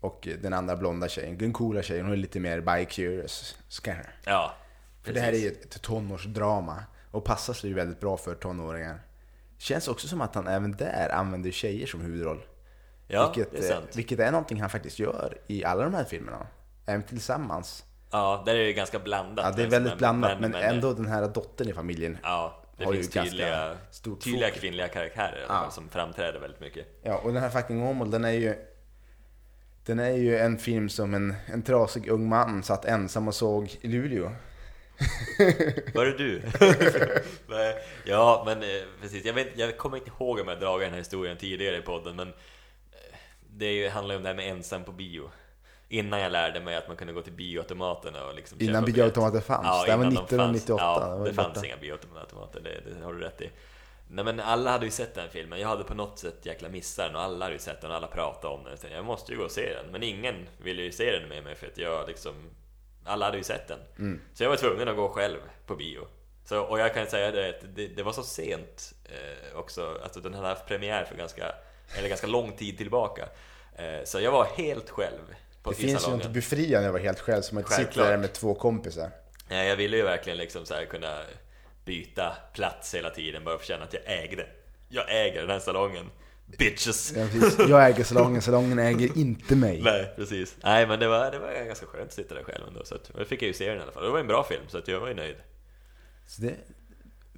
Och 0.00 0.28
eh, 0.28 0.36
den 0.38 0.52
andra 0.52 0.76
blonda 0.76 1.08
tjejen, 1.08 1.38
den 1.38 1.52
coola 1.52 1.82
tjejen, 1.82 2.04
hon 2.04 2.12
är 2.12 2.16
lite 2.16 2.40
mer 2.40 2.60
bi-curious. 2.60 3.56
Ja, 4.24 4.54
För 5.02 5.12
det 5.12 5.20
här 5.20 5.28
är 5.28 5.32
precis. 5.32 5.44
ju 5.44 5.50
ett 5.50 5.82
tonårsdrama 5.82 6.84
och 7.10 7.24
passar 7.24 7.52
sig 7.54 7.70
ju 7.70 7.74
väldigt 7.76 8.00
bra 8.00 8.16
för 8.16 8.34
tonåringar. 8.34 9.00
Känns 9.58 9.88
också 9.88 10.08
som 10.08 10.20
att 10.20 10.34
han 10.34 10.46
även 10.48 10.72
där 10.72 11.08
använder 11.12 11.50
tjejer 11.50 11.86
som 11.86 12.00
huvudroll. 12.00 12.42
Ja, 13.08 13.32
vilket, 13.34 13.52
det 13.52 13.58
är 13.58 13.72
sant. 13.72 13.86
eh, 13.90 13.96
vilket 13.96 14.18
är 14.20 14.30
någonting 14.32 14.60
han 14.60 14.70
faktiskt 14.70 14.98
gör 14.98 15.38
i 15.46 15.64
alla 15.64 15.82
de 15.84 15.94
här 15.94 16.04
filmerna. 16.04 16.46
Även 16.86 17.02
tillsammans. 17.02 17.84
Ja, 18.10 18.42
där 18.46 18.54
är 18.54 18.64
det 18.64 18.72
ganska 18.72 18.98
blandat. 18.98 19.44
Ja, 19.44 19.50
det 19.50 19.62
är 19.62 19.64
men- 19.64 19.70
väldigt 19.70 19.90
men- 19.92 19.98
blandat, 19.98 20.40
men, 20.40 20.50
men- 20.50 20.62
ändå 20.62 20.92
den 20.92 21.06
här 21.06 21.28
dottern 21.28 21.68
i 21.68 21.72
familjen. 21.72 22.18
Ja, 22.22 22.62
det 22.76 22.86
finns 22.92 23.10
tydliga, 23.10 23.76
stort 23.90 24.20
tydliga 24.24 24.50
kvinnliga 24.50 24.88
karaktärer 24.88 25.40
i 25.40 25.44
alla 25.48 25.64
Ja. 25.64 25.70
som 25.70 25.88
framträder 25.88 26.40
väldigt 26.40 26.60
mycket. 26.60 26.86
Ja, 27.02 27.18
och 27.18 27.32
den 27.32 27.42
här 27.42 27.50
fucking 27.50 27.82
Åmål, 27.82 28.10
den 28.10 28.24
är 28.24 28.30
ju... 28.30 28.54
Den 29.86 29.98
är 29.98 30.10
ju 30.16 30.38
en 30.38 30.58
film 30.58 30.88
som 30.88 31.14
en, 31.14 31.34
en 31.46 31.62
trasig 31.62 32.08
ung 32.08 32.28
man 32.28 32.62
satt 32.62 32.84
ensam 32.84 33.28
och 33.28 33.34
såg 33.34 33.76
i 33.80 33.88
Luleå. 33.88 34.24
Var 35.94 36.04
det 36.04 36.18
du? 36.18 36.42
Ja, 38.04 38.42
men 38.46 38.62
eh, 38.62 38.68
precis. 39.02 39.24
Jag, 39.24 39.34
vet, 39.34 39.48
jag 39.58 39.78
kommer 39.78 39.96
inte 39.96 40.10
ihåg 40.10 40.40
om 40.40 40.48
jag 40.48 40.60
dragit 40.60 40.86
den 40.86 40.90
här 40.92 40.98
historien 40.98 41.36
tidigare 41.36 41.76
i 41.78 41.82
podden, 41.82 42.16
men 42.16 42.32
det 43.56 43.88
handlar 43.88 44.14
ju 44.14 44.16
om 44.16 44.22
det 44.22 44.28
här 44.28 44.36
med 44.36 44.48
ensam 44.50 44.84
på 44.84 44.92
bio. 44.92 45.30
Innan 45.88 46.20
jag 46.20 46.32
lärde 46.32 46.60
mig 46.60 46.76
att 46.76 46.88
man 46.88 46.96
kunde 46.96 47.12
gå 47.12 47.22
till 47.22 47.32
bioautomaterna 47.32 48.26
och 48.26 48.34
liksom 48.34 48.58
Innan 48.60 48.84
bioautomater 48.84 49.40
fanns. 49.40 49.84
Det 49.84 49.90
här 49.90 49.98
var 49.98 50.04
innan 50.04 50.14
de 50.14 50.20
1998, 50.24 50.78
Fanns, 50.78 51.00
det 51.00 51.18
ja, 51.18 51.24
det 51.24 51.34
fanns 51.34 51.54
borta. 51.54 51.66
inga 51.66 51.76
bioautomater, 51.76 52.60
det, 52.60 52.80
det 52.98 53.04
har 53.04 53.12
du 53.12 53.20
rätt 53.20 53.40
i. 53.40 53.50
Nej 54.08 54.24
men 54.24 54.40
alla 54.40 54.70
hade 54.70 54.84
ju 54.84 54.90
sett 54.90 55.14
den 55.14 55.28
filmen, 55.30 55.60
jag 55.60 55.68
hade 55.68 55.84
på 55.84 55.94
något 55.94 56.18
sätt 56.18 56.46
jäkla 56.46 56.68
missat 56.68 57.06
den 57.06 57.16
och 57.16 57.22
alla 57.22 57.44
hade 57.44 57.54
ju 57.54 57.58
sett 57.58 57.80
den 57.80 57.90
och 57.90 57.96
alla 57.96 58.06
pratade 58.06 58.54
om 58.54 58.64
den. 58.64 58.76
Så 58.78 58.86
Jag 58.86 59.04
måste 59.04 59.32
ju 59.32 59.38
gå 59.38 59.44
och 59.44 59.50
se 59.50 59.74
den, 59.74 59.92
men 59.92 60.02
ingen 60.02 60.34
ville 60.58 60.82
ju 60.82 60.92
se 60.92 61.10
den 61.18 61.28
med 61.28 61.44
mig 61.44 61.54
för 61.54 61.66
att 61.66 61.78
jag 61.78 62.08
liksom 62.08 62.34
Alla 63.04 63.24
hade 63.24 63.36
ju 63.38 63.44
sett 63.44 63.68
den. 63.68 63.78
Mm. 63.98 64.20
Så 64.34 64.42
jag 64.42 64.50
var 64.50 64.56
tvungen 64.56 64.88
att 64.88 64.96
gå 64.96 65.08
själv 65.08 65.38
på 65.66 65.76
bio. 65.76 66.06
Så, 66.44 66.60
och 66.60 66.78
jag 66.78 66.94
kan 66.94 67.06
säga 67.06 67.30
det, 67.30 67.48
att 67.48 67.64
det, 67.74 67.86
det 67.88 68.02
var 68.02 68.12
så 68.12 68.22
sent 68.22 68.94
eh, 69.04 69.58
också, 69.58 69.98
alltså 70.02 70.20
den 70.20 70.34
hade 70.34 70.48
haft 70.48 70.66
premiär 70.66 71.04
för 71.04 71.16
ganska, 71.16 71.54
eller 71.98 72.08
ganska 72.08 72.26
lång 72.26 72.52
tid 72.52 72.78
tillbaka. 72.78 73.28
Eh, 73.76 74.04
så 74.04 74.20
jag 74.20 74.32
var 74.32 74.44
helt 74.44 74.90
själv 74.90 75.34
på 75.62 75.70
Det 75.70 75.76
finns 75.76 76.08
ju 76.08 76.10
något 76.10 76.30
befriande 76.30 76.88
över 76.88 77.00
helt 77.00 77.20
själv, 77.20 77.42
som 77.42 77.58
att 77.58 77.72
sitta 77.72 78.04
där 78.04 78.16
med 78.16 78.32
två 78.32 78.54
kompisar. 78.54 79.10
Nej, 79.48 79.68
jag 79.68 79.76
ville 79.76 79.96
ju 79.96 80.02
verkligen 80.02 80.38
liksom 80.38 80.66
så 80.66 80.74
här 80.74 80.84
kunna 80.84 81.20
byta 81.84 82.36
plats 82.52 82.94
hela 82.94 83.10
tiden 83.10 83.44
bara 83.44 83.56
för 83.56 83.62
att 83.62 83.68
känna 83.68 83.84
att 83.84 83.92
jag 83.92 84.02
ägde. 84.06 84.46
Jag 84.88 85.04
äger 85.08 85.40
den 85.40 85.50
här 85.50 85.58
salongen. 85.58 86.10
Bitches! 86.58 87.12
Ja. 87.16 87.66
Jag 87.68 87.86
äger 87.90 88.04
salongen, 88.04 88.42
salongen 88.42 88.78
äger 88.78 89.18
inte 89.18 89.56
mig. 89.56 89.80
Nej, 89.82 90.12
precis. 90.16 90.56
Nej, 90.64 90.86
men 90.86 91.00
det 91.00 91.08
var, 91.08 91.30
det 91.30 91.38
var 91.38 91.64
ganska 91.66 91.86
skönt 91.86 92.08
att 92.08 92.12
sitta 92.12 92.34
där 92.34 92.42
själv 92.42 92.68
ändå. 92.68 92.84
Så 92.84 92.94
att, 92.94 93.28
fick 93.28 93.42
jag 93.42 93.46
ju 93.46 93.52
se 93.52 93.68
den 93.68 93.78
i 93.78 93.82
alla 93.82 93.92
fall. 93.92 94.04
Det 94.04 94.10
var 94.10 94.18
en 94.18 94.26
bra 94.26 94.44
film, 94.44 94.62
så 94.68 94.78
att 94.78 94.88
jag 94.88 95.00
var 95.00 95.08
ju 95.08 95.14
nöjd. 95.14 95.36
Så 96.26 96.42
det 96.42 96.54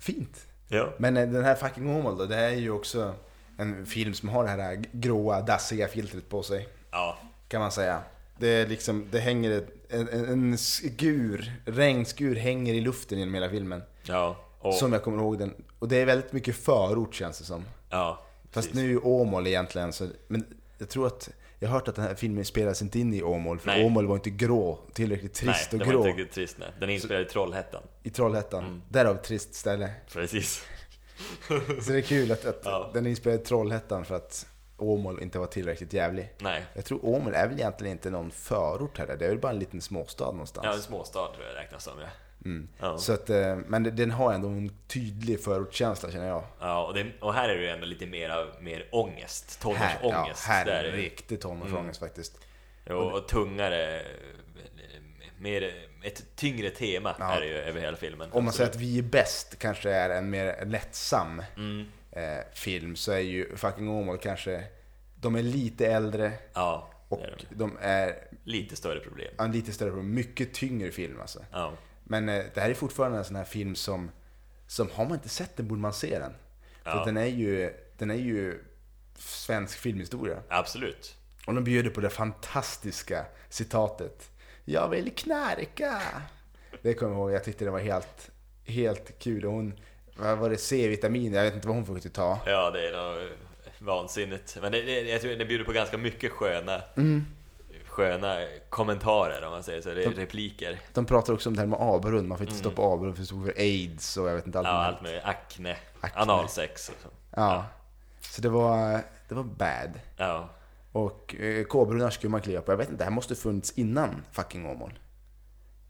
fint. 0.01 0.47
Ja. 0.69 0.95
Men 0.99 1.17
eh, 1.17 1.29
den 1.29 1.45
här 1.45 1.55
fucking 1.55 1.97
Åmål 1.97 2.19
då, 2.19 2.27
det 2.27 2.37
är 2.37 2.51
ju 2.51 2.71
också 2.71 3.15
en 3.57 3.87
film 3.87 4.15
som 4.15 4.29
har 4.29 4.45
det 4.45 4.51
här 4.51 4.85
gråa, 4.93 5.41
dassiga 5.41 5.89
filtret 5.89 6.29
på 6.29 6.43
sig. 6.43 6.69
Ja, 6.91 7.19
Kan 7.49 7.61
man 7.61 7.73
säga. 7.73 8.03
Det 8.39 8.49
är 8.49 8.67
liksom, 8.67 9.09
det 9.11 9.19
hänger 9.21 9.51
ett, 9.51 9.69
en, 9.89 10.09
en, 10.09 10.59
skur, 10.59 11.53
regnskur 11.67 12.37
hänger 12.37 12.75
i 12.75 12.81
luften 12.81 13.19
genom 13.19 13.35
hela 13.35 13.51
filmen. 13.51 13.83
ja. 14.03 14.37
Och, 14.59 14.75
Som 14.75 14.93
jag 14.93 15.03
kommer 15.03 15.19
ihåg 15.19 15.39
den. 15.39 15.55
Och 15.79 15.89
det 15.89 15.97
är 15.97 16.07
väldigt 16.07 16.33
mycket 16.33 16.57
förort 16.57 17.15
känns 17.15 17.39
det 17.39 17.45
som. 17.45 17.65
ja, 17.91 18.23
Fast 18.51 18.69
precis. 18.69 18.75
nu 18.83 18.93
är 18.93 19.07
Åmål 19.07 19.47
egentligen 19.47 19.93
så, 19.93 20.09
men 20.29 20.47
jag 20.79 20.89
tror 20.89 21.07
att 21.07 21.31
jag 21.59 21.69
har 21.69 21.75
hört 21.75 21.89
att 21.89 21.95
den 21.95 22.05
här 22.05 22.15
filmen 22.15 22.45
spelas 22.45 22.83
inte 22.83 22.99
in 22.99 23.15
i 23.15 23.23
Åmål, 23.23 23.59
för 23.59 23.67
Nej. 23.67 23.85
Åmål 23.85 24.07
var 24.07 24.15
inte 24.15 24.31
grå, 24.31 24.79
tillräckligt 24.93 25.35
trist 25.35 25.69
Nej, 25.73 25.81
och 25.81 25.87
det 25.87 25.93
grå 25.93 25.99
var 26.01 26.09
inte 26.09 26.21
riktigt 26.21 26.35
trist. 26.35 26.57
Nej. 26.59 26.69
Den 26.81 26.91
är 26.91 26.95
inspelad 26.95 27.23
i 27.23 27.25
Trollhättan. 27.25 27.83
i 28.03 28.11
Trollhättan. 28.11 28.65
Mm. 28.65 28.83
Därav 28.89 29.15
trist 29.15 29.55
ställe. 29.55 29.91
Precis. 30.13 30.65
Så 31.83 31.93
det 31.93 31.99
är 31.99 32.03
kul 32.03 32.33
att, 32.33 32.45
att 32.45 32.61
Ja. 32.65 32.91
den 32.95 33.07
är 33.07 33.11
inspelad 33.11 33.41
i 33.41 33.45
Trollhättan 33.45 34.05
för 34.05 34.15
att 34.15 34.47
Åmål 34.79 35.23
inte 35.23 35.39
var 35.39 35.47
tillräckligt 35.47 35.93
jävlig. 35.93 36.33
Nej. 36.39 36.65
Jag 36.75 36.85
tror 36.85 37.05
Åmål 37.05 37.35
är 37.35 37.49
väl 37.49 37.59
egentligen 37.59 37.93
inte 37.93 38.11
någon 38.11 38.31
förort 38.31 38.99
heller, 38.99 39.17
det 39.17 39.25
är 39.25 39.29
väl 39.29 39.39
bara 39.39 39.53
en 39.53 39.59
liten 39.59 39.81
småstad 39.81 40.25
Ja, 40.25 40.29
en 40.29 40.35
någonstans. 40.35 40.83
småstad 40.85 41.27
tror 41.35 41.47
jag 41.47 41.57
räknas 41.65 41.85
som. 41.85 41.93
Ja. 42.01 42.07
Mm. 42.45 42.69
Ja. 42.81 42.99
Så 42.99 43.13
att, 43.13 43.31
eh, 43.31 43.57
men 43.67 43.97
den 43.97 44.11
har 44.11 44.33
ändå 44.33 44.49
en 44.49 44.77
tydlig 44.89 45.45
förortskänsla 45.45 46.11
känner 46.11 46.29
jag. 46.29 46.45
Ja, 46.61 46.87
och, 46.87 46.95
det, 46.95 47.07
och 47.21 47.35
här 47.35 47.49
är 47.49 47.55
det 47.57 47.63
ju 47.63 47.69
ändå 47.69 47.87
lite 47.87 48.07
mer, 48.07 48.61
mer 48.61 48.89
ångest. 48.93 49.65
Här, 49.65 49.99
ja, 50.03 50.11
Tonårsångest. 50.11 50.45
här 50.47 50.67
är 50.67 50.83
det 50.83 50.91
riktig 50.91 51.41
tonårsångest 51.41 52.01
faktiskt. 52.01 52.39
Jo, 52.91 52.97
och 52.97 53.29
tungare, 53.29 54.03
mer, 55.39 55.86
ett 56.07 56.37
tyngre 56.37 56.71
tema 56.71 57.17
Ja. 57.19 57.37
är 57.37 57.41
det 57.41 57.47
ju 57.47 57.55
över 57.57 57.81
hela 57.81 57.97
filmen. 57.97 58.33
Om 58.33 58.45
man 58.45 58.53
säger 58.53 58.71
att 58.71 58.77
Vi 58.77 58.99
är 58.99 59.03
bäst 59.03 59.59
kanske 59.59 59.91
är 59.91 60.11
en 60.11 60.31
mer 60.31 60.65
lättsam 60.67 61.43
Mm, 61.57 61.87
eh, 62.13 62.45
film 62.55 62.97
så 62.97 63.13
är 63.13 63.19
ju 63.19 63.57
Fucking 63.57 63.89
Åmål 63.89 64.19
kanske, 64.19 64.65
de 65.21 65.35
är 65.37 65.43
lite 65.43 65.87
äldre 65.87 66.33
ja, 66.55 66.91
och 67.09 67.21
är 67.21 67.37
de. 67.49 67.55
de 67.57 67.79
är 67.81 68.29
lite 68.45 68.77
större 68.77 69.01
problem. 69.01 69.35
en 69.39 69.53
lite 69.53 69.73
större, 69.73 69.93
mycket 70.03 70.55
tyngre 70.55 70.91
film 70.91 71.21
alltså. 71.21 71.45
Ja, 71.53 71.73
Men 72.05 72.29
eh, 72.29 72.45
det 72.55 72.61
här 72.61 72.71
är 72.71 72.75
fortfarande 72.75 73.19
en 73.19 73.25
sån 73.25 73.37
här 73.37 73.45
film 73.45 73.75
som, 73.75 74.11
som 74.67 74.91
har 74.95 75.05
man 75.05 75.15
inte 75.15 75.29
sett 75.29 75.57
den 75.57 75.69
borde 75.69 75.81
man 75.81 75.93
se 75.93 76.19
den. 76.19 76.33
För 76.83 76.91
Ja. 76.99 77.05
den 77.05 77.17
är 77.17 77.27
ju, 77.27 77.73
den 77.99 78.11
är 78.11 78.15
ju 78.15 78.65
svensk 79.19 79.79
filmhistoria. 79.79 80.43
Absolut. 80.49 81.17
Och 81.47 81.55
de 81.55 81.65
bjuder 81.65 81.91
på 81.91 82.01
det 82.01 82.11
fantastiska 82.11 83.27
citatet. 83.49 84.31
Jag 84.69 84.89
vill 84.89 85.15
knarka. 85.15 86.03
Det 86.83 86.95
kommer 86.95 87.13
jag 87.13 87.21
ihåg, 87.21 87.33
jag 87.33 87.45
tyckte 87.45 87.65
det 87.65 87.71
var 87.71 87.79
helt, 87.79 88.31
helt 88.65 89.19
kul. 89.19 89.45
Och 89.47 89.53
hon, 89.53 89.75
vad 90.17 90.39
var 90.39 90.51
det, 90.51 90.57
C-vitamin, 90.57 91.33
jag 91.35 91.43
vet 91.45 91.55
inte 91.55 91.67
vad 91.69 91.77
hon 91.77 91.87
försökte 91.87 92.11
ta. 92.11 92.39
Ja, 92.47 92.71
det 92.71 92.89
är 92.89 92.93
nog 93.19 93.29
vansinnigt. 93.79 94.57
Men 94.63 94.73
det, 94.73 94.83
det, 94.83 95.01
jag 95.01 95.21
tror 95.21 95.33
det 95.37 95.45
bjuder 95.45 95.65
på 95.65 95.73
ganska 95.73 95.99
mycket 95.99 96.33
sköna, 96.33 96.83
Mm. 96.97 97.25
sköna 97.87 98.37
kommentarer 98.69 99.45
om 99.45 99.51
man 99.53 99.63
säger 99.63 99.83
så. 99.83 99.95
Det 99.95 100.05
är 100.05 100.11
repliker. 100.11 100.81
De 100.95 101.07
pratar 101.07 101.33
också 101.33 101.49
om 101.49 101.55
det 101.57 101.61
här 101.63 101.67
med 101.69 101.79
avbrunn, 101.79 102.29
man 102.29 102.39
får 102.39 102.47
inte 102.47 102.59
stoppa 102.59 102.83
avbrunn 102.83 103.15
för 103.17 103.23
det 103.23 103.53
för 103.53 103.61
aids 103.61 104.17
och 104.17 104.29
jag 104.29 104.35
vet 104.35 104.47
inte 104.47 104.59
allt. 104.59 104.69
Mm. 104.69 104.77
Ja, 104.81 104.87
allt 104.87 105.03
med 105.03 105.21
akne, 105.25 105.77
Akne. 106.01 106.21
analsex 106.23 106.89
och 106.89 106.95
så. 107.03 107.09
Ja. 107.37 107.65
Så 108.21 108.43
det 108.43 108.49
var, 108.49 109.03
det 109.29 109.35
var 109.35 109.43
bad. 109.43 109.91
Ja. 110.17 110.49
Och 110.97 111.35
eh, 111.35 111.65
K-brunnar 111.65 112.11
skulle 112.11 112.31
man 112.31 112.41
kliva 112.41 112.61
på. 112.61 112.73
Jag 112.73 112.77
vet 112.77 112.89
inte, 112.89 112.99
det 112.99 113.05
här 113.05 113.11
måste 113.11 113.35
funnits 113.35 113.79
innan 113.79 114.23
fucking 114.33 114.67
Åmål. 114.67 114.99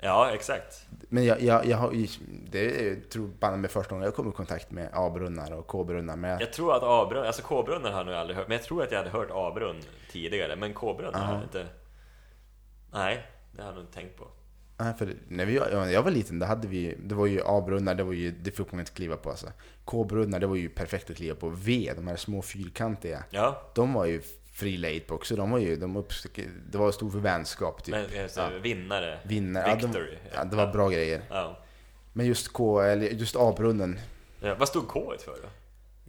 ja, 0.00 0.30
exakt. 0.34 0.86
Men 1.08 1.24
jag, 1.24 1.42
jag, 1.42 1.66
jag 1.66 1.76
har, 1.76 1.92
det 2.50 2.88
är, 2.88 3.00
tror 3.00 3.28
banne 3.28 3.56
med 3.56 3.70
första 3.70 3.90
gången 3.90 4.04
jag 4.04 4.14
kom 4.14 4.28
i 4.28 4.32
kontakt 4.32 4.70
med 4.70 4.90
A-brunnar 4.92 5.52
och 5.52 5.66
K-brunnar. 5.66 6.16
Men 6.16 6.40
jag, 6.40 6.52
tror 6.52 6.76
att 6.76 6.82
A-brunn, 6.82 7.26
alltså 7.26 7.42
K-brunnen 7.42 7.92
har 7.92 8.00
jag 8.00 8.06
nog 8.06 8.14
aldrig 8.14 8.36
hört, 8.36 8.48
men 8.48 8.56
jag 8.56 8.64
tror 8.64 8.82
att 8.82 8.90
jag 8.90 8.98
hade 8.98 9.10
hört 9.10 9.28
A-brunn 9.32 9.76
tidigare, 10.10 10.56
men 10.56 10.74
K-brunn 10.74 11.14
har 11.14 11.34
jag 11.34 11.42
inte... 11.42 11.66
Nej, 12.92 13.26
det 13.52 13.62
har 13.62 13.68
jag 13.68 13.74
nog 13.74 13.84
inte 13.84 13.94
tänkt 13.94 14.16
på. 14.16 14.28
Nej, 14.78 14.94
för 14.98 15.14
när 15.28 15.46
vi, 15.46 15.54
ja, 15.54 15.90
jag 15.90 16.02
var 16.02 16.10
liten, 16.10 16.38
då 16.38 16.46
hade 16.46 16.68
vi, 16.68 16.96
det 16.98 17.14
var 17.14 17.26
ju 17.26 17.40
A-brunnar, 17.44 17.94
det 17.94 18.04
var 18.04 18.12
ju, 18.12 18.30
det 18.30 18.50
fick 18.50 18.72
man 18.72 18.80
inte 18.80 18.92
kliva 18.92 19.16
på 19.16 19.30
alltså. 19.30 19.46
K-brunnar, 19.84 20.40
det 20.40 20.46
var 20.46 20.56
ju 20.56 20.68
perfekt 20.68 21.10
att 21.10 21.16
kliva 21.16 21.34
på. 21.34 21.48
V, 21.48 21.92
de 21.96 22.08
här 22.08 22.16
små 22.16 22.42
fyrkantiga, 22.42 23.24
Ja, 23.30 23.72
de 23.74 23.92
var 23.92 24.04
ju 24.04 24.22
lejd 24.62 25.06
på 25.06 25.14
också. 25.14 25.36
De 25.36 25.50
var 25.50 25.58
ju, 25.58 25.76
de 25.76 25.96
uppstick, 25.96 26.40
det 26.70 26.78
var 26.78 26.92
stor 26.92 27.10
för 27.10 27.18
vänskap 27.18 27.84
typ. 27.84 27.94
men 27.94 28.22
alltså, 28.22 28.40
Ja. 28.40 28.48
vinnare. 28.62 29.18
Vinner, 29.22 29.68
ja, 29.68 29.74
de, 29.74 29.86
Victory. 29.86 30.18
ja, 30.34 30.44
det 30.44 30.56
var 30.56 30.72
bra 30.72 30.88
grejer. 30.88 31.22
Ja. 31.30 31.58
Men 32.12 32.26
just 32.26 32.52
K, 32.52 32.80
eller 32.80 33.06
just 33.06 33.36
A-brunnen, 33.36 34.00
Ja, 34.40 34.54
vad 34.54 34.68
stod 34.68 34.88
K 34.88 35.12
för 35.24 35.32
då? 35.42 35.48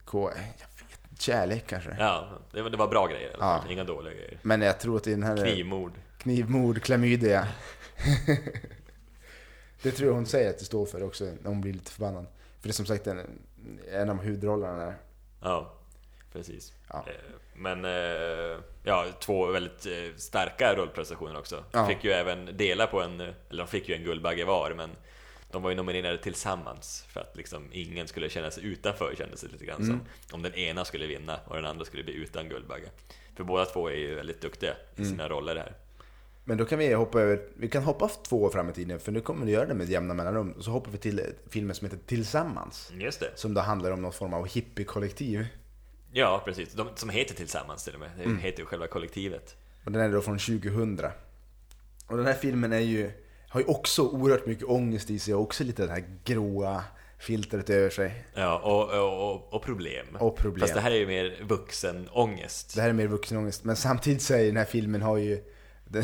K, 0.06 0.30
jag 0.32 0.68
vet 0.88 1.22
kärlek 1.22 1.68
kanske. 1.68 1.96
Ja, 2.00 2.28
det 2.52 2.62
var, 2.62 2.70
det 2.70 2.78
var 2.78 2.88
bra 2.88 3.08
grejer 3.08 3.36
Ja. 3.40 3.64
Inga 3.70 3.84
dåliga 3.84 4.14
grejer. 4.14 4.40
Men 4.42 4.62
jag 4.62 4.80
tror 4.80 4.98
att 4.98 5.08
i 5.08 5.12
den 5.12 5.24
här... 5.24 5.38
Knivmord. 5.38 5.92
Knivmord, 6.18 6.82
klamydia. 6.82 7.48
det 9.82 9.92
tror 9.92 10.08
jag 10.10 10.16
hon 10.16 10.26
säger 10.26 10.50
att 10.50 10.60
det 10.60 10.66
står 10.66 10.86
för 10.86 11.04
också, 11.04 11.24
när 11.24 11.50
hon 11.50 11.62
blir 11.62 11.74
lite 11.74 11.92
förbannad. 11.92 12.26
För 12.60 12.68
det 12.68 12.72
är 12.72 12.74
som 12.74 12.86
sagt 12.86 13.08
en, 13.08 13.40
en 13.92 14.10
av 14.10 14.22
huvudrollerna 14.22 14.78
där. 14.86 14.96
Ja, 15.42 15.74
precis. 16.34 16.74
Ja. 16.90 17.06
Men 17.58 17.86
eh, 17.86 18.60
ja, 18.84 19.06
två 19.20 19.46
väldigt 19.46 19.86
eh, 19.86 20.16
starka 20.18 20.76
rollprestationer 20.76 21.38
också. 21.40 21.64
Ja. 21.72 21.88
fick 21.88 22.04
ju 22.04 22.12
även 22.12 22.58
dela 22.58 22.88
på 22.88 23.02
en, 23.02 23.20
eller 23.22 23.34
de 23.58 23.68
fick 23.68 23.90
ju 23.90 23.96
en 23.96 24.04
Guldbagge 24.04 24.46
var, 24.46 24.74
men 24.78 24.90
de 25.52 25.64
var 25.64 25.70
ju 25.70 25.76
nominerade 25.76 26.18
tillsammans 26.18 27.06
för 27.10 27.20
att 27.22 27.38
liksom 27.38 27.64
ingen 27.72 28.08
skulle 28.08 28.30
känna 28.30 28.52
sig 28.52 28.66
utanför 28.66 29.16
kändes 29.18 29.42
det 29.42 29.48
lite 29.48 29.66
grann 29.66 29.82
Mm. 29.84 29.88
som. 29.90 30.36
Om 30.36 30.42
den 30.44 30.54
ena 30.56 30.86
skulle 30.86 31.08
vinna 31.08 31.40
och 31.46 31.56
den 31.56 31.66
andra 31.66 31.86
skulle 31.86 32.04
bli 32.04 32.14
utan 32.14 32.50
Guldbagge. 32.50 32.90
För 33.36 33.44
båda 33.44 33.66
två 33.66 33.88
är 33.90 33.96
ju 33.96 34.16
väldigt 34.16 34.42
duktiga 34.42 34.72
i 34.96 35.00
Mm. 35.02 35.10
sina 35.12 35.30
roller 35.30 35.56
här. 35.56 35.74
Men 36.44 36.58
då 36.58 36.66
kan 36.66 36.80
vi 36.80 36.94
hoppa 36.94 37.22
över, 37.22 37.40
vi 37.56 37.68
kan 37.70 37.84
hoppa 37.84 38.08
två 38.10 38.44
år 38.44 38.50
fram 38.50 38.70
i 38.70 38.74
tiden, 38.74 39.00
för 39.00 39.12
nu 39.12 39.22
kommer 39.22 39.46
vi 39.46 39.52
göra 39.52 39.66
det 39.66 39.74
med 39.74 39.90
jämna 39.90 40.14
mellanrum. 40.14 40.54
Så 40.60 40.72
hoppar 40.72 40.92
vi 40.92 40.98
till 40.98 41.22
filmen 41.50 41.76
som 41.76 41.86
heter 41.90 42.00
Tillsammans. 42.06 42.92
Just 42.94 43.20
det. 43.20 43.32
Som 43.36 43.54
då 43.54 43.62
handlar 43.62 43.92
om 43.92 44.02
någon 44.02 44.14
form 44.14 44.34
av 44.34 44.48
hippiekollektiv. 44.48 45.46
Ja, 46.12 46.42
precis. 46.46 46.74
De 46.74 46.88
som 46.96 47.10
heter 47.10 47.36
Tillsammans 47.36 47.84
till 47.84 47.94
och 47.94 48.00
med. 48.00 48.10
Det 48.18 48.24
Mm. 48.24 48.38
heter 48.38 48.60
ju 48.60 48.66
själva 48.66 48.88
kollektivet. 48.88 49.56
Och 49.86 49.92
den 49.92 50.02
är 50.02 50.12
då 50.12 50.22
från 50.22 50.38
2000. 50.40 51.00
Och 52.08 52.18
den 52.18 52.26
här 52.26 52.34
filmen 52.34 52.74
är 52.74 52.80
ju, 52.80 53.12
har 53.50 53.60
ju 53.60 53.66
också 53.66 54.02
oerhört 54.08 54.46
mycket 54.46 54.66
ångest 54.66 55.10
i 55.10 55.20
sig 55.20 55.34
och 55.34 55.42
också 55.42 55.64
lite 55.64 55.86
det 55.86 55.92
här 55.92 56.04
gråa 56.24 56.84
filtret 57.20 57.70
över 57.70 57.90
sig. 57.90 58.26
Ja, 58.34 58.58
och, 58.60 59.34
och, 59.34 59.54
och, 59.54 59.64
problem. 59.64 60.06
Och 60.20 60.38
problem. 60.38 60.62
Fast 60.62 60.74
det 60.74 60.80
här 60.82 60.92
är 60.92 60.96
ju 60.96 61.08
mer 61.08 61.44
vuxen 61.48 62.10
ångest. 62.12 62.76
Det 62.76 62.82
här 62.82 62.90
är 62.90 62.94
mer 62.94 63.08
vuxenångest. 63.08 63.64
Men 63.64 63.76
samtidigt 63.76 64.22
så 64.22 64.34
är 64.34 64.46
den 64.46 64.58
här 64.58 64.66
filmen 64.66 65.02
har 65.02 65.18
ju 65.18 65.44
den, 65.90 66.04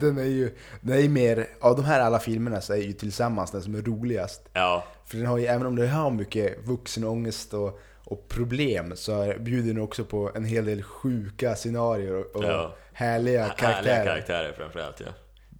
den 0.00 0.18
är 0.18 0.24
ju, 0.24 0.54
den 0.80 0.96
är 0.96 1.00
ju 1.02 1.08
mer, 1.08 1.46
av 1.60 1.76
de 1.76 1.84
här 1.84 2.00
alla 2.00 2.18
filmerna 2.18 2.60
så 2.60 2.72
är 2.72 2.76
ju 2.76 2.92
tillsammans 2.92 3.50
den 3.50 3.62
som 3.62 3.74
är 3.74 3.82
roligast. 3.82 4.42
Ja, 4.52 4.84
För 5.06 5.16
den 5.16 5.26
har 5.26 5.38
ju, 5.38 5.46
även 5.46 5.66
om 5.66 5.76
det 5.76 5.86
har 5.88 6.10
mycket 6.10 6.66
vuxenångest 6.66 7.54
och, 7.54 7.80
och 8.04 8.28
problem 8.28 8.96
så 8.96 9.34
bjuder 9.40 9.74
den 9.74 9.82
också 9.82 10.04
på 10.04 10.30
en 10.34 10.44
hel 10.44 10.64
del 10.64 10.82
sjuka 10.82 11.54
scenarier 11.54 12.14
och, 12.14 12.36
och 12.36 12.44
Ja. 12.44 12.74
härliga 12.92 13.48
karaktärer. 13.48 13.94
härliga 13.96 14.04
karaktärer 14.04 14.52
framförallt 14.52 15.00
ja. 15.00 15.06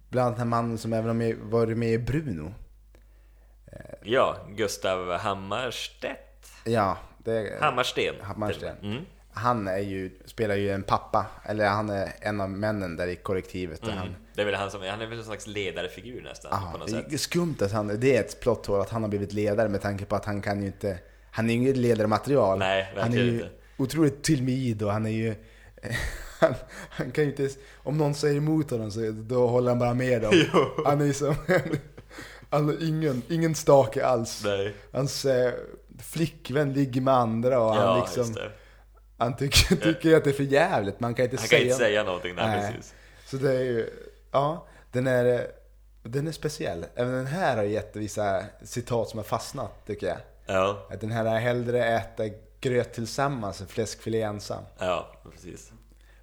Bland 0.09 0.27
annat 0.27 0.39
den 0.39 0.49
mannen 0.49 0.77
som 0.77 0.93
även 0.93 1.21
har 1.21 1.49
varit 1.49 1.77
med 1.77 1.89
i 1.93 1.97
Bruno. 1.99 2.53
Ja, 4.03 4.37
Gustav 4.55 5.11
Hammarstedt. 5.17 6.47
Ja, 6.65 6.97
det 7.17 7.57
Hammarsten. 7.61 8.15
Hammarsten. 8.21 8.77
Mm. 8.81 9.05
Han 9.33 9.67
är 9.67 9.77
ju, 9.79 10.11
spelar 10.25 10.55
ju 10.55 10.69
en 10.71 10.83
pappa, 10.83 11.25
eller 11.45 11.67
han 11.67 11.89
är 11.89 12.09
en 12.21 12.41
av 12.41 12.49
männen 12.49 12.95
där 12.97 13.07
i 13.07 13.15
kollektivet. 13.15 13.81
Där 13.81 13.91
han, 13.91 14.07
Mm. 14.07 14.19
Det 14.35 14.41
är 14.41 14.45
väl 14.45 14.55
han 14.55 14.71
som, 14.71 14.81
han 14.81 15.01
är 15.01 15.05
väl 15.07 15.17
en 15.17 15.23
slags 15.25 15.47
ledarfigur 15.47 16.21
nästan 16.21 16.51
Ja, 16.53 16.69
på 16.71 16.77
något 16.77 16.89
sätt. 16.89 17.21
skumt 17.21 17.55
att 17.61 17.71
han, 17.71 17.99
det 17.99 18.15
är 18.15 18.19
ett 18.19 18.39
plot 18.41 18.65
hole 18.65 18.81
att 18.81 18.89
han 18.89 19.01
har 19.01 19.09
blivit 19.09 19.33
ledare 19.33 19.69
med 19.69 19.81
tanke 19.81 20.05
på 20.05 20.15
att 20.15 20.25
han 20.25 20.41
kan 20.41 20.61
ju 20.61 20.67
inte, 20.67 20.97
han 21.35 21.49
är 21.49 21.53
ju 21.53 21.59
inget 21.59 21.77
ledarmaterial. 21.77 22.59
Nej, 22.59 22.93
han 22.97 23.13
är 23.13 23.17
ju 23.17 23.33
inte. 23.33 23.49
otroligt 23.77 24.23
timid 24.23 24.83
och 24.83 24.91
han 24.91 25.05
är 25.05 25.09
ju, 25.09 25.35
han, 26.39 26.53
han 26.89 27.11
kan 27.11 27.23
ju 27.23 27.29
inte, 27.29 27.49
om 27.77 27.97
någon 27.97 28.15
säger 28.15 28.35
emot 28.35 28.71
honom 28.71 28.91
så 28.91 29.11
då 29.11 29.47
håller 29.47 29.69
han 29.69 29.79
bara 29.79 29.93
med 29.93 30.21
dem. 30.21 30.33
Jo. 30.53 30.83
Han 30.85 31.01
är 31.01 31.05
ju 31.05 31.13
som, 31.13 31.35
han 32.49 32.77
ingen, 32.81 33.21
ingen 33.29 33.55
stake 33.55 34.05
alls. 34.05 34.41
Nej. 34.45 34.75
Hans 34.91 35.25
eh, 35.25 35.53
flickvän 35.99 36.73
ligger 36.73 37.01
med 37.01 37.13
andra 37.13 37.59
och 37.61 37.73
han 37.75 37.83
Ja, 37.83 38.05
liksom, 38.05 38.35
han 39.17 39.37
tycker, 39.37 39.75
tycker 39.75 40.17
att 40.17 40.23
det 40.23 40.29
är 40.29 40.33
för 40.33 40.43
jävligt. 40.43 40.99
Man 40.99 41.13
kan 41.13 41.25
inte 41.25 41.37
Han 41.37 41.41
kan 41.41 41.49
säga 41.49 41.61
inte 41.63 41.75
säga 41.75 42.03
någonting, 42.03 42.35
nej, 42.35 42.47
Nej. 42.47 42.71
precis. 42.71 42.93
så 43.25 43.37
det 43.37 43.51
är 43.51 43.63
ju, 43.63 43.89
ja, 44.31 44.67
den 44.91 45.07
är, 45.07 45.47
den 46.03 46.27
är 46.27 46.31
speciell. 46.31 46.85
Även 46.95 47.13
den 47.13 47.27
här 47.27 47.57
har 47.57 47.63
gett 47.63 47.95
vissa 47.95 48.43
citat 48.63 49.09
som 49.09 49.17
har 49.19 49.23
fastnat, 49.23 49.85
tycker 49.87 50.07
jag. 50.07 50.17
Ja, 50.45 50.87
Att 50.91 51.01
den 51.01 51.11
här 51.11 51.25
är 51.25 51.39
hellre 51.39 51.85
äta 51.85 52.23
gröt 52.61 52.93
tillsammans 52.93 53.61
än 53.61 53.67
fläskfilé 53.67 54.21
ensam. 54.21 54.63
ja, 54.79 55.15
precis. 55.31 55.71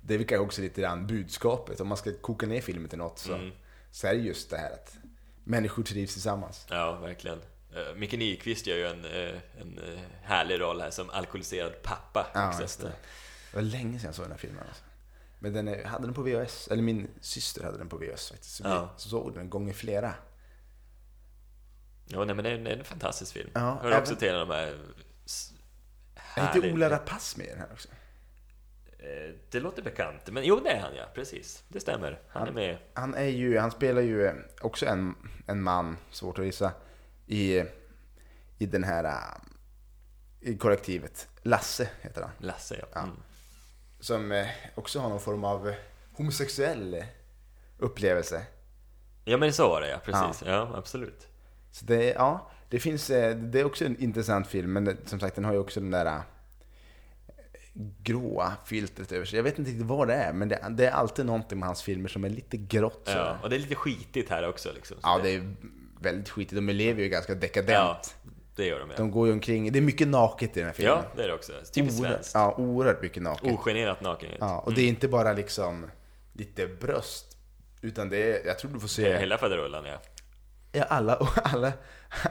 Det 0.01 0.15
är 0.15 0.19
väl 0.19 0.27
kanske 0.27 0.45
också 0.47 0.61
lite 0.63 0.81
grann 0.81 1.07
budskapet. 1.07 1.81
Om 1.81 1.89
man 1.89 1.97
ska 1.99 2.13
koka 2.21 2.47
ner 2.47 2.61
filmen 2.61 2.89
till 2.89 2.99
något 2.99 3.19
så, 3.19 3.35
Mm. 3.35 3.51
så 3.91 4.07
är 4.07 4.15
det 4.15 4.21
just 4.21 4.51
det 4.51 4.57
här 4.57 4.71
att 4.73 4.97
människor 5.45 5.83
trivs 5.83 6.13
tillsammans. 6.13 6.67
Ja, 6.71 6.93
verkligen. 6.93 7.39
Uh, 7.77 7.95
Micke 7.97 8.13
Nyqvist 8.13 8.67
gör 8.67 8.77
ju 8.77 8.87
en, 8.87 9.05
eh, 9.05 9.37
en 9.61 9.79
eh, 9.79 10.01
härlig 10.23 10.61
roll 10.61 10.81
här 10.81 10.91
som 10.91 11.11
alkoholiserad 11.11 11.83
pappa. 11.83 12.27
Ja, 12.35 12.53
det. 12.59 12.83
Det 12.83 12.93
var 13.55 13.63
länge 13.63 13.99
sedan 13.99 14.09
jag 14.09 14.15
såg 14.15 14.25
den 14.25 14.33
här 14.33 14.39
filmen. 14.39 14.65
Alltså. 14.69 14.83
Men 15.39 15.53
den 15.53 15.69
är, 15.69 15.85
hade 15.85 16.07
den 16.07 16.15
på 16.15 16.23
VHS, 16.23 16.69
eller 16.69 16.83
min 16.83 17.09
syster 17.21 17.65
hade 17.65 17.79
den 17.79 17.89
på 17.89 17.97
VHS 17.97 18.29
faktiskt. 18.31 18.55
Så 18.57 18.63
Ja. 18.65 18.91
vi 18.97 19.01
såg 19.03 19.35
den 19.35 19.51
gånger 19.51 19.73
flera. 19.73 20.15
Ja, 22.07 22.25
nej, 22.25 22.35
men 22.35 22.45
det 22.45 22.51
är, 22.51 22.55
en, 22.55 22.67
en 22.67 22.85
fantastisk 22.85 23.33
film. 23.33 23.51
Ja, 23.55 23.61
Hör 23.83 23.89
även- 23.91 23.99
också 24.03 24.17
till 24.17 24.33
de 24.33 24.51
här 24.51 24.79
s- 25.25 25.53
Är 26.35 26.43
inte 26.47 26.59
härliga- 26.61 26.73
Ola 26.75 26.91
Rapace 26.91 27.39
med 27.39 27.47
i 27.47 27.51
den 27.51 27.59
här 27.59 27.69
också? 27.73 27.89
Eh, 28.99 29.35
Det 29.51 29.61
låter 29.61 29.83
bekant, 29.83 30.31
men 30.31 30.45
jo 30.45 30.61
det 30.65 30.71
är 30.71 30.81
han 30.81 30.95
ja, 30.97 31.05
precis. 31.15 31.65
Det 31.69 31.81
stämmer. 31.81 32.21
Han 32.29 32.49
är 32.49 32.53
med. 32.53 32.79
Han, 32.95 33.15
är 33.15 33.25
ju, 33.25 33.59
han 33.59 33.71
spelar 33.71 34.03
ju 34.03 34.27
eh, 34.27 34.35
också 34.61 34.87
en, 34.87 35.15
en 35.47 35.63
man, 35.63 35.97
svårt 36.11 36.39
att 36.39 36.45
gissa, 36.45 36.73
i, 37.27 37.59
i 38.59 38.67
den 38.67 38.85
här 38.85 39.05
äh, 39.05 40.51
i 40.51 40.57
kollektivet. 40.59 41.29
Lasse 41.43 41.89
heter 42.01 42.23
han. 42.23 42.31
Lasse 42.39 42.77
ja. 42.81 42.87
Ja. 42.93 43.01
Mm. 43.03 43.17
Som 44.01 44.33
eh, 44.33 44.47
också 44.75 45.01
har 45.01 45.09
någon 45.09 45.21
form 45.21 45.45
av 45.45 45.69
eh, 45.69 45.75
homosexuell 46.17 46.95
eh, 46.95 47.05
upplevelse. 47.79 48.47
Ja 49.25 49.37
men 49.37 49.53
så 49.53 49.69
var 49.69 49.81
det 49.81 49.89
ja, 49.89 49.99
precis. 50.05 50.43
Ja, 50.47 50.71
absolut. 50.75 51.29
Så 51.73 51.85
det, 51.85 52.05
ja, 52.05 52.51
det 52.69 52.81
finns, 52.81 53.11
eh, 53.11 53.37
det 53.37 53.61
är 53.61 53.65
också 53.65 53.85
en 53.85 54.03
intressant 54.03 54.47
film, 54.47 54.73
men 54.73 54.85
det, 54.85 54.97
som 55.05 55.21
sagt 55.21 55.35
den 55.35 55.45
har 55.45 55.53
ju 55.53 55.59
också 55.59 55.81
den 55.81 55.91
där 55.91 56.07
eh, 56.07 56.21
gråa 58.03 58.53
filtret 58.65 59.13
över 59.13 59.25
sig. 59.25 59.37
Jag 59.37 59.45
vet 59.45 59.59
inte 59.59 59.71
riktigt 59.71 59.87
vad 59.87 60.09
det 60.09 60.15
är, 60.15 60.33
men 60.33 60.49
det, 60.49 60.67
det 60.71 60.87
är 60.87 60.91
alltid 60.91 61.27
någonting 61.27 61.59
med 61.59 61.69
hans 61.69 61.83
filmer 61.83 62.09
som 62.09 62.25
är 62.25 62.29
lite 62.29 62.57
grått. 62.57 63.11
Ja, 63.15 63.37
och 63.43 63.51
det 63.51 63.57
är 63.57 63.61
lite 63.61 63.75
skitigt 63.75 64.31
här 64.31 64.49
också 64.49 64.73
liksom. 64.75 64.97
Ja, 65.03 65.21
det 65.23 65.35
är 65.35 65.55
väldigt 66.01 66.29
skitigt. 66.29 66.55
De 66.55 66.69
lever 66.69 67.03
ju 67.03 67.09
ganska 67.09 67.35
dekadent. 67.35 68.17
ja, 68.25 68.31
det 68.57 68.67
gör 68.67 68.81
de 68.81 68.91
ja. 68.91 68.97
De 68.97 69.11
går 69.11 69.27
ju 69.27 69.33
omkring, 69.33 69.73
det 69.73 69.79
är 69.79 69.83
mycket 69.83 70.09
naket 70.09 70.57
i 70.57 70.61
den 70.61 70.67
här 70.67 70.75
filmen. 70.75 70.95
Ja, 70.97 71.05
det 71.17 71.23
är 71.23 71.29
det 71.29 71.35
också. 71.35 71.53
Typiskt 71.73 71.99
svenskt. 71.99 72.35
Ja, 72.35 72.55
oerhört 72.59 73.03
mycket 73.03 73.23
naket. 73.23 73.53
Ogenerat 73.53 74.01
nakenhet. 74.01 74.39
Ja, 74.41 74.59
och 74.59 74.75
det 74.75 74.83
är 74.83 74.89
inte 74.89 75.09
bara 75.09 75.33
liksom 75.33 75.91
lite 76.33 76.67
bröst, 76.67 77.37
utan 77.81 78.09
det 78.09 78.17
är, 78.17 78.47
jag 78.47 78.59
tror 78.59 78.71
du 78.71 78.81
får 78.81 78.89
se, 78.89 79.19
Hela 79.19 79.39
faderullan 79.39 79.85
ja. 79.85 79.99
Ja, 80.73 80.85
alla, 80.85 81.15
alla, 81.35 81.73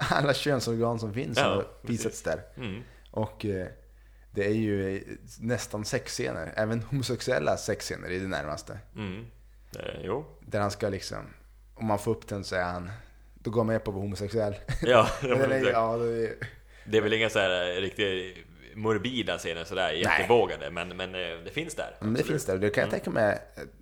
alla 0.09 0.33
könsorgan 0.33 0.99
som 0.99 1.13
finns 1.13 1.37
Ja, 1.37 1.43
har 1.43 1.67
visats 1.81 2.21
där. 2.21 2.41
Mm. 2.57 2.83
Och 3.11 3.45
eh, 3.45 3.67
det 4.31 4.45
är 4.45 4.53
ju 4.53 4.95
eh, 4.95 5.01
nästan 5.39 5.85
sexscener, 5.85 6.53
även 6.55 6.81
homosexuella 6.81 7.57
sexscener 7.57 8.09
i 8.09 8.19
det 8.19 8.27
närmaste. 8.27 8.79
Mm. 8.95 9.25
Eh. 9.79 10.21
Där 10.41 10.59
han 10.59 10.71
ska 10.71 10.89
liksom, 10.89 11.33
om 11.75 11.85
man 11.85 11.99
får 11.99 12.11
upp 12.11 12.27
den 12.27 12.43
så 12.43 12.55
är 12.55 12.63
han, 12.63 12.91
då 13.33 13.51
går 13.51 13.63
man 13.63 13.73
med 13.73 13.83
på 13.83 13.91
att 13.91 13.95
vara 13.95 14.03
homosexuell. 14.03 14.55
Ja, 14.81 15.09
är, 15.21 15.71
ja, 15.71 15.97
det 15.97 16.27
är, 16.27 16.33
det 16.85 16.97
är 16.97 17.01
väl 17.01 17.13
inga 17.13 17.29
så 17.29 17.39
här 17.39 17.77
eh, 17.77 17.81
riktigt 17.81 18.37
morbida 18.75 19.37
scener 19.37 19.63
sådär 19.63 19.91
jättevågade, 19.91 20.71
men, 20.71 20.97
men 20.97 21.15
eh, 21.15 21.43
det 21.45 21.51
finns 21.51 21.75
där. 21.75 21.97
men 21.99 22.13
det 22.13 22.19
Absolut. 22.19 22.27
finns 22.27 22.45
där. 22.45 22.57
Det 22.57 22.69
kan 22.69 22.81
jag 22.81 22.91
tänka 22.91 23.09
mig, 23.09 23.39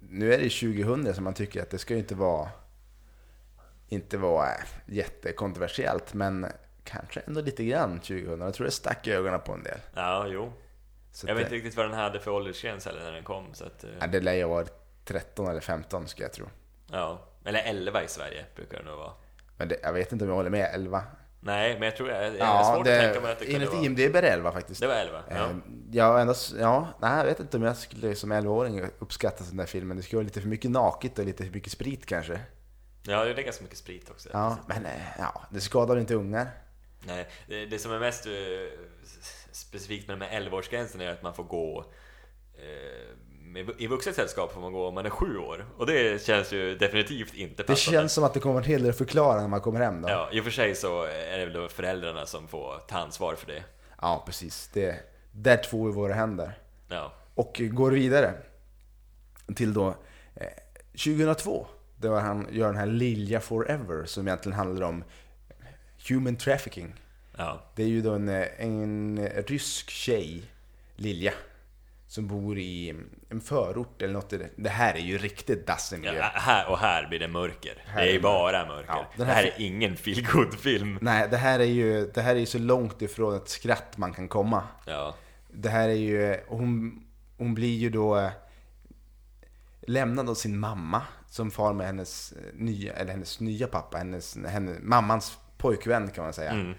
nu 0.09 0.33
är 0.33 0.37
det 0.37 0.49
2000 0.49 1.15
så 1.15 1.21
man 1.21 1.33
tycker 1.33 1.61
att 1.61 1.69
det 1.69 1.77
ska 1.77 1.93
ju 1.93 1.99
inte 1.99 2.15
vara, 2.15 2.49
inte 3.89 4.17
vara 4.17 4.47
eh, 4.47 4.61
jättekontroversiellt, 4.85 6.13
men 6.13 6.45
kanske 6.83 7.19
ändå 7.19 7.41
lite 7.41 7.63
grann 7.65 7.99
2000. 7.99 8.41
Jag 8.41 8.53
tror 8.53 8.65
det 8.65 8.71
stack 8.71 9.07
i 9.07 9.11
ögonen 9.11 9.39
på 9.39 9.53
en 9.53 9.63
del. 9.63 9.77
Ja, 9.95 10.27
jo. 10.27 10.53
Så 11.11 11.27
Jag 11.27 11.35
vet 11.35 11.41
inte 11.41 11.51
det, 11.55 11.57
riktigt 11.57 11.77
vad 11.77 11.85
den 11.85 11.93
hade 11.99 12.19
för 12.19 12.31
åldersgräns 12.31 12.87
eller 12.87 13.03
när 13.03 13.11
den 13.11 13.23
kom, 13.23 13.53
så 13.53 13.65
att... 13.65 13.83
eh, 13.83 13.89
ja, 13.99 14.07
det 14.07 14.19
lär 14.19 14.33
ju 14.33 14.43
varit 14.47 14.71
13 15.05 15.47
eller 15.47 15.61
15 15.61 16.07
ska 16.07 16.23
jag 16.23 16.33
tro. 16.33 16.45
Ja, 16.91 17.27
eller 17.45 17.63
11 17.63 18.03
i 18.03 18.07
Sverige 18.07 18.45
brukar 18.55 18.77
det 18.77 18.83
nog 18.83 18.97
vara. 18.97 19.11
Men 19.57 19.67
det, 19.67 19.77
jag 19.83 19.93
vet 19.93 20.11
inte 20.11 20.25
om 20.25 20.29
jag 20.29 20.35
håller 20.35 20.49
med, 20.49 20.69
11. 20.73 21.03
Nej, 21.41 21.73
men 21.73 21.81
jag 21.83 21.95
tror 21.97 22.09
jag, 22.09 22.37
jag 22.37 22.45
har 22.45 22.75
svårt 22.75 22.87
att 22.87 22.99
tänka 22.99 23.21
mig 23.21 23.31
att 23.31 23.39
det 23.39 23.45
kunde 23.45 23.55
enligt 23.55 23.73
vara... 23.73 23.85
IMDB 23.85 24.15
är 24.15 24.21
det 24.21 24.29
11 24.29 24.51
faktiskt. 24.51 24.81
Det 24.81 24.87
var 24.87 24.95
11? 24.95 25.23
Ja. 25.29 25.35
Eh, 25.35 25.49
Ja, 25.91 26.19
ändå, 26.19 26.33
ja, 26.59 26.87
nej, 26.99 27.17
jag 27.17 27.25
vet 27.25 27.39
inte 27.39 27.57
om 27.57 27.63
jag 27.63 27.77
skulle 27.77 28.15
som 28.15 28.33
11-åring 28.33 28.85
uppskatta 28.99 29.43
den 29.43 29.57
där 29.57 29.65
filmen. 29.65 29.97
Det 29.97 30.03
skulle 30.03 30.17
vara 30.17 30.23
lite 30.25 30.41
för 30.41 30.47
mycket 30.47 30.71
naket 30.71 31.19
och 31.19 31.25
lite 31.25 31.43
för 31.45 31.51
mycket 31.51 31.71
sprit 31.71 32.05
kanske. 32.05 32.39
Ja, 33.03 33.23
det 33.25 33.31
är 33.31 33.43
ganska 33.43 33.63
mycket 33.63 33.77
sprit 33.77 34.09
också. 34.09 34.29
Ja, 34.33 34.57
men 34.67 34.85
eh, 34.85 35.01
ja, 35.17 35.41
det 35.51 35.61
skadar 35.61 35.97
inte 35.99 36.15
ungar. 36.15 36.47
Nej, 37.07 37.27
det, 37.47 37.65
det 37.65 37.79
som 37.79 37.91
är 37.91 37.99
mest 37.99 38.25
eh, 38.25 38.31
specifikt 39.51 40.07
med 40.07 40.19
de 40.19 40.25
här 40.25 40.41
11-årsgränsen 40.41 41.01
är 41.01 41.09
att 41.11 41.23
man 41.23 41.33
får 41.33 41.43
gå 41.43 41.85
eh, 42.57 43.15
i 43.77 43.87
vuxet 43.87 44.15
sällskap 44.15 44.53
får 44.53 44.61
man 44.61 44.73
gå 44.73 44.87
om 44.87 44.93
man 44.93 45.05
är 45.05 45.09
sju 45.09 45.37
år. 45.37 45.65
Och 45.77 45.85
det 45.85 46.23
känns 46.25 46.51
ju 46.53 46.75
definitivt 46.77 47.33
inte 47.33 47.55
Det 47.63 47.67
passande. 47.67 47.97
känns 47.99 48.13
som 48.13 48.23
att 48.23 48.33
det 48.33 48.39
kommer 48.39 48.57
en 48.57 48.63
hel 48.63 48.81
del 48.81 48.89
att 48.89 48.97
förklara 48.97 49.41
när 49.41 49.47
man 49.47 49.61
kommer 49.61 49.79
hem 49.79 50.01
då. 50.01 50.09
Ja, 50.09 50.29
i 50.31 50.39
och 50.39 50.43
för 50.43 50.51
sig 50.51 50.75
så 50.75 51.03
är 51.03 51.37
det 51.37 51.45
väl 51.45 51.53
då 51.53 51.67
föräldrarna 51.67 52.25
som 52.25 52.47
får 52.47 52.79
ta 52.87 52.97
ansvar 52.97 53.35
för 53.35 53.47
det. 53.47 53.63
Ja, 54.01 54.23
precis. 54.25 54.69
Det, 54.73 54.99
där 55.31 55.57
i 55.89 55.91
våra 55.91 56.13
händer. 56.13 56.57
Ja, 56.87 57.13
Och 57.35 57.61
går 57.71 57.91
vidare 57.91 58.33
till 59.55 59.73
då 59.73 59.87
eh, 60.35 60.47
2002. 60.91 61.67
Då 62.01 62.15
han 62.15 62.47
gör 62.51 62.67
den 62.67 62.77
här 62.77 62.85
Lilja 62.85 63.39
Forever 63.39 64.05
som 64.05 64.27
egentligen 64.27 64.57
handlar 64.57 64.85
om 64.87 65.03
human 66.09 66.35
trafficking. 66.35 66.93
ja, 67.37 67.61
Det 67.75 67.83
är 67.83 67.87
ju 67.87 68.01
då 68.01 68.13
en, 68.13 68.29
en 68.57 69.27
rysk 69.47 69.89
tjej, 69.89 70.43
Lilja, 70.95 71.33
som 72.07 72.27
bor 72.27 72.57
i 72.59 72.95
en 73.29 73.41
förort 73.41 74.01
eller 74.01 74.13
något. 74.13 74.33
det- 74.55 74.69
här 74.69 74.93
är 74.93 74.99
ju 74.99 75.17
riktigt 75.17 75.67
dassig 75.67 75.99
miljö. 75.99 76.13
ja 76.17 76.31
här, 76.33 76.69
och 76.69 76.77
här 76.79 77.07
blir 77.07 77.19
det 77.19 77.27
mörker. 77.27 77.83
Här 77.85 78.01
det 78.05 78.11
är 78.11 78.15
är 78.15 78.19
bara 78.19 78.65
mörker. 78.67 78.89
Ja, 78.93 79.05
det 79.17 79.23
här 79.25 79.33
här 79.33 79.43
är 79.43 79.53
ingen 79.57 79.97
feel 79.97 80.51
film 80.59 80.97
Nej, 81.01 81.27
det 81.31 81.37
här 81.37 81.59
är 81.59 81.63
ju 81.63 82.11
det 82.13 82.21
här 82.21 82.35
är 82.35 82.45
så 82.45 82.59
långt 82.59 83.01
ifrån 83.01 83.35
ett 83.35 83.49
skratt 83.49 83.97
man 83.97 84.13
kan 84.13 84.27
komma. 84.27 84.63
Ja, 84.85 85.15
Det 85.53 85.69
här 85.69 85.89
är 85.89 85.93
ju, 85.93 86.37
hon, 86.47 87.01
hon 87.37 87.53
blir 87.53 87.77
ju 87.77 87.89
då 87.89 88.17
eh, 88.17 88.29
lämnad 89.81 90.29
av 90.29 90.35
sin 90.35 90.59
mamma 90.59 91.01
som 91.29 91.51
far 91.51 91.73
med 91.73 91.85
hennes 91.85 92.31
eh, 92.31 92.53
nya, 92.53 92.93
eller 92.93 93.11
hennes 93.11 93.39
nya 93.39 93.67
pappa, 93.67 93.97
hennes, 93.97 94.37
hennes 94.47 94.77
mammans 94.81 95.37
pojkvän 95.57 96.11
kan 96.11 96.23
man 96.23 96.33
säga. 96.33 96.51
mm. 96.51 96.73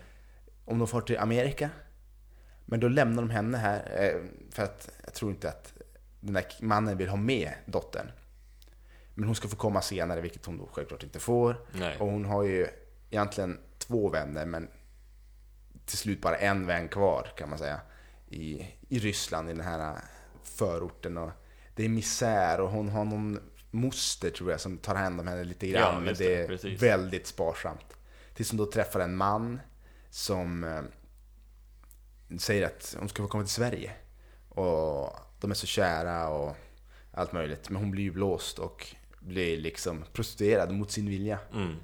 Om 0.64 0.78
de 0.78 0.88
far 0.88 1.01
till 1.01 1.18
Amerika. 1.18 1.70
Men 2.64 2.80
då 2.80 2.88
lämnar 2.88 3.22
de 3.22 3.30
henne 3.30 3.59
här 3.59 4.03
eh, 4.03 4.20
för 4.51 4.62
att 4.62 4.90
jag 5.05 5.14
tror 5.14 5.30
inte 5.30 5.48
att 5.48 5.72
den 6.20 6.34
där 6.34 6.44
mannen 6.61 6.96
vill 6.96 7.09
ha 7.09 7.16
med 7.16 7.53
dottern. 7.66 8.11
Men 9.14 9.24
hon 9.24 9.34
ska 9.34 9.48
få 9.48 9.57
komma 9.57 9.82
senare, 9.82 10.20
vilket 10.20 10.46
hon 10.46 10.59
då 10.59 10.68
självklart 10.72 11.03
inte 11.03 11.18
får. 11.20 11.57
nej. 11.72 11.96
Och 11.98 12.07
hon 12.07 12.24
har 12.24 12.42
ju 12.42 12.66
egentligen 13.11 13.59
två 13.78 14.09
vänner, 14.09 14.46
men 14.46 14.68
till 15.84 15.98
slut 15.98 16.20
bara 16.20 16.36
en 16.36 16.66
vän 16.66 16.88
kvar 16.88 17.26
kan 17.36 17.48
man 17.48 17.59
säga. 17.59 17.80
I, 18.28 18.66
i 18.88 18.98
Ryssland, 18.98 19.51
i 19.51 19.53
den 19.53 19.64
här 19.64 19.98
förorten. 20.42 21.18
Och 21.18 21.30
det 21.74 21.84
är 21.84 21.88
misär 21.88 22.61
och 22.61 22.70
hon 22.70 22.88
har 22.88 23.05
någon 23.05 23.40
moster 23.70 24.30
tror 24.30 24.50
jag 24.50 24.60
som 24.60 24.78
tar 24.78 24.94
hand 24.94 25.20
om 25.20 25.28
henne 25.28 25.44
lite 25.44 25.68
grann. 25.68 25.94
Ja, 25.94 26.00
men 26.00 26.14
det, 26.14 26.34
är 26.34 26.46
precis. 26.46 26.82
väldigt 26.82 27.26
sparsamt. 27.26 27.96
Tills 28.34 28.50
hon 28.50 28.58
då 28.58 28.66
träffar 28.66 29.00
en 29.00 29.16
man 29.16 29.60
som 30.10 30.64
eh, 30.64 30.82
säger 32.38 32.66
att 32.66 32.96
hon 32.98 33.08
ska 33.08 33.22
få 33.22 33.28
komma 33.28 33.44
till 33.44 33.52
Sverige. 33.52 33.92
Och 34.48 35.16
de 35.40 35.50
är 35.50 35.54
så 35.54 35.66
kära 35.66 36.28
och 36.28 36.56
allt 37.12 37.32
möjligt. 37.32 37.70
Men 37.70 37.82
hon 37.82 37.90
blir 37.90 38.04
ju 38.04 38.10
blåst 38.10 38.58
och 38.58 38.86
blir 39.20 39.56
liksom 39.56 40.04
prostituerad 40.12 40.72
mot 40.72 40.90
sin 40.90 41.08
vilja. 41.08 41.38
Mm. 41.54 41.76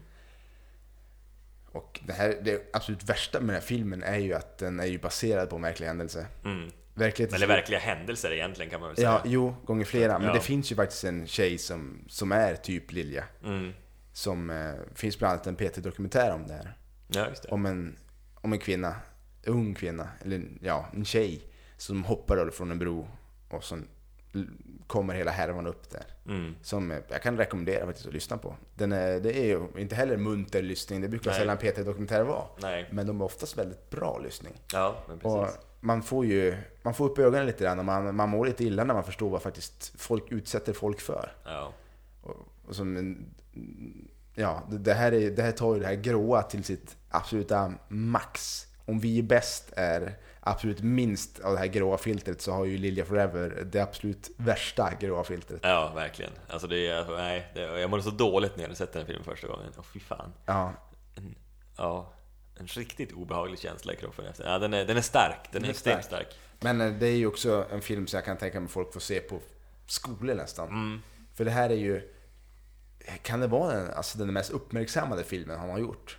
Och 1.73 2.01
det, 2.05 2.13
här, 2.13 2.41
det 2.43 2.71
absolut 2.73 3.05
värsta 3.05 3.41
med 3.41 3.49
den 3.49 3.55
här 3.55 3.69
filmen 3.69 4.03
är 4.03 4.19
ju 4.19 4.35
att 4.35 4.59
den 4.59 4.81
är 4.81 4.87
ju 4.87 4.99
baserad 4.99 5.51
på 5.51 5.57
en 5.57 5.63
verklig 5.63 5.87
händelse. 5.87 6.27
Mm. 6.45 6.71
Verkligheten 6.99 7.37
Eller 7.37 7.47
verkliga 7.47 7.79
händelser 7.81 8.33
egentligen 8.33 8.71
kan 8.71 8.81
man 8.81 8.89
väl 8.89 8.97
säga. 8.97 9.09
Ja, 9.11 9.23
jo, 9.25 9.55
gånger 9.65 9.85
flera. 9.85 10.19
Men 10.19 10.29
Ja. 10.29 10.35
det 10.35 10.41
finns 10.41 10.73
ju 10.73 10.77
faktiskt 10.77 11.05
en 11.05 11.27
tjej 11.27 11.59
som, 11.59 12.05
som 12.09 12.33
är 12.33 12.55
typ 12.57 12.93
Lilja. 12.93 13.25
Mm. 13.45 13.73
Som 14.13 14.51
eh, 14.51 14.73
finns 14.95 15.19
bland 15.19 15.33
annat 15.33 15.47
en 15.47 15.57
PT-dokumentär 15.57 16.35
om 16.35 16.47
det 16.47 16.55
här. 16.55 16.77
Ja, 17.09 17.25
det. 17.43 17.49
Om 17.49 17.67
en, 17.67 17.97
om 18.35 18.53
en 18.53 18.59
kvinna, 18.59 18.95
en 19.43 19.53
ung 19.53 19.75
kvinna, 19.75 20.09
eller 20.25 20.43
ja, 20.61 20.87
en 20.95 21.05
tjej 21.05 21.43
som 21.77 22.05
hoppar 22.05 22.51
från 22.51 22.71
en 22.71 22.79
bro 22.79 23.09
och 23.51 23.63
l- 24.35 24.49
kommer 24.87 25.15
hela 25.15 25.31
härvan 25.31 25.67
upp 25.67 25.91
där. 25.91 26.05
Mm. 26.29 26.55
Som 26.63 26.91
eh, 26.91 26.99
jag 27.09 27.23
kan 27.23 27.37
rekommendera 27.37 27.87
faktiskt 27.87 28.07
att 28.09 28.15
lyssna 28.15 28.39
på. 28.39 28.57
Den 28.75 28.93
är, 28.93 29.21
det 29.21 29.39
är 29.39 29.45
ju 29.45 29.69
inte 29.77 29.95
heller 29.95 30.17
munter 30.17 30.63
lyssning, 30.63 31.01
det 31.01 31.09
brukar 31.09 31.31
Nej. 31.31 31.39
sällan 31.41 31.57
PT-dokumentärer 31.59 32.25
vara. 32.25 32.45
Nej. 32.61 32.89
Men 32.93 33.07
de 33.07 33.21
är 33.21 33.25
oftast 33.25 33.59
väldigt 33.59 33.91
bra 33.91 34.19
lyssning. 34.19 34.53
Ja, 34.73 35.05
men 35.09 35.21
Och 35.21 35.43
precis. 35.45 35.61
Man 35.81 36.03
får 36.03 36.27
ju 36.27 36.57
man 36.83 36.95
får 36.95 37.05
upp 37.05 37.19
ögonen 37.19 37.47
lite 37.47 37.65
grann 37.65 37.79
och 37.79 37.85
man, 37.85 38.17
man 38.17 38.29
mår 38.29 38.47
lite 38.47 38.65
illa 38.65 38.85
när 38.85 38.95
man 38.95 39.05
förstår 39.05 39.31
vad 39.31 39.43
faktiskt 39.43 40.01
folk 40.01 40.33
utsätter 40.33 40.73
folk 40.73 41.01
för. 41.01 41.33
Ja. 41.45 41.73
Och, 42.23 42.49
och 42.67 42.77
som 42.77 43.17
ja, 44.35 44.63
det, 44.71 44.95
här 44.95 45.13
är, 45.13 45.31
det 45.31 45.43
här 45.43 45.53
tar 45.53 45.75
ju 45.75 45.81
det 45.81 45.87
här 45.87 45.95
gråa 45.95 46.43
till 46.43 46.65
sitt 46.65 46.97
absoluta 47.09 47.73
max. 47.89 48.67
Om 48.85 49.01
vi 49.01 49.19
är 49.19 49.23
bäst 49.23 49.73
är 49.77 50.15
absolut 50.41 50.83
minst 50.83 51.41
av 51.41 51.53
det 51.53 51.59
här 51.59 51.67
gråa 51.67 51.99
filtret 51.99 52.41
så 52.41 52.53
har 52.53 52.65
ju 52.65 52.79
Lilja 52.79 53.05
Forever 53.05 53.69
det 53.73 53.81
absolut 53.81 54.31
värsta 54.37 54.93
gråa 55.01 55.25
filtret. 55.25 55.61
ja, 55.63 55.93
verkligen. 55.95 56.33
Alltså 56.49 56.67
det 56.67 56.87
är, 56.87 57.17
nej, 57.17 57.51
det, 57.55 57.61
jag 57.61 57.91
mådde 57.91 58.03
så 58.03 58.11
dåligt 58.11 58.57
när 58.57 58.63
jag 58.63 58.69
hade 58.69 58.77
sett 58.77 58.93
den 58.93 59.07
filmen 59.07 59.25
första 59.25 59.47
gången. 59.47 59.73
Åh 59.79 59.85
fy 59.93 60.01
fan. 60.01 60.33
Ja, 60.47 60.73
ja, 61.77 62.13
en 62.61 62.67
riktigt 62.67 63.13
obehaglig 63.13 63.59
känsla 63.59 63.93
i 63.93 63.97
kroppen 63.97 64.27
efter. 64.27 64.45
Ja, 64.53 64.59
den 64.59 64.75
är, 64.75 64.85
den 64.85 64.97
är 64.97 65.01
stark. 65.01 65.39
Den, 65.43 65.53
Den 65.53 65.63
är 65.63 65.67
är 65.69 65.71
extremt 65.71 66.05
stark. 66.05 66.39
men 66.61 66.81
eh, 66.81 66.93
det 66.93 67.07
är 67.07 67.17
ju 67.17 67.27
också 67.27 67.67
en 67.73 67.83
film 67.83 68.07
som 68.07 68.17
jag 68.17 68.25
kan 68.25 68.37
tänka 68.37 68.61
mig 68.61 68.69
folk 68.69 68.93
får 68.93 69.01
se 69.01 69.21
på 69.21 69.41
skolor 69.87 70.35
nästan. 70.35 70.69
Mm. 70.69 71.03
För 71.35 71.45
det 71.45 71.51
här 71.51 71.71
är 71.71 71.75
ju, 71.75 72.13
kan 73.23 73.41
det 73.41 73.47
vara 73.47 73.77
den, 73.77 73.91
alltså 73.91 74.19
den 74.19 74.33
mest 74.33 74.51
uppmärksammade 74.51 75.25
filmen 75.25 75.59
han 75.59 75.71
har 75.71 75.79
gjort? 75.79 76.19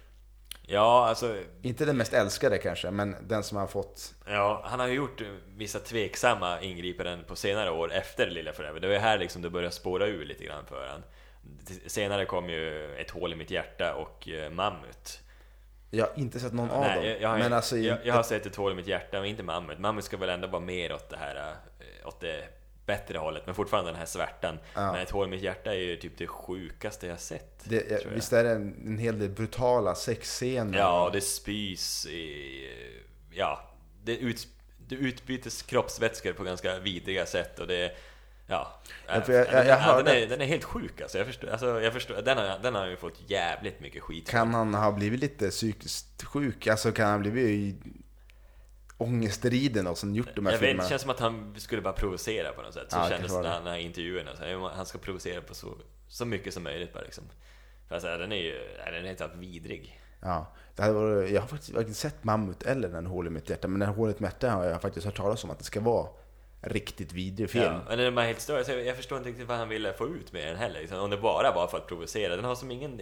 Ja, 0.70 1.08
alltså 1.08 1.38
Inte 1.62 1.86
den 1.86 1.98
mest 1.98 2.14
älskade 2.14 2.58
kanske, 2.58 2.92
men 2.92 3.16
den 3.28 3.44
som 3.44 3.58
har 3.58 3.68
fått... 3.68 4.14
Ja, 4.26 4.62
han 4.66 4.80
har 4.80 4.88
ju 4.88 4.94
gjort 4.94 5.22
eh, 5.22 5.28
vissa 5.58 5.80
tveksamma 5.80 6.62
ingripanden 6.62 7.24
på 7.28 7.36
senare 7.36 7.72
år 7.72 7.92
efter 7.94 8.30
Lilla 8.30 8.54
Forever. 8.54 8.80
Det 8.80 8.88
var 8.88 8.94
ju 8.94 9.00
här 9.00 9.18
liksom 9.18 9.42
det 9.42 9.50
började 9.50 9.76
spåra 9.76 10.08
ur 10.08 10.26
lite 10.26 10.44
grann 10.44 10.66
för 10.66 10.88
han. 10.88 11.04
Senare 11.88 12.26
kom 12.26 12.50
ju 12.50 12.96
Ett 12.96 13.10
hål 13.10 13.34
i 13.34 13.36
mitt 13.36 13.52
hjärta 13.52 13.96
och 13.96 14.30
eh, 14.30 14.52
Mammut. 14.52 15.20
Jag 15.90 16.06
har 16.06 16.14
inte 16.16 16.40
sett 16.40 16.54
någon 16.54 16.70
av 16.70 16.82
Nej, 16.82 16.96
dem. 16.96 17.06
jag, 17.06 17.22
jag, 17.22 17.40
men 17.40 17.54
alltså, 17.54 17.78
jag, 17.78 17.98
jag 18.04 18.14
har 18.14 18.24
sett 18.24 18.46
Ett 18.46 18.56
hål 18.56 18.72
i 18.72 18.76
mitt 18.76 18.88
hjärta, 18.88 19.20
men 19.20 19.26
inte 19.30 19.44
Mammut. 19.44 19.80
Mammut 19.80 20.06
ska 20.06 20.18
väl 20.18 20.30
ändå 20.30 20.48
vara 20.48 20.62
mer 20.62 20.94
åt 20.94 21.10
det 21.10 21.18
här, 21.18 21.36
eh, 21.80 22.08
åt 22.08 22.20
det 22.20 22.44
bättre 22.86 23.18
hållet, 23.18 23.44
men 23.46 23.56
fortfarande 23.56 23.92
den 23.92 24.00
här 24.00 24.06
svärtan. 24.06 24.60
Ja. 24.74 24.92
Men 24.92 25.02
Ett 25.02 25.12
hål 25.12 25.28
i 25.28 25.32
mitt 25.32 25.42
hjärta 25.42 25.74
är 25.74 25.80
ju 25.80 25.96
typ 25.96 26.18
det 26.18 26.28
sjukaste 26.28 27.08
jag 27.08 27.20
sett. 27.20 27.62
det, 27.64 27.92
jag. 27.92 28.00
visst 28.16 28.34
är 28.34 28.44
det 28.44 28.52
en, 28.52 28.76
en 28.86 28.98
hel 28.98 29.20
del 29.20 29.30
brutala 29.30 29.96
sexscener? 29.96 30.78
Ja, 30.78 31.10
det 31.14 31.22
spys 31.22 32.06
i... 32.06 32.70
Ja, 33.32 33.62
det, 34.04 34.18
ut, 34.18 34.48
det 34.88 34.96
utbytes 34.96 35.62
kroppsvätskor 35.62 36.34
på 36.34 36.44
ganska 36.44 36.80
vidriga 36.80 37.26
sätt 37.26 37.60
och 37.60 37.68
det... 37.68 37.92
Ja, 38.50 38.82
Ja, 39.08 39.22
för 39.22 39.34
jag- 39.34 39.46
jag- 39.48 39.54
jag 39.54 39.66
den, 39.66 39.80
hörde- 39.80 40.04
den, 40.12 40.24
är, 40.24 40.28
den 40.28 40.42
är 40.42 40.46
helt 40.46 40.64
sjuk 40.64 41.02
alltså. 41.02 41.18
Jag 41.18 41.28
förstår, 41.28 41.48
alltså, 41.48 41.82
jag 41.82 41.94
förstår 41.94 42.22
den, 42.22 42.38
har, 42.38 42.60
den 42.64 42.76
har 42.76 42.86
ju 42.88 42.98
fått 42.98 43.30
jävligt 43.30 43.80
mycket 43.80 44.04
skit. 44.04 44.30
Kan 44.30 44.54
han 44.54 44.74
ha 44.74 44.92
blivit 44.92 45.20
lite 45.20 45.50
psykiskt 45.50 46.24
sjuk? 46.24 46.68
Alltså 46.68 46.92
kan 46.92 47.10
han 47.10 47.20
blivit 47.20 47.46
i 47.50 47.76
ångestriden 48.98 49.88
och 49.88 49.98
sen 49.98 50.16
gjort 50.16 50.36
de 50.36 50.46
här 50.46 50.54
jag 50.54 50.60
vet, 50.60 50.68
filmerna? 50.70 50.84
det 50.84 50.90
känns 50.90 51.02
som 51.02 51.12
att 51.12 51.20
han 51.20 51.56
skulle 51.58 51.82
bara 51.82 51.94
provocera 51.94 52.52
på 52.52 52.62
något 52.62 52.74
sätt. 52.74 52.92
Så 52.92 52.98
Ja, 52.98 53.10
kändes 53.10 53.32
det 53.34 53.42
när, 53.42 53.62
när 53.62 53.78
intervjuerna. 53.78 54.36
Så 54.36 54.70
han 54.76 54.86
ska 54.86 54.98
provocera 54.98 55.42
på 55.42 55.54
så, 55.56 55.78
så 56.08 56.26
mycket 56.26 56.54
som 56.54 56.64
möjligt 56.64 56.94
bara 56.94 57.04
liksom. 57.04 57.24
För 57.88 57.96
alltså, 57.96 58.18
den 58.18 58.32
är 58.32 58.36
ju 58.36 58.60
den 58.86 59.06
är 59.06 59.24
alls 59.24 59.34
vidrig. 59.36 60.02
Ja, 60.22 60.48
det 60.76 60.82
hade 60.82 60.94
varit, 60.94 61.32
jag 61.32 61.42
har 61.42 61.48
faktiskt 61.48 61.74
varken 61.74 61.94
sett 61.94 62.24
Mammut 62.24 62.64
eller 62.64 62.90
Den 62.90 63.06
hål 63.06 63.28
i 63.28 63.30
mitt 63.30 63.50
hjärta, 63.50 63.68
men 63.68 63.80
Den 63.80 63.90
hål 63.90 64.10
i 64.10 64.12
mitt 64.12 64.22
hjärta 64.22 64.50
har 64.50 64.64
jag 64.66 64.82
faktiskt 64.82 65.06
hört 65.06 65.18
talas 65.18 65.44
om 65.44 65.50
att 65.52 65.58
det 65.60 65.66
ska 65.66 65.80
vara 65.80 66.08
riktigt 66.70 67.14
vidrig 67.14 67.50
film. 67.50 67.64
Ja, 67.66 67.82
men 67.90 67.98
den 67.98 68.18
är 68.18 68.22
helt 68.22 68.42
störd. 68.42 68.66
Så 68.66 68.72
jag, 68.72 68.86
jag 68.86 68.96
förstår 68.96 69.18
inte 69.18 69.30
riktigt 69.30 69.48
vad 69.48 69.58
han 69.58 69.70
ville 69.70 69.94
få 69.94 70.08
ut 70.08 70.34
med 70.34 70.48
den 70.48 70.58
heller. 70.58 70.80
Liksom, 70.80 71.00
om 71.00 71.10
det 71.10 71.18
bara 71.18 71.52
var 71.52 71.68
för 71.68 71.78
att 71.78 71.88
provocera. 71.88 72.36
Den 72.36 72.46
har 72.46 72.56
som 72.56 72.72
ingen... 72.72 73.02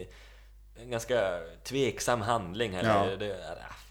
En 0.81 0.89
ganska 0.91 1.39
tveksam 1.63 2.21
handling 2.21 2.73
heller. 2.73 3.11
Ja. 3.11 3.15
Det, 3.17 3.29
äh, 3.31 3.37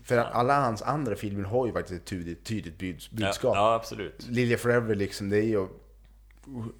För 0.04 0.18
alla 0.18 0.60
hans 0.60 0.82
andra 0.82 1.16
filmer 1.16 1.44
har 1.44 1.66
ju 1.66 1.72
faktiskt 1.72 2.00
ett 2.00 2.06
tydligt, 2.06 2.44
tydligt 2.44 2.78
buds- 2.78 3.08
budskap. 3.14 3.56
Ja, 3.56 3.70
ja, 3.70 3.74
absolut. 3.74 4.26
Lilja 4.28 4.58
Forever 4.58 4.94
liksom, 4.94 5.30
det 5.30 5.36
är 5.36 5.42
ju 5.42 5.68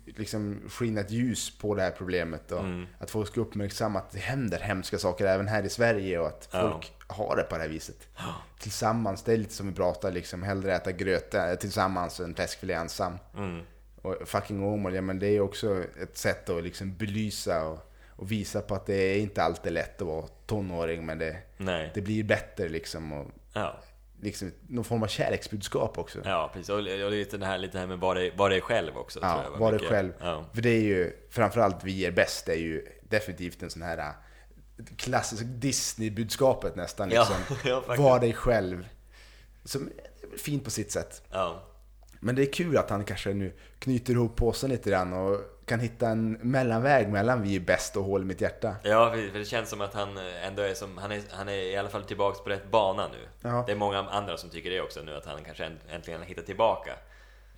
liksom 0.07 0.61
skina 0.69 1.01
ett 1.01 1.11
ljus 1.11 1.59
på 1.59 1.75
det 1.75 1.83
här 1.83 1.91
problemet 1.91 2.53
och 2.53 2.61
Mm. 2.61 2.87
att 2.99 3.11
folk 3.11 3.29
ska 3.29 3.41
uppmärksamma 3.41 3.99
att 3.99 4.11
det 4.11 4.19
händer 4.19 4.59
hemska 4.61 4.99
saker 4.99 5.27
även 5.27 5.49
här 5.49 5.63
i 5.63 5.69
Sverige 5.69 6.19
och 6.19 6.27
att 6.27 6.49
folk 6.51 6.93
har 7.07 7.37
det 7.37 7.43
på 7.43 7.55
det 7.57 7.63
här 7.63 7.69
viset. 7.69 8.09
Tillsammans, 8.59 9.23
det 9.23 9.33
är 9.33 9.37
lite 9.37 9.55
som 9.55 9.69
vi 9.69 9.75
pratar 9.75 10.11
liksom, 10.13 10.43
hellre 10.43 10.75
äta 10.77 10.93
gröt 10.93 11.35
eh, 11.35 11.55
tillsammans 11.55 12.21
än 12.21 12.35
fläskfilé 12.35 12.75
ensam. 12.75 13.19
Mm. 13.37 13.61
Och 14.03 14.17
fucking 14.29 14.65
Åmål, 14.65 14.95
ja 14.95 15.01
men 15.01 15.19
det 15.19 15.27
är 15.27 15.41
också 15.41 15.85
ett 16.03 16.17
sätt 16.19 16.49
att 16.51 16.65
liksom 16.65 16.97
belysa 16.97 17.65
och, 17.69 17.93
och 18.09 18.33
visa 18.33 18.61
på 18.61 18.75
att 18.75 18.87
det 18.87 18.95
är 18.95 19.19
inte 19.19 19.43
alltid 19.43 19.73
lätt 19.73 20.01
att 20.03 20.07
vara 20.09 20.27
tonåring 20.47 21.07
men 21.07 21.19
det, 21.19 21.37
det 21.95 22.01
blir 22.01 22.25
bättre 22.25 22.69
liksom. 22.69 23.13
Och 23.13 23.27
Ja. 23.53 23.79
Liksom 24.25 24.53
någon 24.69 24.85
form 24.85 25.03
av 25.03 25.07
kärleksbudskap 25.07 25.99
också. 25.99 26.19
ja, 26.25 26.51
precis. 26.53 26.69
Och, 26.69 26.79
och 26.79 27.11
lite 27.11 27.37
det 27.37 27.47
här, 27.47 27.59
lite 27.59 27.79
här 27.79 27.87
med 27.87 27.99
det, 28.17 28.31
vad 28.37 28.51
det 28.51 28.57
är 28.57 28.61
själv 28.61 28.97
också. 28.97 29.21
tror 29.21 29.33
Ja, 29.33 29.45
jag, 29.53 29.59
var 29.59 29.71
det 29.73 29.77
mycket. 29.77 29.89
själv. 29.91 30.13
Ja. 30.21 30.45
För 30.55 30.63
det 30.63 30.71
är 30.71 30.81
ju, 30.83 31.13
framförallt 31.31 31.85
Vi 31.85 32.07
är 32.07 32.11
bäst, 32.11 32.47
det 32.47 32.53
är 32.53 32.59
ju 32.59 32.87
definitivt 33.09 33.63
en 33.63 33.71
sån 33.71 33.83
här 33.83 33.99
äh, 33.99 34.07
klassisk 34.97 35.43
Disney-budskapet 35.47 36.77
nästan. 36.77 37.11
Ja, 37.11 37.21
Liksom. 37.21 37.57
ja, 37.71 37.81
faktiskt. 37.81 38.03
var 38.03 38.21
dig 38.21 38.33
själv. 38.33 38.89
Som 39.65 39.91
är 40.33 40.39
fint 40.39 40.65
på 40.65 40.71
sitt 40.71 40.93
sätt. 40.93 41.23
Ja. 41.31 41.63
Men 42.21 42.35
det 42.35 42.43
är 42.43 42.53
kul 42.53 42.77
att 42.77 42.91
han 42.91 43.05
kanske 43.05 43.35
nu 43.35 43.53
knyter 43.79 44.13
ihop 44.13 44.37
påsen 44.37 44.71
lite 44.71 44.91
grann 44.91 45.13
och 45.13 45.41
kan 45.67 45.81
hitta 45.81 46.09
en 46.09 46.33
mellanväg 46.33 47.09
mellan 47.09 47.43
Vi 47.43 47.57
är 47.57 47.61
bäst 47.61 47.97
och 47.97 48.05
Hål 48.05 48.23
i 48.23 48.25
mitt 48.25 48.41
hjärta. 48.41 48.77
Ja, 48.83 49.11
för 49.11 49.39
det 49.39 49.45
känns 49.45 49.71
som 49.71 49.81
att 49.81 49.95
han 49.95 50.17
ändå 50.43 50.63
är 50.63 50.75
som, 50.75 50.99
han 50.99 51.13
är, 51.13 51.23
han 51.31 51.49
är 51.49 51.53
i 51.53 51.77
alla 51.77 51.89
fall 51.89 52.05
tillbaks 52.05 52.41
på 52.41 52.51
rätt 52.51 52.71
bana 52.71 53.09
nu. 53.09 53.49
Ja. 53.49 53.65
Det 53.67 53.73
är 53.73 53.77
många 53.77 53.99
andra 53.99 54.37
som 54.37 54.51
tycker 54.51 54.71
det 54.71 54.81
också 54.81 55.03
nu, 55.03 55.15
att 55.17 55.27
han 55.27 55.45
kanske 55.45 55.65
änt- 55.65 55.91
äntligen 55.95 56.21
har 56.21 56.27
hittat 56.27 56.47
tillbaka 56.47 56.93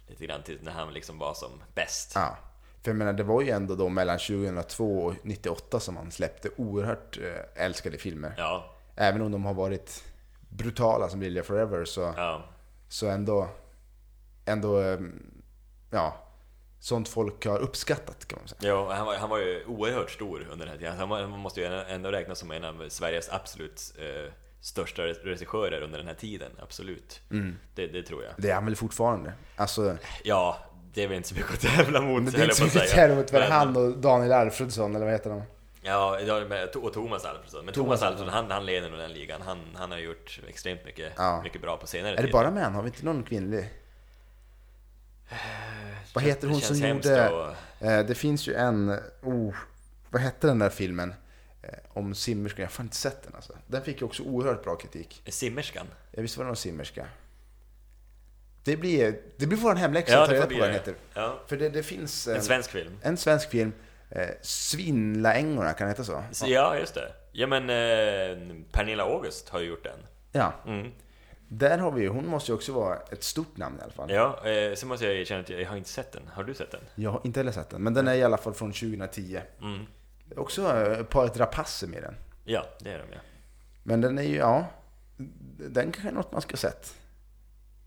lite 0.06 0.26
grann 0.26 0.42
till 0.42 0.58
när 0.62 0.72
han 0.72 0.92
liksom 0.94 1.18
var 1.18 1.34
som 1.34 1.50
bäst. 1.74 2.12
Ja. 2.14 2.36
För 2.82 2.90
jag 2.90 2.96
menar, 2.96 3.12
det 3.12 3.22
var 3.22 3.42
ju 3.42 3.50
ändå 3.50 3.74
då 3.74 3.88
mellan 3.88 4.18
2002 4.18 4.98
och 5.04 5.14
98 5.22 5.80
som 5.80 5.96
han 5.96 6.10
släppte 6.10 6.48
oerhört 6.56 7.18
eh, 7.18 7.64
älskade 7.64 7.98
filmer. 7.98 8.34
Ja, 8.38 8.72
Även 8.96 9.22
om 9.22 9.32
de 9.32 9.44
har 9.44 9.54
varit 9.54 10.04
brutala 10.48 11.08
som 11.08 11.20
Lilja 11.22 11.42
Forever 11.42 11.84
så 11.84 12.00
ja, 12.16 12.42
Så 12.88 13.06
ändå, 13.08 13.48
ändå, 14.44 14.80
eh, 14.80 14.98
ja, 15.90 16.16
sånt 16.80 17.08
folk 17.08 17.46
har 17.46 17.58
uppskattat 17.58 18.28
kan 18.28 18.38
man 18.38 18.48
säga. 18.48 18.58
ja 18.72 18.92
han, 18.94 19.06
var, 19.06 19.14
han 19.16 19.30
var 19.30 19.38
ju 19.38 19.64
oerhört 19.66 20.10
stor 20.10 20.46
under 20.52 20.66
den 20.66 20.68
här 20.72 20.78
tiden. 20.78 20.96
Han, 20.98 21.08
var, 21.08 21.20
han 21.20 21.30
måste 21.30 21.60
ju 21.60 21.66
ändå 21.66 22.10
räknas 22.10 22.38
som 22.38 22.50
en 22.50 22.64
av 22.64 22.84
Sveriges 22.88 23.28
absolut 23.32 23.94
eh, 23.98 24.32
största 24.60 25.02
regissörer 25.02 25.80
under 25.82 25.98
den 25.98 26.06
här 26.06 26.14
tiden, 26.14 26.50
absolut. 26.62 27.20
Det, 27.74 27.86
det 27.86 28.02
tror 28.02 28.24
jag. 28.24 28.32
Det 28.36 28.50
är 28.50 28.54
han 28.54 28.64
väl 28.64 28.76
fortfarande. 28.76 29.32
Alltså, 29.56 29.96
Ja, 30.24 30.58
det 30.94 31.02
är 31.02 31.08
väl 31.08 31.16
inte 31.16 31.28
så 31.28 31.34
mycket 31.34 31.52
att 31.52 31.60
tävla 31.60 32.00
mot, 32.00 32.22
men 32.22 32.32
det 32.32 32.38
är 32.38 32.42
inte 32.42 32.56
så 32.56 32.64
att 32.64 32.74
mycket 32.74 32.90
säga. 32.90 33.06
däremot 33.08 33.30
för 33.30 33.40
Men- 33.40 33.52
han 33.52 33.76
och 33.76 33.98
Daniel 33.98 34.32
Alfredsson, 34.32 34.96
eller 34.96 35.04
vad 35.04 35.14
heter 35.14 35.30
de? 35.30 35.42
Ja, 35.82 36.18
och 36.82 36.92
Thomas 36.92 37.24
Alfredsson. 37.24 37.64
Men 37.64 37.74
Thomas 37.74 38.00
Thomas 38.00 38.02
Alfredsson, 38.02 38.28
han, 38.28 38.50
han 38.50 38.66
leder 38.66 38.90
nog 38.90 38.98
den 38.98 39.12
ligan. 39.12 39.42
Han, 39.42 39.58
han 39.74 39.90
har 39.90 39.98
gjort 39.98 40.40
extremt 40.48 40.84
mycket, 40.84 41.12
Ja. 41.16 41.40
mycket 41.44 41.60
bra 41.62 41.76
på 41.76 41.86
senare 41.86 42.12
Är 42.12 42.16
det 42.16 42.22
tid. 42.22 42.32
bara 42.32 42.50
män? 42.50 42.74
Har 42.74 42.82
vi 42.82 42.88
inte 42.88 43.04
någon 43.04 43.22
kvinnlig? 43.22 43.68
Vad 46.14 46.24
heter 46.24 46.48
hon 46.48 46.60
som 46.60 46.76
gjorde... 46.88 47.26
att- 47.48 47.56
Eh, 47.80 47.98
det 48.06 48.14
finns 48.14 48.48
ju 48.48 48.54
en... 48.54 48.98
Oh, 49.22 49.54
vad 50.10 50.22
hette 50.22 50.46
den 50.46 50.58
där 50.58 50.70
filmen? 50.70 51.14
Eh, 51.62 51.68
om 51.88 52.14
simmerskan. 52.14 52.60
Jag 52.62 52.66
har 52.66 52.72
fan 52.72 52.86
inte 52.86 52.96
sett 52.96 53.22
den 53.22 53.34
alltså. 53.34 53.52
Den 53.66 53.82
fick 53.82 54.00
ju 54.00 54.06
också 54.06 54.22
oerhört 54.22 54.64
bra 54.64 54.76
kritik. 54.76 55.22
Simmerskan? 55.28 55.86
Jag 56.10 56.22
visste 56.22 56.38
var 56.38 56.44
det 56.44 56.48
någon 56.48 56.56
simmerska. 56.56 57.06
Det 58.64 58.76
blir, 58.76 59.18
det 59.36 59.46
blir 59.46 59.58
vår 59.58 59.74
hemläxa 59.74 60.12
Ja, 60.12 60.22
att 60.22 60.28
ta 60.28 60.34
reda 60.34 60.46
på 60.46 60.54
vad 60.54 60.62
den 60.62 60.72
heter. 60.72 60.94
Ja. 61.14 61.38
För 61.46 61.56
det, 61.56 61.68
det 61.68 61.82
finns... 61.82 62.28
En 62.28 62.42
svensk 62.42 62.70
film? 62.70 62.98
En 63.02 63.16
svensk 63.16 63.50
film. 63.50 63.72
Eh, 64.10 64.28
Svinlaängorna, 64.42 65.72
kan 65.72 65.86
det 65.86 65.90
heta? 65.92 66.04
Så, 66.04 66.46
ja, 66.46 66.78
just 66.78 66.94
det. 66.94 67.12
Ja, 67.32 67.46
men 67.46 67.62
eh, 67.70 68.56
Pernilla 68.72 69.02
August 69.04 69.48
har 69.48 69.60
ju 69.60 69.66
gjort 69.66 69.84
den. 69.84 69.98
Ja. 70.32 70.52
Mm. 70.66 70.92
Där 71.48 71.78
har 71.78 71.90
vi 71.90 72.02
ju, 72.02 72.08
hon 72.08 72.26
måste 72.26 72.50
ju 72.52 72.56
också 72.56 72.72
vara 72.72 72.96
ett 73.10 73.22
stort 73.24 73.56
namn 73.56 73.78
i 73.80 73.82
alla 73.82 73.92
fall. 73.92 74.10
Ja, 74.10 74.46
eh, 74.48 74.74
så 74.74 74.86
måste 74.86 75.06
jag 75.06 75.14
erkänna 75.14 75.40
att 75.40 75.48
jag, 75.50 75.68
har 75.68 75.76
inte 75.76 75.88
sett 75.90 76.12
den. 76.12 76.22
Har 76.32 76.44
du 76.44 76.54
sett 76.54 76.70
den? 76.70 76.80
Jag 76.94 77.10
har 77.10 77.20
inte 77.24 77.40
heller 77.40 77.52
sett 77.52 77.70
den, 77.70 77.82
men 77.82 77.94
den 77.94 78.08
är 78.08 78.14
i 78.14 78.22
alla 78.22 78.36
fall 78.36 78.54
från 78.54 78.72
2010. 78.72 79.40
Mm. 79.60 79.86
Också 80.36 80.76
eh, 80.76 81.02
paret 81.04 81.36
Rapace 81.36 81.86
med 81.86 82.02
den. 82.02 82.14
Ja, 82.44 82.66
det 82.80 82.90
är 82.92 82.98
de 82.98 83.04
ja. 83.12 83.18
Men 83.82 84.00
den 84.00 84.18
är 84.18 84.22
ju, 84.22 84.36
ja, 84.36 84.66
den 85.58 85.92
kanske 85.92 86.08
är 86.08 86.12
något 86.12 86.32
man 86.32 86.40
ska 86.42 86.52
ha 86.52 86.56
sett. 86.56 86.94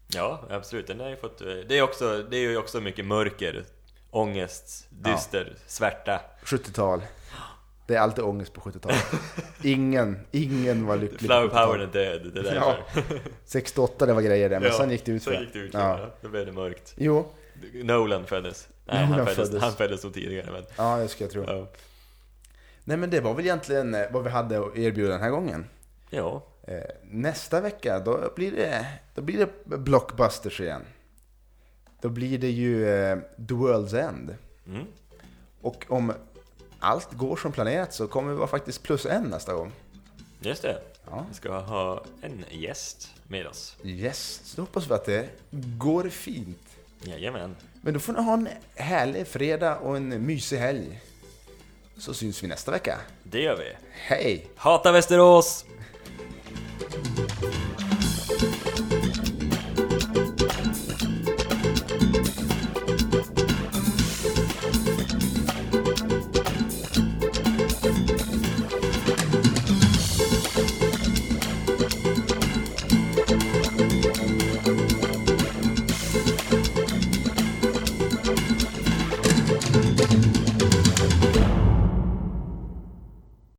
Ja, 0.08 0.44
absolut. 0.50 0.88
Den 0.88 1.00
har 1.00 1.10
ju 1.10 1.16
fått... 1.16 1.42
eh, 1.42 1.48
Det 1.48 1.78
är, 1.78 1.82
också, 1.82 2.24
det 2.24 2.38
är 2.38 2.42
ju 2.50 2.58
också 2.58 2.82
mycket 2.82 3.06
mörker, 3.06 3.64
ångest, 4.10 4.88
dyster, 4.90 5.56
svärta. 5.68 6.22
70-tal. 6.44 7.02
Det 7.90 7.96
är 7.96 8.00
alltid 8.00 8.24
ångest 8.24 8.54
på 8.54 8.62
70-talet. 8.62 9.06
Ingen, 9.64 10.20
ingen 10.32 10.86
var 10.86 10.98
lycklig 10.98 11.20
Flower 11.20 11.48
på 11.48 11.56
70-talet. 11.56 11.92
power 11.94 12.04
är 12.04 12.20
död, 12.20 12.32
det 12.34 12.50
är 12.50 12.56
Ja, 12.56 12.78
därför. 12.96 13.20
68 13.46 14.06
det 14.06 14.14
var 14.14 14.22
grejer 14.22 14.50
där, 14.50 14.60
men 14.60 14.72
sen 14.72 14.92
gick 14.92 15.06
det 15.06 15.12
ut 15.12 15.24
Så 15.24 15.32
gick 15.34 15.54
det 15.54 15.60
ut, 15.60 15.74
ja. 15.74 16.00
ja. 16.00 16.10
Då 16.22 16.30
blev 16.30 16.46
det 16.46 16.52
mörkt. 16.52 16.94
Jo, 16.98 17.26
Nolan 17.74 18.26
föddes. 18.26 18.68
Nej, 18.86 19.06
Nolan 19.06 19.12
han, 19.20 19.28
föddes, 19.28 19.50
föddes. 19.50 19.64
han 19.64 19.72
föddes 19.74 20.04
nog 20.04 20.14
tidigare, 20.14 20.52
men... 20.52 20.64
ja 20.78 20.98
det 20.98 21.08
ska 21.08 21.24
jag 21.24 21.32
tro. 21.32 21.44
Ja. 21.48 21.68
Nej 22.84 22.98
men 22.98 23.10
det 23.10 23.20
var 23.22 23.34
väl 23.34 23.46
egentligen 23.46 23.94
eh, 23.96 24.06
vad 24.12 24.24
vi 24.24 24.30
hade 24.30 24.60
att 24.60 24.78
erbjuda 24.78 25.12
den 25.12 25.22
här 25.22 25.30
gången. 25.30 25.66
ja. 26.10 26.44
Eh, 26.68 26.76
Nästa 27.04 27.62
vecka, 27.62 28.00
då 28.00 28.32
blir 28.36 28.52
det, 28.52 28.86
då 29.16 29.22
blir 29.22 29.38
det 29.38 29.78
blockbusters 29.78 30.62
igen. 30.62 30.82
Då 32.02 32.10
blir 32.10 32.38
det 32.38 32.50
ju 32.50 32.90
eh, 32.90 33.18
The 33.48 33.54
World's 33.54 33.98
End. 34.10 34.36
Mm. 34.68 34.86
Och 35.62 35.86
om 35.90 36.14
allt 36.80 37.14
går 37.14 37.36
som 37.36 37.52
planerat 37.52 37.94
så 37.94 38.08
kommer 38.08 38.32
vi 38.32 38.38
vara 38.38 38.48
faktiskt 38.48 38.84
plus 38.84 39.06
en 39.06 39.24
nästa 39.24 39.54
gång. 39.54 39.72
Just 40.40 40.62
det. 40.62 40.82
Ja. 41.10 41.26
Vi 41.30 41.36
ska 41.36 41.60
ha 41.60 42.04
en 42.22 42.46
gäst 42.50 43.10
med 43.28 43.48
oss. 43.48 43.78
Yes, 43.84 44.42
så 44.44 44.62
hoppas 44.62 44.90
vi 44.90 44.94
att 44.94 45.06
det 45.06 45.30
går 45.78 46.10
fint. 46.10 46.68
Jajamän. 47.02 47.56
Men 47.82 47.94
då 47.94 48.00
får 48.00 48.14
ni 48.14 48.22
ha 48.22 48.34
en 48.34 48.50
härlig 48.76 49.28
fredag 49.28 49.78
och 49.78 49.98
en 49.98 50.26
mysig 50.26 50.58
helg. 50.58 51.02
Så 51.98 52.14
syns 52.14 52.44
vi 52.44 52.48
nästa 52.48 52.72
vecka. 52.72 52.98
Det 53.24 53.42
gör 53.42 53.58
vi. 53.58 53.72
Hej! 53.92 54.48
Hata 54.56 54.92
Västerås! 54.92 55.66